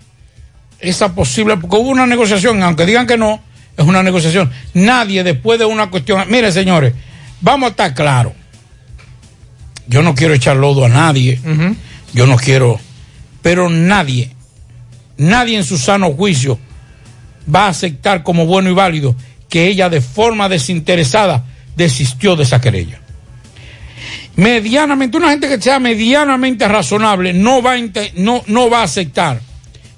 [0.79, 3.41] esa posible, porque hubo una negociación, aunque digan que no,
[3.77, 4.49] es una negociación.
[4.75, 6.95] Nadie después de una cuestión, mire señores,
[7.41, 8.35] vamos a estar claros.
[9.89, 11.41] Yo no quiero echar lodo a nadie,
[12.15, 12.79] yo no quiero,
[13.43, 14.31] pero nadie,
[15.17, 16.61] nadie en su sano juicio
[17.55, 19.15] va a aceptar como bueno y válido
[19.49, 21.45] que ella de forma desinteresada
[21.77, 23.01] desistió de esa querella.
[24.37, 27.79] Medianamente, una gente que sea medianamente razonable no va a,
[28.15, 29.41] no, no va a aceptar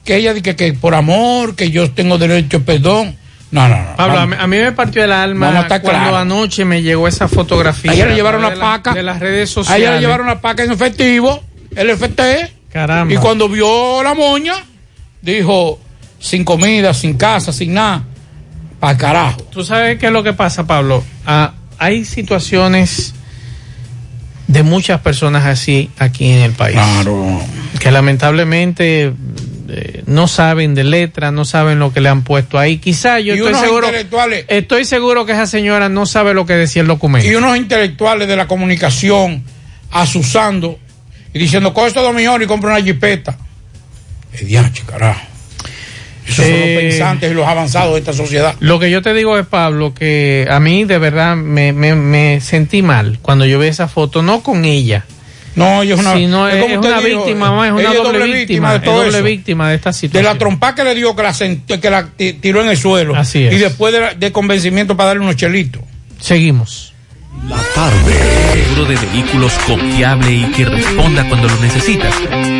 [0.04, 3.16] que ella diga que, por amor, que yo tengo derecho a perdón.
[3.50, 3.96] No, no, no.
[3.96, 4.44] Pablo, a mí, vamos.
[4.44, 7.90] a mí me partió el alma cuando anoche me llegó esa fotografía.
[7.90, 8.94] A ella le llevaron a la través de paca.
[8.94, 9.82] De las redes sociales.
[9.82, 11.44] ella le llevaron la paca en efectivo,
[11.76, 12.52] el FT.
[12.72, 13.12] Caramba.
[13.12, 14.54] Y cuando vio la moña,
[15.20, 15.78] dijo,
[16.22, 18.04] sin comida, sin casa, sin nada,
[18.80, 19.42] para carajo.
[19.50, 21.04] ¿Tú sabes qué es lo que pasa, Pablo?
[21.26, 23.12] Ah, hay situaciones
[24.46, 26.78] de muchas personas así aquí en el país.
[27.80, 29.12] Que lamentablemente
[29.68, 32.78] eh, no saben de letra, no saben lo que le han puesto ahí.
[32.78, 33.88] Quizá yo Y estoy seguro,
[34.48, 37.28] estoy seguro que esa señora no sabe lo que decía el documento.
[37.28, 39.42] Y unos intelectuales de la comunicación
[39.90, 40.78] asusando
[41.34, 43.36] y diciendo, coge estos dos millones y compra una jipeta.
[44.32, 45.31] Es diache, carajo.
[46.26, 48.54] Esos son Eh, los pensantes y los avanzados de esta sociedad.
[48.60, 52.40] Lo que yo te digo es, Pablo, que a mí de verdad me, me, me
[52.40, 55.04] sentí mal cuando yo vi esa foto, no con ella.
[55.54, 58.18] No, ella es una, sino es es, una dijo, víctima más, es una es doble,
[58.20, 59.24] doble víctima, víctima de es todo doble eso.
[59.24, 60.32] víctima de esta De situación.
[60.32, 61.32] la trompa que le dio, que la,
[61.78, 63.14] que la ti- tiró en el suelo.
[63.14, 63.52] Así es.
[63.52, 65.82] Y después de, la- de convencimiento para darle unos chelitos.
[66.20, 66.94] Seguimos.
[67.48, 68.14] La tarde.
[68.54, 72.14] Seguro de vehículos confiable y que responda cuando lo necesitas.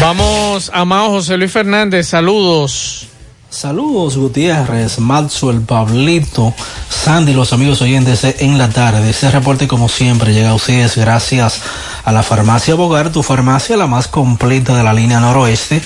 [0.00, 3.08] Vamos, amado José Luis Fernández, saludos.
[3.50, 6.52] Saludos Gutiérrez, Maxwell, Pablito,
[6.90, 9.08] Sandy, los amigos oyentes en la tarde.
[9.08, 11.62] Este reporte como siempre llega a ustedes gracias
[12.04, 15.82] a la farmacia Bogar, tu farmacia la más completa de la línea noroeste.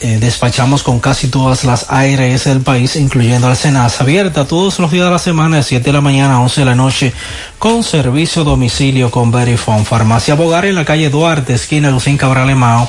[0.00, 5.06] Eh, despachamos con casi todas las ARS del país, incluyendo Alcenas, abierta todos los días
[5.06, 7.12] de la semana de 7 de la mañana a 11 de la noche,
[7.58, 9.84] con servicio a domicilio con Verifone.
[9.84, 12.88] Farmacia Bogar en la calle Duarte, esquina Lucín Cabral Emao,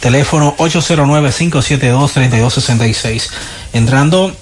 [0.00, 3.30] teléfono 809-572-3266.
[3.72, 4.36] Entrando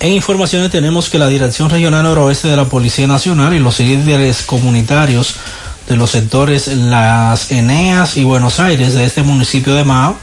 [0.00, 4.44] en informaciones tenemos que la Dirección Regional Noroeste de la Policía Nacional y los líderes
[4.46, 5.34] comunitarios
[5.90, 10.16] de los sectores Las Eneas y Buenos Aires de este municipio de Mao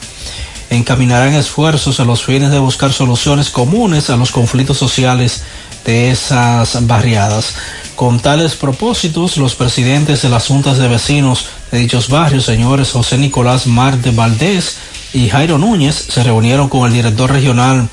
[0.69, 5.43] encaminarán esfuerzos a los fines de buscar soluciones comunes a los conflictos sociales
[5.85, 7.55] de esas barriadas.
[7.95, 13.17] Con tales propósitos, los presidentes de las juntas de vecinos de dichos barrios, señores José
[13.17, 14.77] Nicolás Marte Valdés
[15.13, 17.87] y Jairo Núñez, se reunieron con el director regional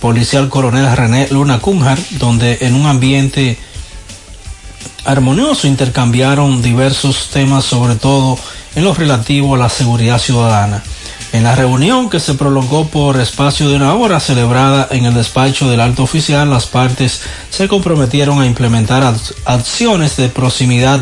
[0.00, 3.58] policial coronel René Luna Cunjar, donde en un ambiente
[5.04, 8.38] armonioso intercambiaron diversos temas, sobre todo
[8.74, 10.82] en lo relativo a la seguridad ciudadana.
[11.32, 15.68] En la reunión que se prolongó por espacio de una hora celebrada en el despacho
[15.68, 17.20] del alto oficial, las partes
[17.50, 21.00] se comprometieron a implementar ac- acciones de proximidad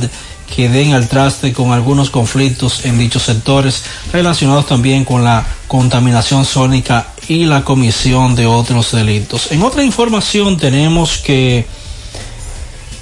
[0.54, 3.82] que den al traste con algunos conflictos en dichos sectores
[4.12, 9.52] relacionados también con la contaminación sónica y la comisión de otros delitos.
[9.52, 11.66] En otra información tenemos que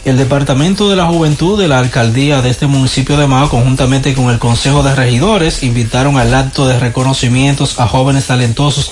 [0.04, 4.30] el Departamento de la Juventud de la Alcaldía de este municipio de Mao, conjuntamente con
[4.30, 8.90] el Consejo de Regidores, invitaron al acto de reconocimientos a jóvenes talentosos,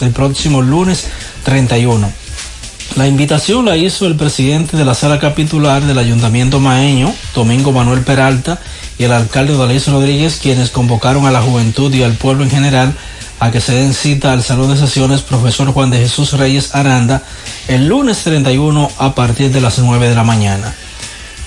[0.00, 1.06] del próximo lunes
[1.44, 2.12] 31.
[2.96, 8.00] La invitación la hizo el presidente de la sala capitular del Ayuntamiento Maeño, Domingo Manuel
[8.00, 8.60] Peralta,
[8.98, 12.94] y el alcalde Dalís Rodríguez, quienes convocaron a la juventud y al pueblo en general
[13.38, 17.22] a que se den cita al Salón de Sesiones Profesor Juan de Jesús Reyes Aranda
[17.68, 20.74] el lunes 31 a partir de las 9 de la mañana.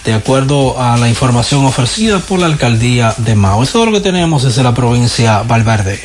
[0.06, 3.64] De acuerdo a la información ofrecida por la alcaldía de Mao.
[3.64, 6.00] Eso es todo lo que tenemos desde la provincia Valverde.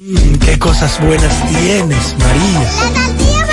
[0.00, 2.60] Mm, qué cosas buenas tienes, María.
[2.60, 3.46] La tortilla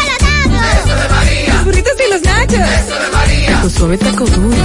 [0.53, 1.53] para Eso de María.
[1.53, 2.59] Los burritos y los nachos.
[2.59, 3.61] Eso de María.
[3.61, 4.55] Tu suave taco duro.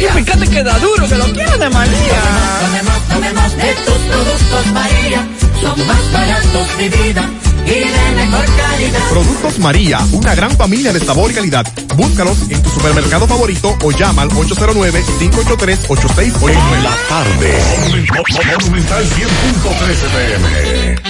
[0.00, 0.20] María.
[0.20, 2.22] Y fíjate que da duro, que lo quiero de María.
[2.60, 5.26] Tomemos, tomemos de tus productos, María.
[5.60, 7.28] Son más baratos de vida
[7.66, 9.00] y de mejor calidad.
[9.10, 11.66] Productos María, una gran familia de sabor y calidad.
[11.96, 16.50] Búscalos en tu supermercado favorito o llama al 809-583-8689.
[16.50, 17.58] En la tarde.
[18.58, 21.09] Monumental 100.13 pm.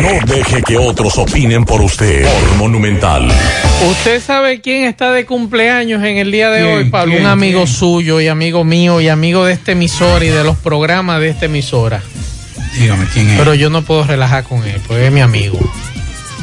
[0.00, 2.24] No deje que otros opinen por usted.
[2.24, 3.28] Por Monumental.
[3.88, 6.76] ¿Usted sabe quién está de cumpleaños en el día de ¿Quién?
[6.76, 7.12] hoy, Pablo?
[7.12, 7.24] ¿Quién?
[7.24, 7.74] Un amigo ¿Quién?
[7.74, 11.46] suyo y amigo mío y amigo de esta emisora y de los programas de esta
[11.46, 12.02] emisora.
[12.78, 13.38] Dígame quién es.
[13.38, 15.58] Pero yo no puedo relajar con él, porque es mi amigo.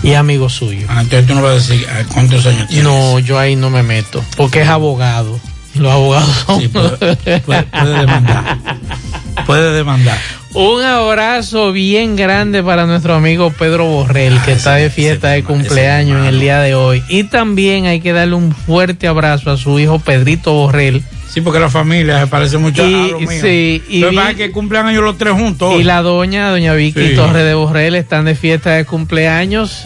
[0.03, 0.85] Y amigo suyo.
[0.89, 2.85] Ah, entonces tú no vas a decir ah, cuántos años tienes.
[2.85, 5.39] No, yo ahí no me meto, porque es abogado.
[5.75, 6.69] Los abogados son...
[6.69, 8.57] puede, puede demandar.
[9.45, 10.17] Puede demandar.
[10.53, 16.21] Un abrazo bien grande para nuestro amigo Pedro Borrell, que está de fiesta de cumpleaños
[16.21, 17.03] en el día de hoy.
[17.07, 21.03] Y también hay que darle un fuerte abrazo a su hijo Pedrito Borrell.
[21.29, 23.29] Sí, porque la familia se parece mucho Y- a lo mío.
[23.41, 25.79] sí, y que vi- pasa es que cumplen años los tres juntos.
[25.79, 27.15] Y la doña, doña Vicky Sí.
[27.15, 29.85] Torres de Borrell, están de fiesta de cumpleaños.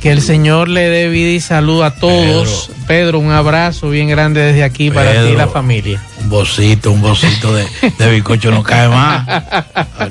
[0.00, 2.70] Que el Señor le dé vida y salud a todos.
[2.86, 6.00] Pedro, un abrazo bien grande desde aquí para ti y la familia.
[6.20, 7.66] Un bocito, un bocito de,
[7.98, 9.26] de bizcocho no cae más.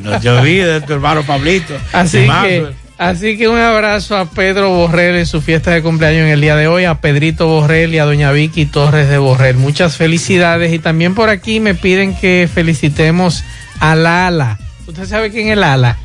[0.02, 1.74] No te olvides de tu hermano Pablito.
[1.94, 6.30] Así que, así que un abrazo a Pedro Borrell en su fiesta de cumpleaños en
[6.30, 9.56] el día de hoy, a Pedrito Borrell y a doña Vicky Torres de Borrell.
[9.56, 13.44] Muchas felicidades y también por aquí me piden que felicitemos
[13.80, 14.60] a Lala.
[14.86, 15.98] ¿Usted sabe quién es Lala?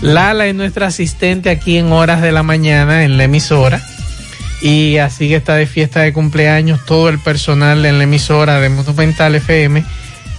[0.00, 3.82] Lala es nuestra asistente aquí en horas de la mañana en la emisora.
[4.60, 8.68] Y así que está de fiesta de cumpleaños todo el personal en la emisora de
[8.68, 9.84] Monumental FM.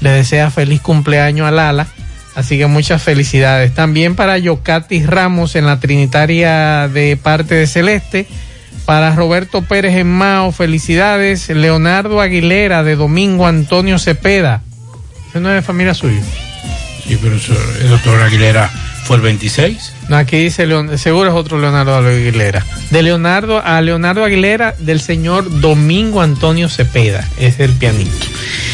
[0.01, 1.87] Le desea feliz cumpleaños a Lala.
[2.35, 3.73] Así que muchas felicidades.
[3.73, 8.27] También para Yocati Ramos en la Trinitaria de parte de Celeste.
[8.85, 11.49] Para Roberto Pérez en Mao, felicidades.
[11.49, 14.61] Leonardo Aguilera de Domingo Antonio Cepeda.
[15.29, 16.21] Ese no es de familia suya.
[17.07, 18.69] Sí, pero eso, el doctor Aguilera
[19.05, 19.93] fue el 26.
[20.09, 22.65] No, aquí dice Leon- seguro es otro Leonardo Aguilera.
[22.89, 27.25] De Leonardo a Leonardo Aguilera del señor Domingo Antonio Cepeda.
[27.39, 28.11] Es el pianito.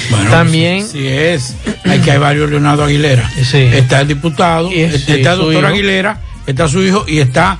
[0.10, 1.56] Bueno, También- Sí, es.
[1.86, 3.30] Hay que hay varios Leonardo Aguilera.
[3.52, 5.66] Está el diputado, es- está sí, el su doctor.
[5.66, 7.60] Aguilera, está su hijo y está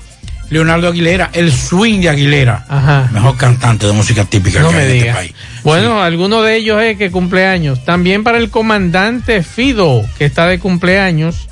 [0.50, 2.66] Leonardo Aguilera, el swing de Aguilera.
[2.68, 3.10] Ajá.
[3.14, 5.16] Mejor cantante de música típica No que me hay en este diga.
[5.16, 5.34] país.
[5.64, 7.84] Bueno, alguno de ellos es que cumpleaños.
[7.86, 11.48] También para el comandante Fido, que está de cumpleaños.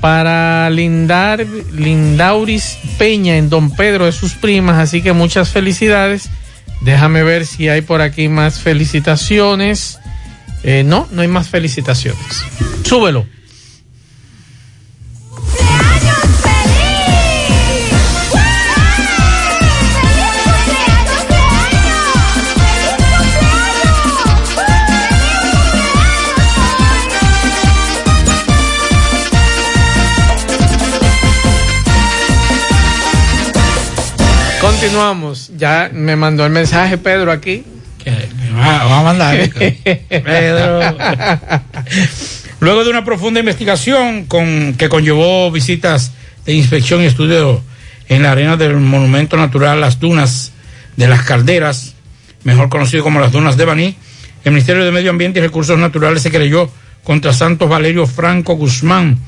[0.00, 4.78] Para Lindar, Lindauris Peña en Don Pedro de sus primas.
[4.78, 6.28] Así que muchas felicidades.
[6.82, 9.98] Déjame ver si hay por aquí más felicitaciones.
[10.62, 12.44] Eh, no, no hay más felicitaciones.
[12.84, 13.26] Súbelo.
[34.84, 35.50] Continuamos.
[35.56, 37.64] Ya me mandó el mensaje Pedro aquí.
[38.54, 39.48] Va, va a mandar.
[40.08, 40.80] Pedro.
[42.60, 46.12] Luego de una profunda investigación con, que conllevó visitas
[46.44, 47.62] de inspección y estudio
[48.10, 50.52] en la arena del Monumento Natural Las Dunas
[50.96, 51.94] de las Calderas,
[52.42, 53.96] mejor conocido como las Dunas de Baní,
[54.44, 56.70] el Ministerio de Medio Ambiente y Recursos Naturales se creyó
[57.02, 59.18] contra Santos Valerio Franco Guzmán,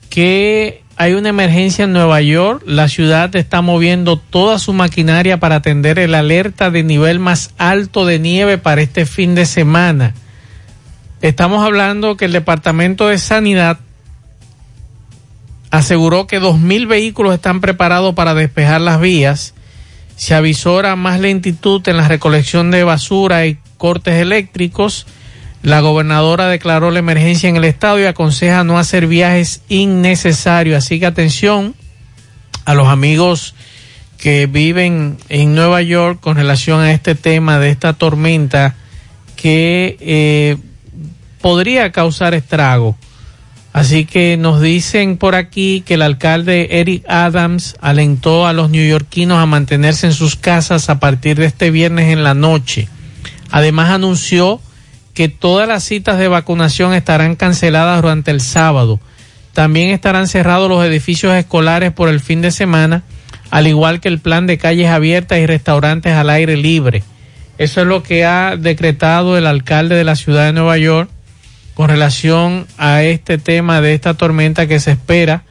[0.09, 2.64] que hay una emergencia en Nueva York.
[2.65, 8.06] La ciudad está moviendo toda su maquinaria para atender el alerta de nivel más alto
[8.06, 10.14] de nieve para este fin de semana.
[11.22, 13.80] Estamos hablando que el Departamento de Sanidad
[15.72, 19.56] aseguró que 2.000 vehículos están preparados para despejar las vías.
[20.15, 25.07] Se avisora más lentitud en la recolección de basura y cortes eléctricos.
[25.64, 30.77] La gobernadora declaró la emergencia en el estado y aconseja no hacer viajes innecesarios.
[30.77, 31.73] Así que atención
[32.65, 33.56] a los amigos
[34.18, 38.76] que viven en Nueva York con relación a este tema de esta tormenta
[39.38, 40.57] que eh,
[41.40, 42.98] podría causar estrago.
[43.72, 49.38] Así que nos dicen por aquí que el alcalde Eric Adams alentó a los neoyorquinos
[49.38, 52.90] a mantenerse en sus casas a partir de este viernes en la noche.
[53.49, 54.60] Además anunció
[55.14, 58.99] que todas las citas de vacunación estarán canceladas durante el sábado.
[59.53, 63.03] También estarán cerrados los edificios escolares por el fin de semana,
[63.52, 67.03] al igual que el plan de calles abiertas y restaurantes al aire libre.
[67.60, 71.10] Eso es lo que ha decretado el alcalde de la ciudad de Nueva York
[71.76, 75.44] con relación a este tema de esta tormenta que se espera.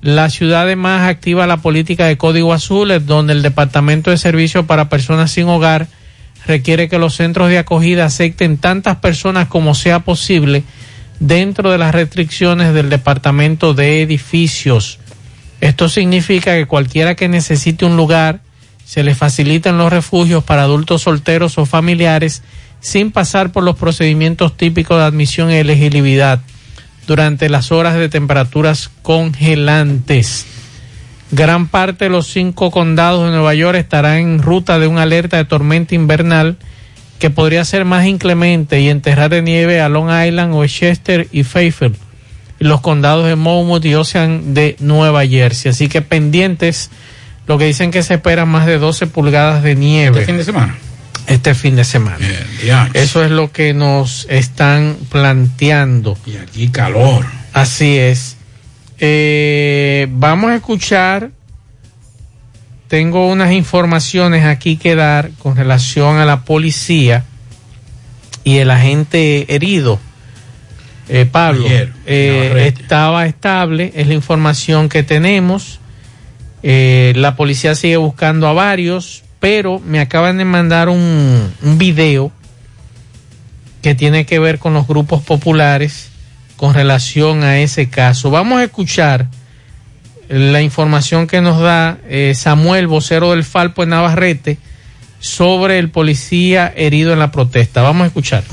[0.00, 4.88] La ciudad además activa la política de código azul, donde el Departamento de Servicios para
[4.88, 5.86] Personas sin Hogar
[6.46, 10.64] requiere que los centros de acogida acepten tantas personas como sea posible
[11.20, 14.98] dentro de las restricciones del Departamento de Edificios.
[15.60, 18.40] Esto significa que cualquiera que necesite un lugar,
[18.84, 22.42] se le facilitan los refugios para adultos solteros o familiares
[22.80, 26.40] sin pasar por los procedimientos típicos de admisión y elegibilidad
[27.06, 30.46] durante las horas de temperaturas congelantes.
[31.34, 35.36] Gran parte de los cinco condados de Nueva York estarán en ruta de una alerta
[35.36, 36.58] de tormenta invernal
[37.18, 41.96] que podría ser más inclemente y enterrar de nieve a Long Island, Westchester y Fairfield,
[42.60, 45.70] y los condados de Monmouth y Ocean de Nueva Jersey.
[45.70, 46.90] Así que pendientes,
[47.48, 50.20] lo que dicen que se esperan más de 12 pulgadas de nieve.
[50.20, 50.78] Este fin de semana.
[51.26, 52.28] Este fin de semana.
[52.92, 56.16] Eso es lo que nos están planteando.
[56.26, 57.26] Y aquí calor.
[57.52, 58.33] Así es.
[58.98, 61.30] Eh, vamos a escuchar.
[62.88, 67.24] Tengo unas informaciones aquí que dar con relación a la policía
[68.44, 69.98] y el agente herido.
[71.08, 75.80] Eh, Pablo, Ayer, eh, estaba estable, es la información que tenemos.
[76.62, 82.32] Eh, la policía sigue buscando a varios, pero me acaban de mandar un, un video
[83.82, 86.10] que tiene que ver con los grupos populares
[86.56, 88.30] con relación a ese caso.
[88.30, 89.28] Vamos a escuchar
[90.28, 94.58] la información que nos da eh, Samuel, vocero del Falpo en Navarrete,
[95.20, 97.82] sobre el policía herido en la protesta.
[97.82, 98.44] Vamos a escuchar.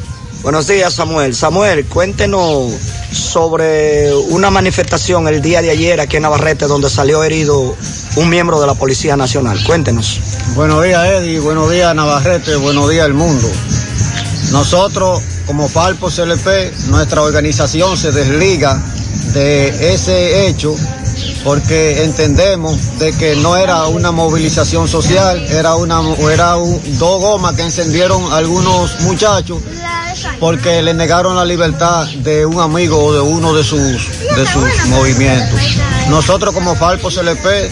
[0.43, 1.35] Buenos días, Samuel.
[1.35, 2.71] Samuel, cuéntenos
[3.11, 7.75] sobre una manifestación el día de ayer aquí en Navarrete donde salió herido
[8.15, 9.63] un miembro de la Policía Nacional.
[9.63, 10.19] Cuéntenos.
[10.55, 11.39] Buenos días, Eddie.
[11.39, 12.55] Buenos días, Navarrete.
[12.55, 13.47] Buenos días, el mundo.
[14.51, 18.81] Nosotros, como Falpo CLP, nuestra organización se desliga
[19.33, 20.75] de ese hecho
[21.43, 26.01] porque entendemos de que no era una movilización social, era una
[26.31, 29.59] era dos gomas que encendieron algunos muchachos
[30.39, 34.87] porque le negaron la libertad de un amigo o de uno de sus de sus
[34.89, 35.59] movimientos.
[36.09, 37.71] Nosotros como Falpo CLP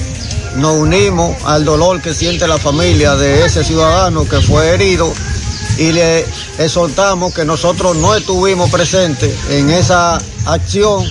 [0.55, 5.13] nos unimos al dolor que siente la familia de ese ciudadano que fue herido
[5.79, 6.25] y le
[6.57, 11.09] exhortamos que nosotros no estuvimos presentes en esa acción,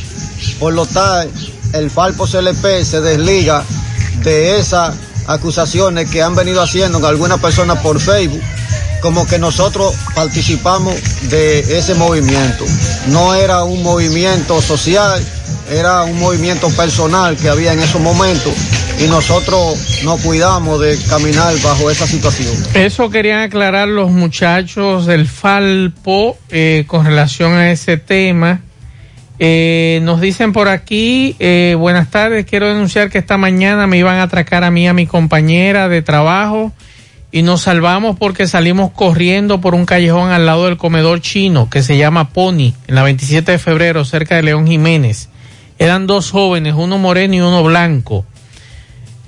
[0.61, 1.31] por lo tal,
[1.73, 3.65] el Falpo CLP se desliga
[4.23, 4.95] de esas
[5.27, 8.43] acusaciones que han venido haciendo algunas personas por Facebook,
[9.01, 10.95] como que nosotros participamos
[11.31, 12.67] de ese movimiento.
[13.07, 15.25] No era un movimiento social,
[15.71, 18.53] era un movimiento personal que había en esos momentos
[19.01, 22.53] y nosotros nos cuidamos de caminar bajo esa situación.
[22.75, 28.61] Eso querían aclarar los muchachos del Falpo eh, con relación a ese tema.
[29.39, 34.17] Eh, nos dicen por aquí, eh, buenas tardes, quiero denunciar que esta mañana me iban
[34.17, 36.73] a atracar a mí, a mi compañera de trabajo
[37.31, 41.83] y nos salvamos porque salimos corriendo por un callejón al lado del comedor chino que
[41.83, 45.29] se llama Pony, en la 27 de febrero, cerca de León Jiménez.
[45.79, 48.25] Eran dos jóvenes, uno moreno y uno blanco.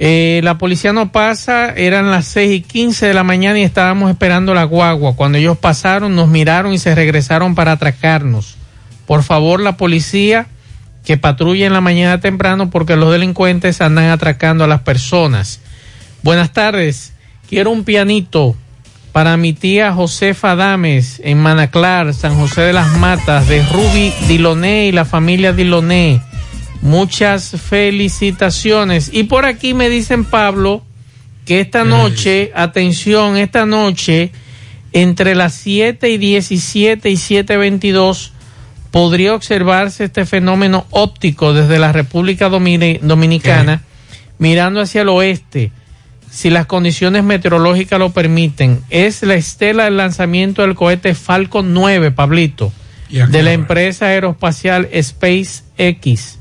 [0.03, 4.11] Eh, la policía no pasa, eran las 6 y 15 de la mañana y estábamos
[4.11, 5.15] esperando la guagua.
[5.15, 8.57] Cuando ellos pasaron, nos miraron y se regresaron para atracarnos.
[9.07, 10.47] Por favor, la policía
[11.05, 15.61] que patrulle en la mañana temprano porque los delincuentes andan atracando a las personas.
[16.23, 17.13] Buenas tardes,
[17.47, 18.57] quiero un pianito
[19.13, 24.87] para mi tía Josefa Dames en Manaclar, San José de las Matas, de Ruby Diloné
[24.87, 26.23] y la familia Diloné.
[26.83, 29.11] Muchas felicitaciones.
[29.13, 30.83] Y por aquí me dicen, Pablo,
[31.45, 34.33] que esta noche, atención, esta noche,
[34.93, 38.31] entre las 7 y 17 y 7.22,
[38.91, 43.83] podría observarse este fenómeno óptico desde la República Domini- Dominicana,
[44.39, 45.71] mirando hacia el oeste,
[46.31, 48.83] si las condiciones meteorológicas lo permiten.
[48.91, 52.73] Es la estela del lanzamiento del cohete Falcon 9, Pablito,
[53.29, 56.39] de la empresa aeroespacial SpaceX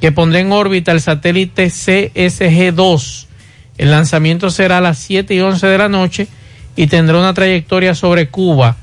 [0.00, 3.26] que pondrá en órbita el satélite CSG-2.
[3.78, 6.28] El lanzamiento será a las 7 y 11 de la noche
[6.76, 8.76] y tendrá una trayectoria sobre Cuba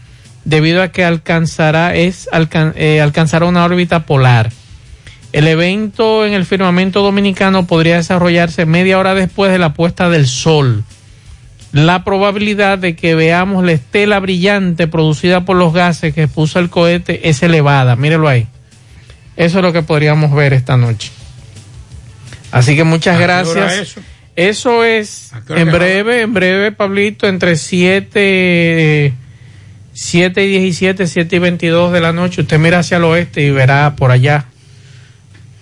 [0.45, 2.29] debido a que alcanzará, es,
[2.75, 4.51] eh, alcanzará una órbita polar.
[5.31, 10.27] El evento en el firmamento dominicano podría desarrollarse media hora después de la puesta del
[10.27, 10.83] sol.
[11.71, 16.69] La probabilidad de que veamos la estela brillante producida por los gases que expuso el
[16.69, 17.95] cohete es elevada.
[17.95, 18.47] Mírelo ahí.
[19.37, 21.11] Eso es lo que podríamos ver esta noche.
[22.51, 23.79] Así que muchas ¿A qué hora gracias.
[23.89, 24.01] eso?
[24.35, 29.13] Eso es en breve, en breve, Pablito, entre 7,
[29.93, 32.41] 7 y 17, 7 y 22 de la noche.
[32.41, 34.45] Usted mira hacia el oeste y verá por allá.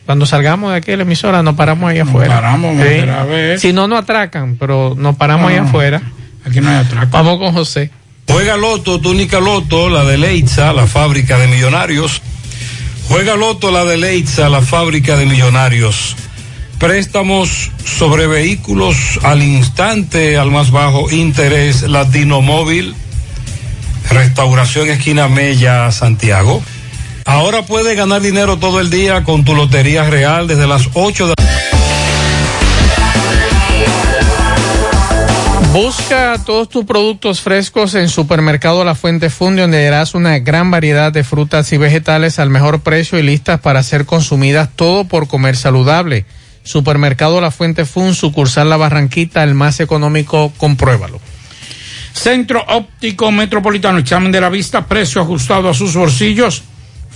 [0.05, 2.33] Cuando salgamos de aquí de la emisora, nos paramos ahí afuera.
[2.35, 2.99] paramos, Sí.
[3.09, 3.59] a ver.
[3.59, 5.67] Si no, nos atracan, pero nos paramos ahí No, no.
[5.69, 6.01] afuera.
[6.45, 7.07] Aquí no hay atraco.
[7.11, 7.89] Vamos con José.
[8.27, 12.21] Juega Loto, túnica Loto, la de Leitza, la fábrica de millonarios.
[13.11, 16.15] Juega Loto, la de Leitza, la fábrica de millonarios.
[16.79, 22.95] Préstamos sobre vehículos al instante, al más bajo interés, Latino Móvil.
[24.09, 26.63] Restauración Esquina Mella, Santiago.
[27.25, 31.33] Ahora puedes ganar dinero todo el día con tu Lotería Real desde las 8 de
[35.73, 41.13] Busca todos tus productos frescos en Supermercado La Fuente Fun, donde hallarás una gran variedad
[41.13, 45.55] de frutas y vegetales al mejor precio y listas para ser consumidas, todo por comer
[45.55, 46.25] saludable.
[46.63, 51.21] Supermercado La Fuente Fun, sucursal La Barranquita, el más económico, compruébalo.
[52.11, 56.63] Centro Óptico Metropolitano, examen de la vista, precio ajustado a sus bolsillos,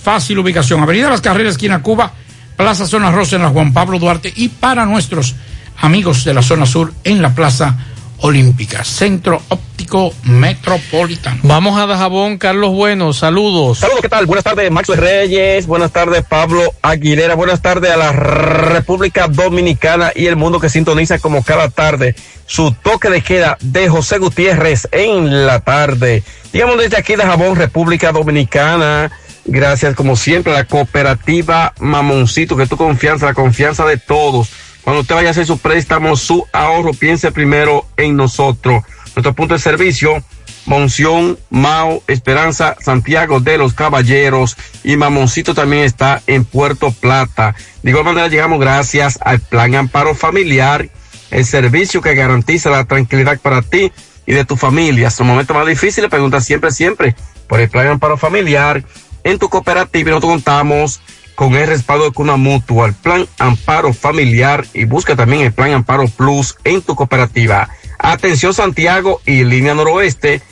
[0.02, 0.80] fácil ubicación.
[0.80, 2.10] Avenida Las Carreras, esquina Cuba,
[2.56, 5.34] Plaza Zona Rosa en la Juan Pablo Duarte y para nuestros
[5.82, 7.76] amigos de la zona sur en la Plaza
[8.20, 8.84] Olímpica.
[8.84, 11.40] Centro Óptico Metropolitano.
[11.42, 13.78] Vamos a Dajabón, Carlos Bueno, saludos.
[13.78, 14.26] Saludos, ¿qué tal?
[14.26, 15.66] Buenas tardes, Max Reyes.
[15.66, 17.34] Buenas tardes, Pablo Aguilera.
[17.34, 22.14] Buenas tardes a la República Dominicana y el mundo que sintoniza como cada tarde
[22.46, 26.22] su toque de queda de José Gutiérrez en la tarde.
[26.52, 29.10] Digamos desde aquí de Jabón, República Dominicana.
[29.48, 34.48] Gracias, como siempre, a la cooperativa Mamoncito, que es tu confianza, la confianza de todos.
[34.86, 38.84] Cuando usted vaya a hacer su préstamo, su ahorro, piense primero en nosotros.
[39.16, 40.22] Nuestro punto de servicio,
[40.64, 47.56] Monción, Mao, Esperanza, Santiago de los Caballeros y Mamoncito también está en Puerto Plata.
[47.82, 50.88] De igual manera llegamos gracias al Plan Amparo Familiar,
[51.32, 53.90] el servicio que garantiza la tranquilidad para ti
[54.24, 55.08] y de tu familia.
[55.08, 57.16] Hasta el momento más difícil, pregunta siempre, siempre
[57.48, 58.84] por el Plan Amparo Familiar.
[59.24, 61.00] En tu cooperativa nosotros contamos
[61.36, 65.72] con el respaldo de Cuna Mutua, el Plan Amparo Familiar y busca también el Plan
[65.72, 67.68] Amparo Plus en tu cooperativa.
[67.98, 70.42] Atención Santiago y línea noroeste.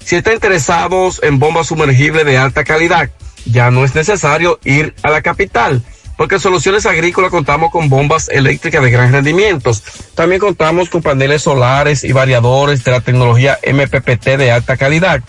[0.00, 3.10] Si están interesados en bombas sumergibles de alta calidad,
[3.46, 5.82] ya no es necesario ir a la capital,
[6.16, 9.70] porque en Soluciones Agrícolas contamos con bombas eléctricas de gran rendimiento.
[10.14, 15.22] También contamos con paneles solares y variadores de la tecnología MPPT de alta calidad,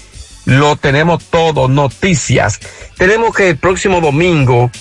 [0.46, 2.60] lo tenemos todo, noticias.
[2.98, 4.72] Tenemos que el próximo domingo,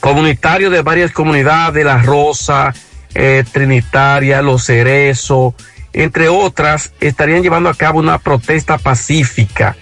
[0.00, 2.74] comunitarios de varias comunidades, La Rosa,
[3.14, 5.54] eh, Trinitaria, Los Cerezos,
[5.92, 9.76] entre otras, estarían llevando a cabo una protesta pacífica,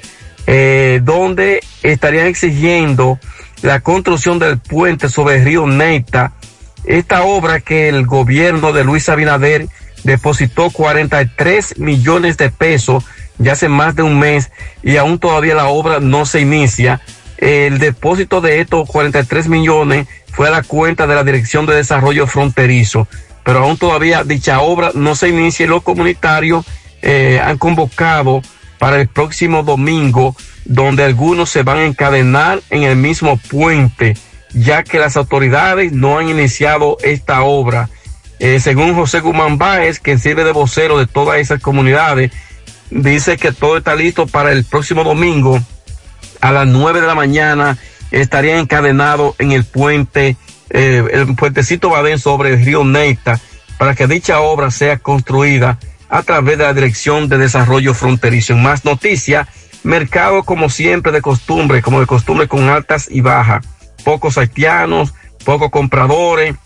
[0.46, 3.18] eh, donde estarían exigiendo
[3.62, 6.32] la construcción del puente sobre el río Neita,
[6.84, 9.68] esta obra que el gobierno de Luis Abinader
[10.02, 13.04] depositó 43 millones de pesos
[13.38, 14.50] ya hace más de un mes
[14.82, 17.00] y aún todavía la obra no se inicia.
[17.38, 22.26] El depósito de estos 43 millones fue a la cuenta de la Dirección de Desarrollo
[22.26, 23.08] Fronterizo,
[23.44, 26.64] pero aún todavía dicha obra no se inicia y los comunitarios
[27.02, 28.42] eh, han convocado
[28.78, 30.34] para el próximo domingo,
[30.64, 34.16] donde algunos se van a encadenar en el mismo puente,
[34.54, 37.88] ya que las autoridades no han iniciado esta obra.
[38.38, 42.32] Eh, según José Guzmán Báez, que sirve de vocero de todas esas comunidades,
[42.90, 45.60] dice que todo está listo para el próximo domingo
[46.40, 47.76] a las nueve de la mañana
[48.10, 50.36] estaría encadenado en el puente,
[50.70, 53.40] eh, el puentecito Badén sobre el río Neita
[53.78, 55.78] para que dicha obra sea construida
[56.08, 58.52] a través de la Dirección de Desarrollo Fronterizo.
[58.52, 59.48] En más noticias,
[59.84, 63.64] mercado como siempre de costumbre, como de costumbre con altas y bajas,
[64.04, 65.14] pocos haitianos,
[65.44, 66.56] pocos compradores.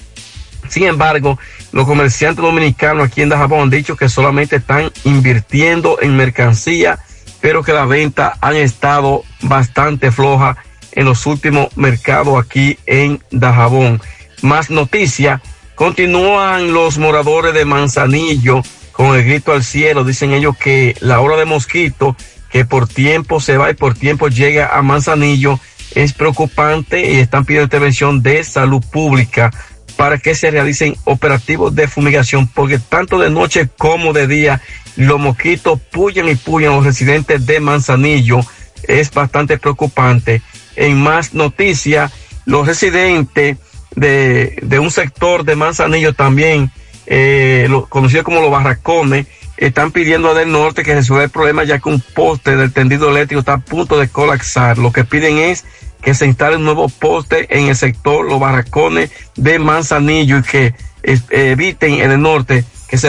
[0.68, 1.38] Sin embargo,
[1.72, 6.98] los comerciantes dominicanos aquí en Dajabón han dicho que solamente están invirtiendo en mercancía,
[7.40, 10.56] pero que las ventas han estado bastante flojas
[10.94, 14.00] en los últimos mercados aquí en Dajabón.
[14.42, 15.40] Más noticias,
[15.74, 18.62] continúan los moradores de Manzanillo
[18.92, 20.04] con el grito al cielo.
[20.04, 22.16] Dicen ellos que la hora de mosquito,
[22.50, 25.58] que por tiempo se va y por tiempo llega a Manzanillo,
[25.94, 29.50] es preocupante y están pidiendo intervención de salud pública
[29.96, 34.60] para que se realicen operativos de fumigación, porque tanto de noche como de día
[34.96, 38.40] los mosquitos puyan y puyan a los residentes de Manzanillo.
[38.86, 40.42] Es bastante preocupante.
[40.76, 42.12] En más noticias,
[42.46, 43.58] los residentes
[43.94, 46.70] de, de un sector de Manzanillo también,
[47.06, 49.26] eh, conocido como los barracones,
[49.56, 53.10] están pidiendo a del norte que resuelva el problema ya que un poste del tendido
[53.10, 54.78] eléctrico está a punto de colapsar.
[54.78, 55.64] Lo que piden es
[56.02, 60.74] que se instale un nuevo poste en el sector Los Barracones de Manzanillo y que
[61.02, 63.08] eh, eviten en el norte que se,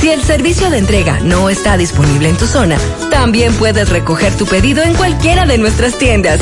[0.00, 2.78] Si el servicio de entrega no está disponible en tu zona,
[3.10, 6.40] también puedes recoger tu pedido en cualquiera de nuestras tiendas.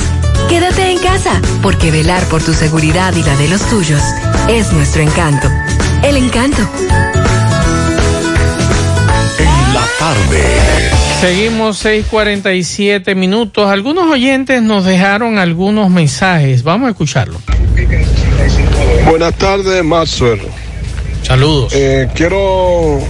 [0.48, 4.02] Quédate en casa, porque velar por tu seguridad y la de los tuyos
[4.48, 5.48] es nuestro encanto.
[6.02, 6.62] El encanto.
[9.98, 10.42] tarde.
[11.20, 13.68] Seguimos 6:47 minutos.
[13.70, 16.62] Algunos oyentes nos dejaron algunos mensajes.
[16.62, 17.40] Vamos a escucharlo.
[19.08, 20.42] Buenas tardes, Maxwell.
[21.22, 21.72] Saludos.
[21.74, 23.00] Eh, quiero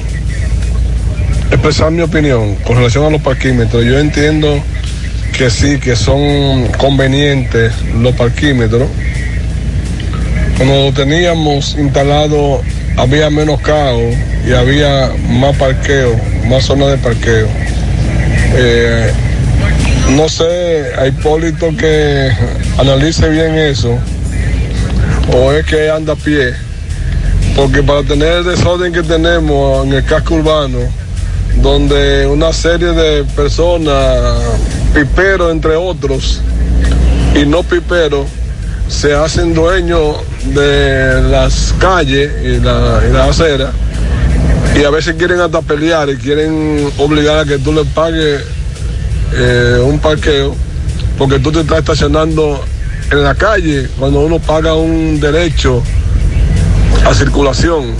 [1.51, 3.85] expresar mi opinión con relación a los parquímetros.
[3.85, 4.63] Yo entiendo
[5.37, 8.89] que sí, que son convenientes los parquímetros.
[10.57, 12.63] Cuando teníamos instalado
[12.97, 14.15] había menos caos
[14.47, 16.19] y había más parqueo,
[16.49, 17.47] más zonas de parqueo.
[18.55, 19.13] Eh,
[20.17, 22.31] no sé, a Hipólito que
[22.79, 23.99] analice bien eso,
[25.33, 26.55] o es que anda a pie,
[27.55, 30.79] porque para tener el desorden que tenemos en el casco urbano,
[31.63, 34.41] donde una serie de personas,
[34.95, 36.41] piperos entre otros,
[37.35, 38.27] y no piperos,
[38.89, 40.17] se hacen dueños
[40.55, 43.73] de las calles y la, y la acera,
[44.79, 48.43] y a veces quieren hasta pelear y quieren obligar a que tú le pagues
[49.35, 50.55] eh, un parqueo,
[51.19, 52.63] porque tú te estás estacionando
[53.11, 55.83] en la calle cuando uno paga un derecho
[57.05, 57.95] a circulación,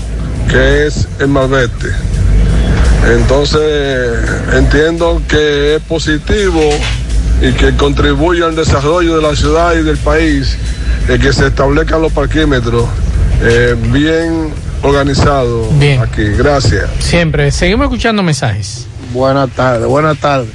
[0.49, 2.16] que es el malvete.
[3.07, 4.19] Entonces,
[4.53, 6.61] entiendo que es positivo
[7.41, 10.57] y que contribuye al desarrollo de la ciudad y del país
[11.07, 12.85] el que se establezcan los parquímetros
[13.41, 14.51] eh, bien
[14.83, 16.01] organizados Bien.
[16.01, 16.23] aquí.
[16.37, 16.89] Gracias.
[16.99, 17.51] Siempre.
[17.51, 18.87] Seguimos escuchando mensajes.
[19.13, 20.49] Buenas tardes, buenas tardes.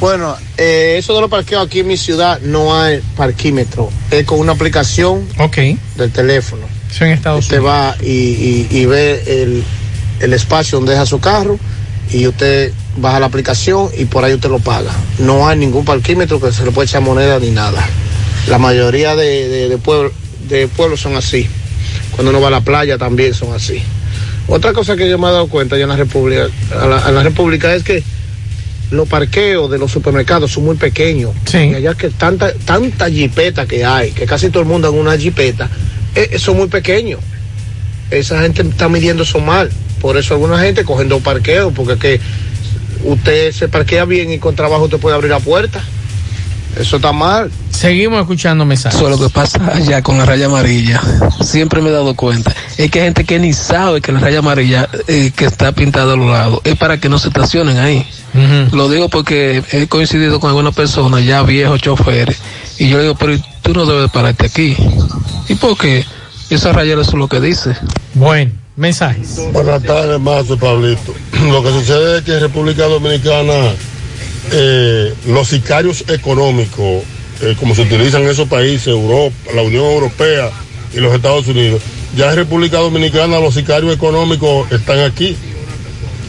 [0.00, 3.90] Bueno, eh, eso de los parqueos aquí en mi ciudad no hay parquímetro.
[4.10, 5.26] Es con una aplicación
[5.96, 6.62] del teléfono.
[6.90, 9.64] Eso en Estados usted va y, y- y ve el,
[10.20, 11.58] el espacio donde deja su carro
[12.12, 14.92] y usted baja la aplicación y por ahí usted lo paga.
[15.18, 17.84] No hay ningún parquímetro que se le pueda echar moneda ni nada.
[18.48, 20.12] La mayoría de, de, de pueblos
[20.48, 21.48] de pueblos son así.
[22.12, 23.82] Cuando uno va a la playa también son así.
[24.48, 26.46] Otra cosa que yo me he dado cuenta ya en la República,
[26.80, 28.02] a la, a la República es que
[28.90, 31.32] los parqueos de los supermercados son muy pequeños.
[31.72, 35.16] Y allá que tanta, tanta jipeta que hay, que casi todo el mundo en una
[35.18, 35.68] jipeta,
[36.14, 37.20] eh, son muy pequeños.
[38.10, 39.68] Esa gente está midiendo eso mal.
[40.06, 42.20] Por eso alguna gente cogen dos parqueos, porque es que
[43.02, 45.82] usted se parquea bien y con trabajo usted puede abrir la puerta.
[46.78, 47.50] Eso está mal.
[47.70, 49.00] Seguimos escuchando mensajes.
[49.00, 51.02] Eso es lo que pasa allá con la raya amarilla.
[51.42, 52.54] Siempre me he dado cuenta.
[52.78, 56.12] Es que hay gente que ni sabe que la raya amarilla eh, que está pintada
[56.12, 58.06] a los lados es para que no se estacionen ahí.
[58.70, 62.36] Lo digo porque he coincidido con algunas personas ya viejos choferes
[62.78, 64.76] y yo le digo, pero tú no debes pararte aquí.
[65.48, 66.04] ¿Y por qué?
[66.48, 67.76] Esa raya eso es lo que dice.
[68.14, 69.40] Bueno, mensajes.
[69.52, 71.14] Buenas tardes, Mazo Pablito.
[71.50, 73.74] Lo que sucede es que en República Dominicana
[74.52, 77.02] eh, los sicarios económicos,
[77.40, 80.50] eh, como se utilizan en esos países, Europa, la Unión Europea
[80.94, 81.82] y los Estados Unidos,
[82.16, 85.36] ya en República Dominicana los sicarios económicos están aquí.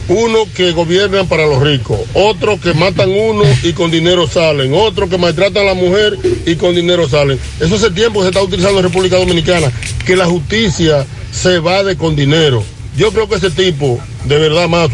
[0.08, 5.06] Uno que gobiernan para los ricos, otro que matan uno y con dinero salen, otro
[5.06, 7.38] que maltratan a la mujer y con dinero salen.
[7.60, 9.70] Eso hace tiempo que se está utilizando en República Dominicana,
[10.06, 12.62] que la justicia se evade con dinero.
[12.96, 14.88] Yo creo que ese tipo, de verdad, más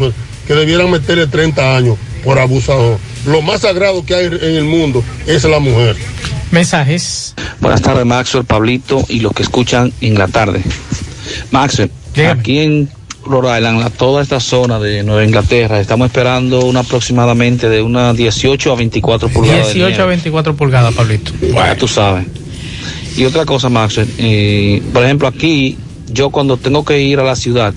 [0.47, 2.97] que debieran meterle 30 años por abusador.
[3.25, 5.95] Lo más sagrado que hay en el mundo es la mujer.
[6.51, 7.33] Mensajes.
[7.59, 10.61] Buenas tardes, Maxwell, Pablito y los que escuchan en la tarde.
[11.51, 11.89] Maxwell,
[12.29, 12.89] aquí en
[13.25, 18.15] Rhode Island, la- toda esta zona de Nueva Inglaterra, estamos esperando una aproximadamente de unas
[18.15, 19.67] 18 a 24 pulgadas.
[19.69, 20.05] de 18 a nieve.
[20.09, 21.31] 24 pulgadas, Pablito.
[21.41, 22.25] Ya tú sabes.
[23.17, 25.77] Y otra cosa, Maxwell, eh, por ejemplo, aquí,
[26.15, 27.73] yo cuando tengo que ir a la ciudad,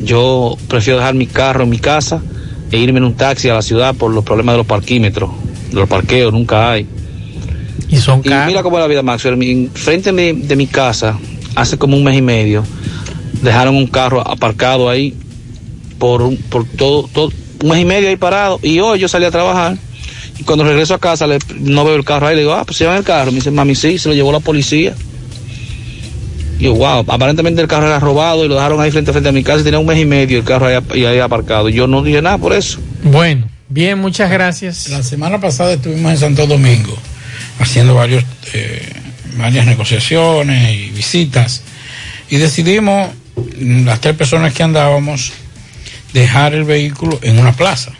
[0.00, 2.22] yo prefiero dejar mi carro en mi casa
[2.70, 5.30] e irme en un taxi a la ciudad por los problemas de los parquímetros,
[5.70, 6.86] de los parqueos, nunca hay.
[7.88, 9.70] Y son Y mira cómo es la vida, Maxwell.
[9.74, 11.18] Frente de mi, de mi casa,
[11.54, 12.62] hace como un mes y medio,
[13.42, 15.14] dejaron un carro aparcado ahí
[15.98, 17.32] por, un- por todo, todo,
[17.62, 18.60] un mes y medio ahí parado.
[18.62, 19.76] Y hoy yo salí a trabajar.
[20.38, 22.36] Y cuando regreso a casa, le- no veo el carro ahí.
[22.36, 23.32] Le digo, ah, pues se llevan el carro.
[23.32, 24.94] Me dice, mami, sí, se lo llevó la policía.
[26.58, 29.28] Y yo, wow, aparentemente el carro era robado y lo dejaron ahí frente a frente
[29.28, 29.60] a mi casa.
[29.60, 31.68] Y tenía un mes y medio el carro ahí, ahí aparcado.
[31.68, 32.80] Y yo no dije nada por eso.
[33.02, 34.88] Bueno, bien, muchas gracias.
[34.88, 36.96] La semana pasada estuvimos en Santo Domingo
[37.60, 38.92] haciendo varios, eh,
[39.36, 41.62] varias negociaciones y visitas
[42.30, 43.10] y decidimos,
[43.60, 45.32] mm, las tres personas que andábamos,
[46.12, 47.92] dejar el vehículo en una plaza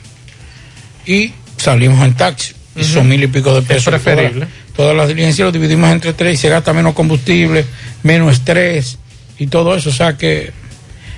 [1.06, 2.54] y salimos en taxi.
[2.76, 3.86] Y mil y pico de pesos.
[3.86, 4.46] preferible.
[4.78, 7.66] Todas, las diligencias lo dividimos entre tres y se gasta menos combustible,
[8.04, 8.98] menos estrés
[9.36, 9.90] y todo eso.
[9.90, 10.52] O sea que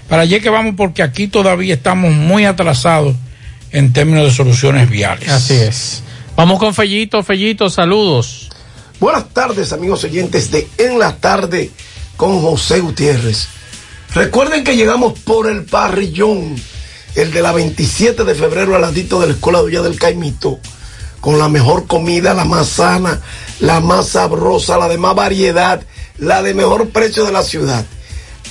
[0.08, 3.16] para allá que vamos porque aquí todavía estamos muy atrasados
[3.70, 5.28] en términos de soluciones viales.
[5.28, 6.02] Así es.
[6.36, 8.48] Vamos con Fellito, Fellito, saludos.
[8.98, 11.70] Buenas tardes, amigos oyentes de En la Tarde
[12.16, 13.48] con José Gutiérrez.
[14.14, 16.56] Recuerden que llegamos por el parrillón
[17.14, 20.60] el de la 27 de febrero al ladito de la Escuela de Villa del Caimito,
[21.20, 23.20] con la mejor comida, la más sana,
[23.60, 25.82] la más sabrosa, la de más variedad,
[26.18, 27.84] la de mejor precio de la ciudad.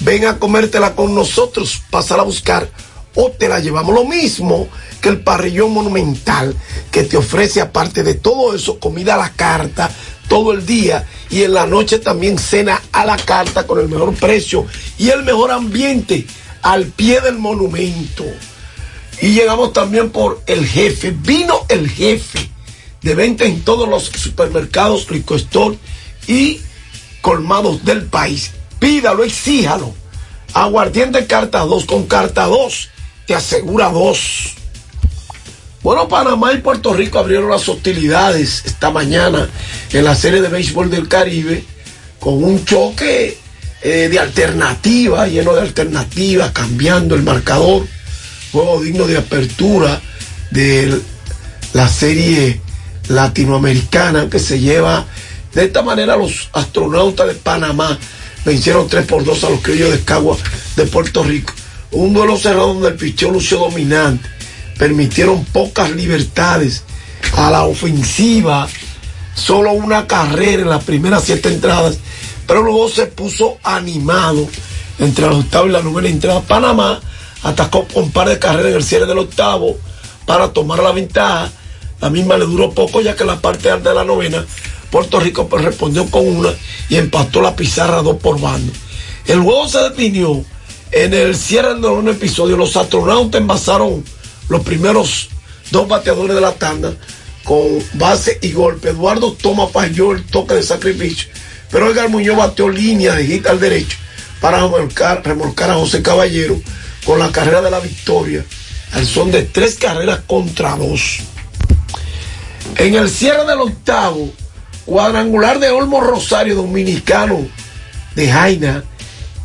[0.02, 2.70] Ven a comértela con nosotros, pasar a buscar
[3.16, 3.94] o te la llevamos.
[3.94, 4.68] Lo mismo
[5.02, 6.56] que el parrillón monumental
[6.92, 9.90] que te ofrece aparte de todo eso, comida a la carta
[10.28, 14.14] todo el día y en la noche también cena a la carta con el mejor
[14.14, 14.66] precio
[14.98, 16.28] y el mejor ambiente
[16.62, 18.26] al pie del monumento.
[19.22, 21.12] Y llegamos también por el jefe.
[21.12, 22.50] Vino el jefe
[23.02, 25.78] de venta en todos los supermercados, Rico Store
[26.28, 26.60] y
[27.22, 28.52] colmados del país.
[28.80, 29.94] Pídalo, exíjalo.
[30.54, 32.90] Aguardiente carta 2 con carta 2
[33.30, 34.56] te asegura dos.
[35.84, 39.48] Bueno, Panamá y Puerto Rico abrieron las hostilidades esta mañana
[39.94, 41.64] en la serie de béisbol del Caribe
[42.20, 43.38] con un choque
[43.84, 47.86] eh, de alternativa, lleno de alternativas, cambiando el marcador.
[48.52, 50.02] Juego digno de apertura
[50.50, 51.00] de
[51.74, 52.60] la serie
[53.10, 55.06] latinoamericana que se lleva
[55.54, 57.98] de esta manera los astronautas de Panamá
[58.46, 60.38] vencieron 3 por 2 a los criollos de Cagua
[60.76, 61.54] de Puerto Rico.
[61.92, 64.30] Un duelo cerrado donde el picheo lució dominante.
[64.78, 66.84] Permitieron pocas libertades
[67.36, 68.68] a la ofensiva.
[69.34, 71.98] Solo una carrera en las primeras siete entradas.
[72.46, 74.48] Pero luego se puso animado
[75.00, 76.42] entre la octava y la novena entrada.
[76.42, 77.02] Panamá
[77.42, 79.78] atacó con un par de carreras en el cierre del octavo
[80.26, 81.50] para tomar la ventaja.
[82.02, 84.46] La misma le duró poco ya que la parte alta de la novena
[84.90, 86.50] Puerto Rico pues, respondió con una
[86.90, 88.72] y empató la pizarra dos por bando.
[89.26, 90.44] El juego se definió
[90.92, 92.58] en el cierre del noveno episodio.
[92.58, 94.04] Los astronautas envasaron
[94.48, 95.30] los primeros
[95.72, 96.94] dos bateadores de la tanda
[97.44, 98.90] con base y golpe.
[98.90, 101.30] Eduardo Toma falló el toque de sacrificio,
[101.70, 103.98] pero Edgar Muñoz bateó línea de hit al derecho
[104.42, 106.60] para remolcar, remolcar a José Caballero
[107.06, 108.44] con la carrera de la victoria
[108.92, 111.20] al son de tres carreras contra dos.
[112.78, 114.32] En el cierre del octavo,
[114.86, 117.48] cuadrangular de Olmo Rosario, dominicano
[118.16, 118.84] de Jaina,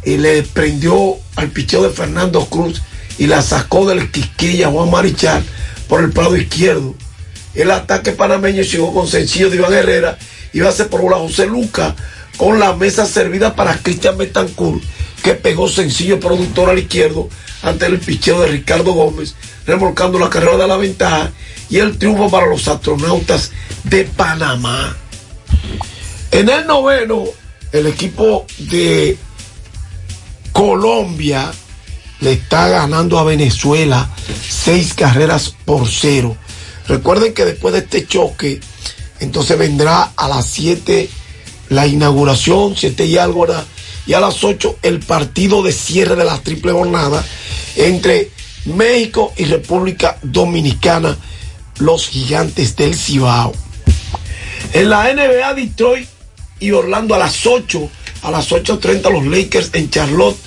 [0.05, 2.83] y le prendió al picheo de Fernando Cruz
[3.19, 5.45] y la sacó del Quisquilla Juan Marichal
[5.89, 6.95] por el lado izquierdo.
[7.55, 10.19] El ataque panameño llegó con sencillo de Iván Herrera
[10.53, 11.95] y ser por la José Luca
[12.37, 14.83] con la mesa servida para Cristian Betancourt,
[15.23, 17.29] que pegó sencillo productor al izquierdo
[17.65, 19.35] ante el picheo de Ricardo Gómez,
[19.67, 21.33] remolcando la carrera de la ventaja
[21.71, 23.51] y el triunfo para los astronautas
[23.85, 24.95] de Panamá.
[26.31, 27.25] En el noveno,
[27.73, 29.17] el equipo de
[30.53, 31.51] Colombia
[32.21, 34.11] le está ganando a Venezuela
[34.49, 36.37] seis carreras por cero.
[36.87, 38.61] Recuerden que después de este choque,
[39.21, 41.09] entonces vendrá a las 7
[41.71, 43.47] la inauguración, 7 y algo.
[44.07, 47.25] Y a las 8 el partido de cierre de la triple jornada
[47.77, 48.31] entre
[48.67, 51.17] México y República Dominicana,
[51.79, 53.53] los gigantes del Cibao.
[54.73, 56.09] En la NBA, Detroit
[56.61, 57.91] y Orlando a las 8,
[58.23, 60.39] a las 8.30 los Lakers en Charlotte,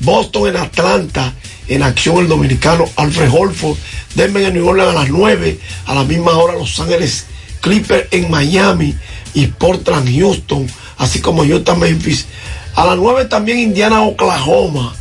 [0.00, 1.34] Boston en Atlanta,
[1.68, 3.76] en acción el dominicano Alfred Holford,
[4.14, 7.26] Denver en New Orleans a las 9, a la misma hora Los Ángeles
[7.60, 8.94] Clippers en Miami
[9.34, 10.66] y Portland, Houston,
[10.98, 12.26] así como Utah, Memphis.
[12.76, 14.94] A las 9 también Indiana, Oklahoma.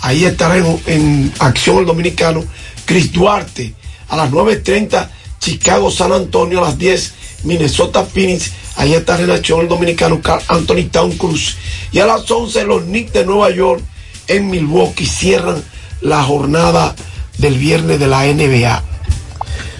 [0.00, 2.42] Ahí estará en, acción el dominicano
[2.86, 3.74] Chris Duarte.
[4.08, 5.08] A las 9.30
[5.38, 6.60] Chicago, San Antonio.
[6.60, 7.14] A las 10
[7.44, 8.52] Minnesota, Phoenix.
[8.76, 11.58] Ahí estará en acción el dominicano Carl Anthony Town Cruz.
[11.92, 13.82] Y a las 11 los Knicks de Nueva York
[14.26, 15.62] en Milwaukee cierran
[16.00, 16.94] la jornada
[17.36, 18.82] del viernes de la NBA.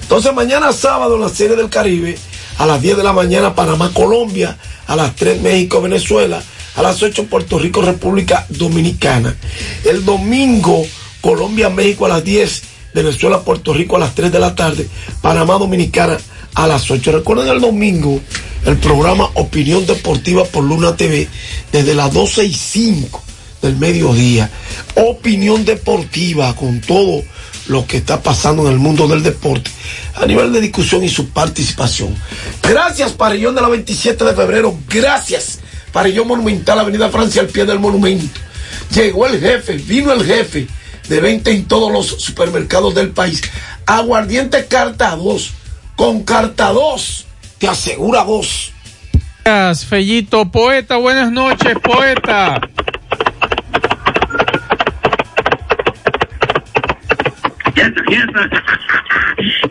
[0.03, 2.19] Entonces mañana sábado en la serie del Caribe,
[2.59, 6.43] a las 10 de la mañana Panamá, Colombia, a las 3 México, Venezuela,
[6.75, 9.37] a las 8 Puerto Rico, República Dominicana.
[9.85, 10.85] El domingo
[11.21, 12.63] Colombia, México a las 10,
[12.95, 14.89] Venezuela, Puerto Rico a las 3 de la tarde,
[15.23, 16.19] Panamá, Dominicana
[16.55, 17.13] a las 8.
[17.13, 18.21] Recuerden el domingo
[18.67, 21.29] el programa Opinión Deportiva por Luna TV
[21.73, 23.23] desde las 12 y 5
[23.63, 24.51] del mediodía.
[24.95, 27.23] Opinión deportiva con todo
[27.67, 29.71] lo que está pasando en el mundo del deporte
[30.15, 32.15] a nivel de discusión y su participación.
[32.63, 34.77] Gracias, Parillón de la 27 de febrero.
[34.89, 35.61] Gracias,
[35.95, 38.41] Parillón Monumental, Avenida Francia, al pie del monumento.
[38.93, 40.67] Llegó el jefe, vino el jefe
[41.09, 43.41] de venta en todos los supermercados del país.
[43.87, 45.53] Aguardiente Carta 2.
[45.95, 47.27] Con Carta 2
[47.59, 48.73] te asegura dos.
[49.45, 50.51] Gracias, Fellito.
[50.51, 52.61] Poeta, buenas noches, poeta.
[57.73, 58.51] Quieta, quieta.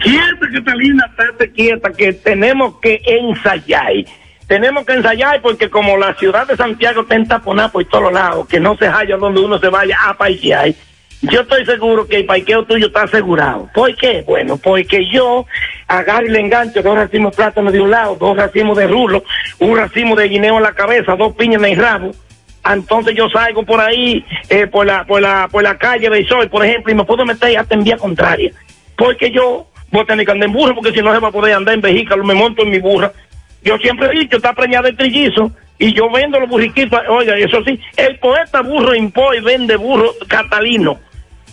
[0.02, 3.92] Quieta, Catalina, estate quieta, que tenemos que ensayar.
[4.48, 8.60] Tenemos que ensayar porque como la ciudad de Santiago está entaponada por todos lados, que
[8.60, 10.74] no se halla donde uno se vaya a paisear,
[11.24, 13.70] yo estoy seguro que el parqueo tuyo está asegurado.
[13.74, 14.24] ¿Por qué?
[14.28, 15.46] Bueno, porque yo
[15.88, 19.24] agarro y le engancho dos racimos de plátano de un lado, dos racimos de rulo,
[19.60, 22.12] un racimo de guineo en la cabeza, dos piñas en el rabo.
[22.66, 26.50] Entonces yo salgo por ahí, eh, por la, por la, por la calle del sol,
[26.50, 28.52] por ejemplo, y me puedo meter hasta en vía contraria.
[28.98, 31.32] Porque yo voy a tener que andar en burro, porque si no se va a
[31.32, 33.14] poder andar en vehículo, me monto en mi burra.
[33.64, 37.64] Yo siempre he dicho, está preñada de trillizo, y yo vendo los burriquitos, oiga, eso
[37.66, 41.00] sí, el poeta burro impo y vende burro catalino.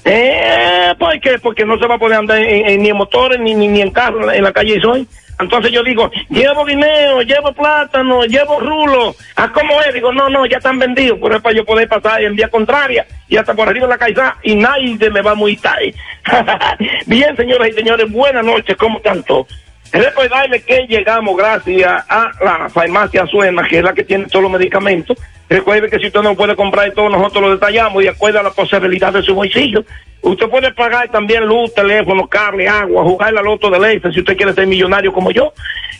[0.05, 1.39] Eh, ¿Por qué?
[1.39, 3.91] Porque no se va a poder andar en- ni en motores ni, ni, ni en
[3.91, 5.07] carro en la, en la calle Soy.
[5.39, 9.15] Entonces yo digo, llevo guineo, llevo plátano, llevo rulo.
[9.37, 9.93] ¿A cómo es?
[9.95, 11.19] Digo, no, no, ya están vendidos.
[11.19, 13.99] Por eso para yo poder pasar en vía contraria y hasta por arriba de la
[13.99, 15.95] caizá y nadie me va muy tarde.
[17.07, 19.47] Bien, señoras y señores, buenas noches, ¿cómo están todos?
[19.93, 24.53] Recordarles que llegamos gracias a la farmacia Suena, que es la que tiene todos los
[24.53, 25.19] medicamentos.
[25.49, 28.53] Recuerde que si usted no puede comprar todo, nosotros lo detallamos y acuerda a la
[28.53, 29.85] posibilidad de su bolsillo.
[30.23, 34.37] Usted puede pagar también luz, teléfono, cable, agua, jugar la loto de ley si usted
[34.37, 35.53] quiere ser millonario como yo.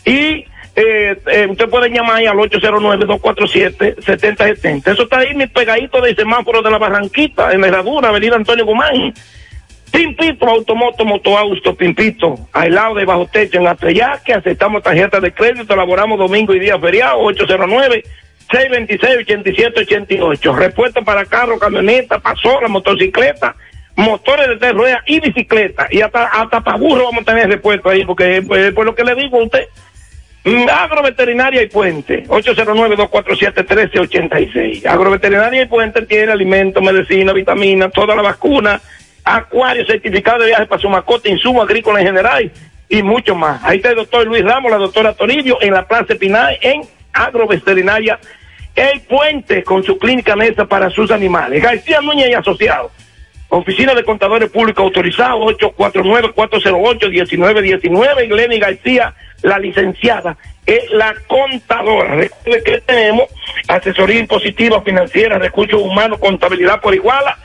[0.05, 4.93] Y eh, eh, usted puede llamar ahí al 809-247-7070.
[4.93, 8.65] Eso está ahí, mi pegadito del semáforo de la Barranquita, en la herradura, Avenida Antonio
[8.65, 9.13] Guzmán.
[9.91, 13.67] Pimpito, Automoto, Motoausto, Pimpito, al lado de Bajo Techo en
[14.23, 17.19] que aceptamos tarjetas de crédito, elaboramos domingo y día feriado,
[18.49, 20.55] 809-626-8788.
[20.55, 23.55] Respuesta para carro, camioneta, pasola, motocicleta,
[23.95, 25.87] motores de tres ruedas y bicicleta.
[25.91, 29.03] Y hasta, hasta para burro vamos a tener respuesta ahí, porque pues, por lo que
[29.03, 29.67] le digo a usted,
[30.43, 34.87] Mm, Agroveterinaria y Puente, 809-247-1386.
[34.87, 38.81] Agroveterinaria y Puente tiene alimentos, medicina, vitaminas, toda la vacuna,
[39.23, 42.51] acuario, certificado de viaje para su mascota, insumo agrícola en general
[42.89, 43.63] y mucho más.
[43.63, 46.81] Ahí está el doctor Luis Ramos, la doctora Toribio, en la Plaza Pinay, en
[47.13, 48.19] Agroveterinaria
[48.75, 51.63] El Puente, con su clínica mesa para sus animales.
[51.63, 52.91] García Núñez y Asociados.
[53.47, 58.25] Oficina de Contadores Públicos Autorizados, 849-408-1919.
[58.25, 60.35] Y Lenny García, la licenciada,
[60.65, 62.15] es la contadora.
[62.15, 63.25] Recuerde que tenemos
[63.67, 67.37] asesoría impositiva, financiera, recursos humanos, contabilidad por iguala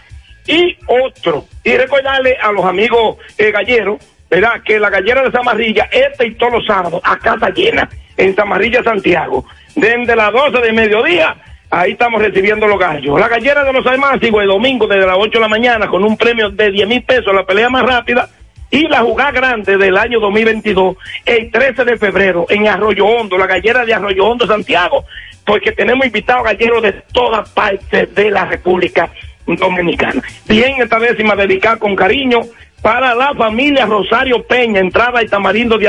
[0.47, 1.44] y otro.
[1.64, 3.98] Y recordarle a los amigos eh, galleros,
[4.31, 4.62] ¿verdad?
[4.64, 8.82] Que la gallera de Zamarrilla, este y todos los sábados, a casa llena, en Zamarrilla,
[8.82, 9.44] Santiago.
[9.74, 11.36] Desde las 12 de mediodía,
[11.70, 13.18] ahí estamos recibiendo los gallos.
[13.18, 16.16] La gallera de los Almácigos, el domingo desde las 8 de la mañana, con un
[16.16, 18.28] premio de 10 mil pesos, la pelea más rápida.
[18.68, 23.47] Y la jugada grande del año 2022, el 13 de febrero, en Arroyo Hondo, la
[23.47, 25.05] gallera de Arroyo Hondo, Santiago,
[25.44, 29.09] porque tenemos invitados galleros de todas partes de la República
[29.47, 30.23] Dominicana.
[30.48, 32.40] Bien, esta décima dedicada con cariño
[32.82, 35.78] para la familia Rosario Peña, entrada y tamarindo